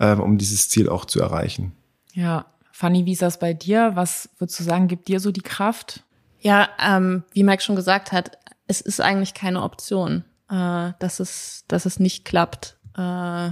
ähm, 0.00 0.20
um 0.20 0.38
dieses 0.38 0.68
Ziel 0.68 0.88
auch 0.88 1.04
zu 1.04 1.20
erreichen. 1.20 1.72
Ja, 2.12 2.46
Fanny, 2.72 3.06
wie 3.06 3.12
ist 3.12 3.22
das 3.22 3.38
bei 3.38 3.54
dir? 3.54 3.92
Was 3.94 4.28
würdest 4.38 4.58
du 4.60 4.64
sagen, 4.64 4.88
gibt 4.88 5.08
dir 5.08 5.20
so 5.20 5.30
die 5.30 5.42
Kraft? 5.42 6.04
Ja, 6.40 6.68
ähm, 6.80 7.24
wie 7.32 7.42
Mike 7.42 7.62
schon 7.62 7.76
gesagt 7.76 8.12
hat, 8.12 8.38
es 8.66 8.80
ist 8.80 9.00
eigentlich 9.00 9.34
keine 9.34 9.62
Option, 9.62 10.24
äh, 10.50 10.92
dass 10.98 11.20
es, 11.20 11.64
dass 11.68 11.86
es 11.86 11.98
nicht 11.98 12.24
klappt 12.24 12.76
äh, 12.96 13.50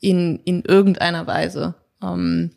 in 0.00 0.38
in 0.44 0.62
irgendeiner 0.62 1.26
Weise. 1.26 1.74
Ähm, 2.02 2.50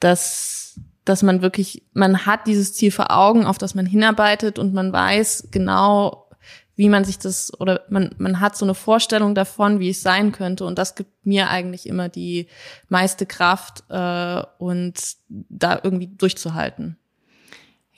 dass 0.00 0.78
dass 1.04 1.22
man 1.22 1.40
wirklich, 1.40 1.84
man 1.92 2.26
hat 2.26 2.48
dieses 2.48 2.74
Ziel 2.74 2.90
vor 2.90 3.12
Augen, 3.12 3.46
auf 3.46 3.58
das 3.58 3.74
man 3.74 3.86
hinarbeitet 3.86 4.58
und 4.58 4.74
man 4.74 4.92
weiß 4.92 5.48
genau, 5.52 6.28
wie 6.74 6.88
man 6.88 7.04
sich 7.04 7.18
das 7.18 7.58
oder 7.58 7.82
man 7.88 8.14
man 8.18 8.40
hat 8.40 8.56
so 8.56 8.66
eine 8.66 8.74
Vorstellung 8.74 9.34
davon, 9.34 9.80
wie 9.80 9.90
es 9.90 10.02
sein 10.02 10.32
könnte 10.32 10.64
und 10.66 10.78
das 10.78 10.94
gibt 10.94 11.24
mir 11.24 11.48
eigentlich 11.48 11.88
immer 11.88 12.08
die 12.08 12.48
meiste 12.88 13.24
Kraft 13.24 13.84
äh, 13.88 14.42
und 14.58 14.94
da 15.28 15.80
irgendwie 15.82 16.08
durchzuhalten. 16.08 16.98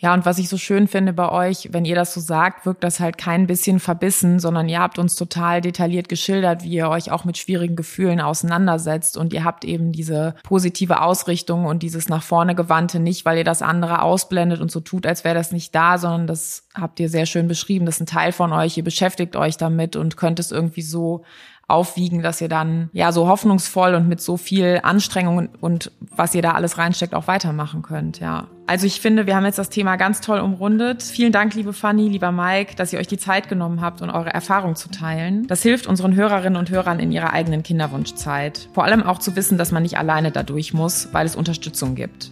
Ja, 0.01 0.14
und 0.14 0.24
was 0.24 0.38
ich 0.38 0.49
so 0.49 0.57
schön 0.59 0.86
finde 0.86 1.12
bei 1.12 1.28
euch, 1.28 1.70
wenn 1.72 1.84
ihr 1.84 1.96
das 1.96 2.14
so 2.14 2.20
sagt, 2.20 2.64
wirkt 2.64 2.84
das 2.84 3.01
halt 3.01 3.18
kein 3.18 3.49
bisschen 3.49 3.80
verbissen, 3.80 4.38
sondern 4.38 4.68
ihr 4.68 4.78
habt 4.78 4.96
uns 4.96 5.16
total 5.16 5.61
detailliert 5.61 6.09
geschildert, 6.09 6.62
wie 6.62 6.70
ihr 6.70 6.88
euch 6.88 7.11
auch 7.11 7.24
mit 7.24 7.36
schwierigen 7.36 7.74
Gefühlen 7.74 8.20
auseinandersetzt 8.20 9.16
und 9.16 9.32
ihr 9.32 9.42
habt 9.42 9.64
eben 9.64 9.90
diese 9.90 10.36
positive 10.44 11.03
Ausrichtung 11.03 11.64
und 11.64 11.82
dieses 11.82 12.09
nach 12.09 12.22
vorne 12.22 12.55
gewandte 12.55 13.01
nicht, 13.01 13.24
weil 13.24 13.38
ihr 13.38 13.44
das 13.44 13.61
andere 13.61 14.03
ausblendet 14.03 14.61
und 14.61 14.70
so 14.70 14.78
tut, 14.78 15.05
als 15.05 15.24
wäre 15.24 15.34
das 15.34 15.51
nicht 15.51 15.74
da, 15.74 15.99
sondern 15.99 16.28
das 16.28 16.68
habt 16.76 17.01
ihr 17.01 17.09
sehr 17.09 17.26
schön 17.26 17.49
beschrieben. 17.49 17.84
Das 17.84 17.96
ist 17.96 18.03
ein 18.03 18.07
Teil 18.07 18.30
von 18.30 18.53
euch, 18.53 18.76
ihr 18.76 18.84
beschäftigt 18.84 19.34
euch 19.34 19.57
damit 19.57 19.96
und 19.96 20.16
könnt 20.16 20.38
es 20.38 20.53
irgendwie 20.53 20.82
so 20.82 21.24
aufwiegen, 21.69 22.23
dass 22.23 22.41
ihr 22.41 22.49
dann 22.49 22.89
ja 22.93 23.12
so 23.12 23.29
hoffnungsvoll 23.29 23.95
und 23.95 24.09
mit 24.09 24.21
so 24.21 24.37
viel 24.37 24.81
Anstrengung 24.83 25.51
und 25.61 25.93
was 26.01 26.35
ihr 26.35 26.43
da 26.43 26.53
alles 26.53 26.79
reinsteckt 26.79 27.14
auch 27.14 27.29
weitermachen 27.29 27.83
könnt, 27.83 28.19
ja. 28.21 28.47
Also 28.66 28.87
ich 28.87 29.01
finde, 29.01 29.27
wir 29.27 29.35
haben 29.35 29.47
jetzt 29.47 29.59
das 29.59 29.71
Thema 29.71 29.97
ganz 29.97 30.21
toll 30.21 30.41
umrundet. 30.41 31.03
Vielen 31.03 31.33
Dank, 31.33 31.55
liebe 31.55 31.73
Fanny, 31.73 32.09
lieber 32.09 32.33
Mike, 32.33 32.75
dass 32.77 32.93
ihr 32.93 32.99
euch 32.99 33.07
die 33.07 33.16
Zeit 33.16 33.49
genommen 33.49 33.81
habt 33.81 34.03
und 34.03 34.11
eure 34.11 34.29
Erfahrung 34.31 34.77
zu 34.77 34.91
teilen. 34.91 35.47
Das 35.47 35.62
hilft 35.62 35.87
unseren 35.87 36.14
Hörerinnen 36.14 36.59
und 36.59 36.69
Hörern 36.69 37.01
in 37.01 37.11
ihrer 37.11 37.33
eigenen 37.33 37.62
Kinderwunschzeit. 37.62 38.69
Vor 38.75 38.85
allem 38.85 39.03
auch 39.03 39.21
zu 39.21 39.37
wissen, 39.37 39.57
dass 39.57 39.73
man 39.73 39.83
nicht 39.83 39.97
alleine 39.99 40.33
dadurch 40.33 40.75
muss, 40.75 41.09
weil 41.12 41.25
es 41.25 41.37
Unterstützung 41.37 41.95
gibt. 41.95 42.31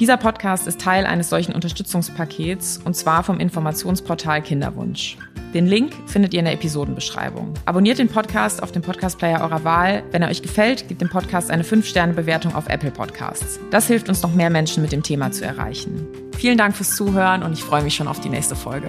Dieser 0.00 0.16
Podcast 0.16 0.66
ist 0.66 0.80
Teil 0.80 1.04
eines 1.04 1.28
solchen 1.28 1.52
Unterstützungspakets 1.52 2.80
und 2.82 2.96
zwar 2.96 3.22
vom 3.22 3.38
Informationsportal 3.38 4.40
Kinderwunsch. 4.40 5.18
Den 5.52 5.66
Link 5.66 5.92
findet 6.06 6.32
ihr 6.32 6.38
in 6.38 6.46
der 6.46 6.54
Episodenbeschreibung. 6.54 7.52
Abonniert 7.66 7.98
den 7.98 8.08
Podcast 8.08 8.62
auf 8.62 8.72
dem 8.72 8.80
Podcast-Player 8.80 9.42
eurer 9.42 9.62
Wahl. 9.62 10.02
Wenn 10.10 10.22
er 10.22 10.30
euch 10.30 10.40
gefällt, 10.40 10.88
gebt 10.88 11.02
dem 11.02 11.10
Podcast 11.10 11.50
eine 11.50 11.64
5-Sterne-Bewertung 11.64 12.54
auf 12.54 12.70
Apple 12.70 12.90
Podcasts. 12.90 13.60
Das 13.70 13.88
hilft 13.88 14.08
uns 14.08 14.22
noch 14.22 14.32
mehr 14.32 14.48
Menschen 14.48 14.82
mit 14.82 14.90
dem 14.90 15.02
Thema 15.02 15.32
zu 15.32 15.44
erreichen. 15.44 16.08
Vielen 16.38 16.56
Dank 16.56 16.74
fürs 16.74 16.96
Zuhören 16.96 17.42
und 17.42 17.52
ich 17.52 17.62
freue 17.62 17.82
mich 17.82 17.94
schon 17.94 18.08
auf 18.08 18.20
die 18.20 18.30
nächste 18.30 18.56
Folge. 18.56 18.88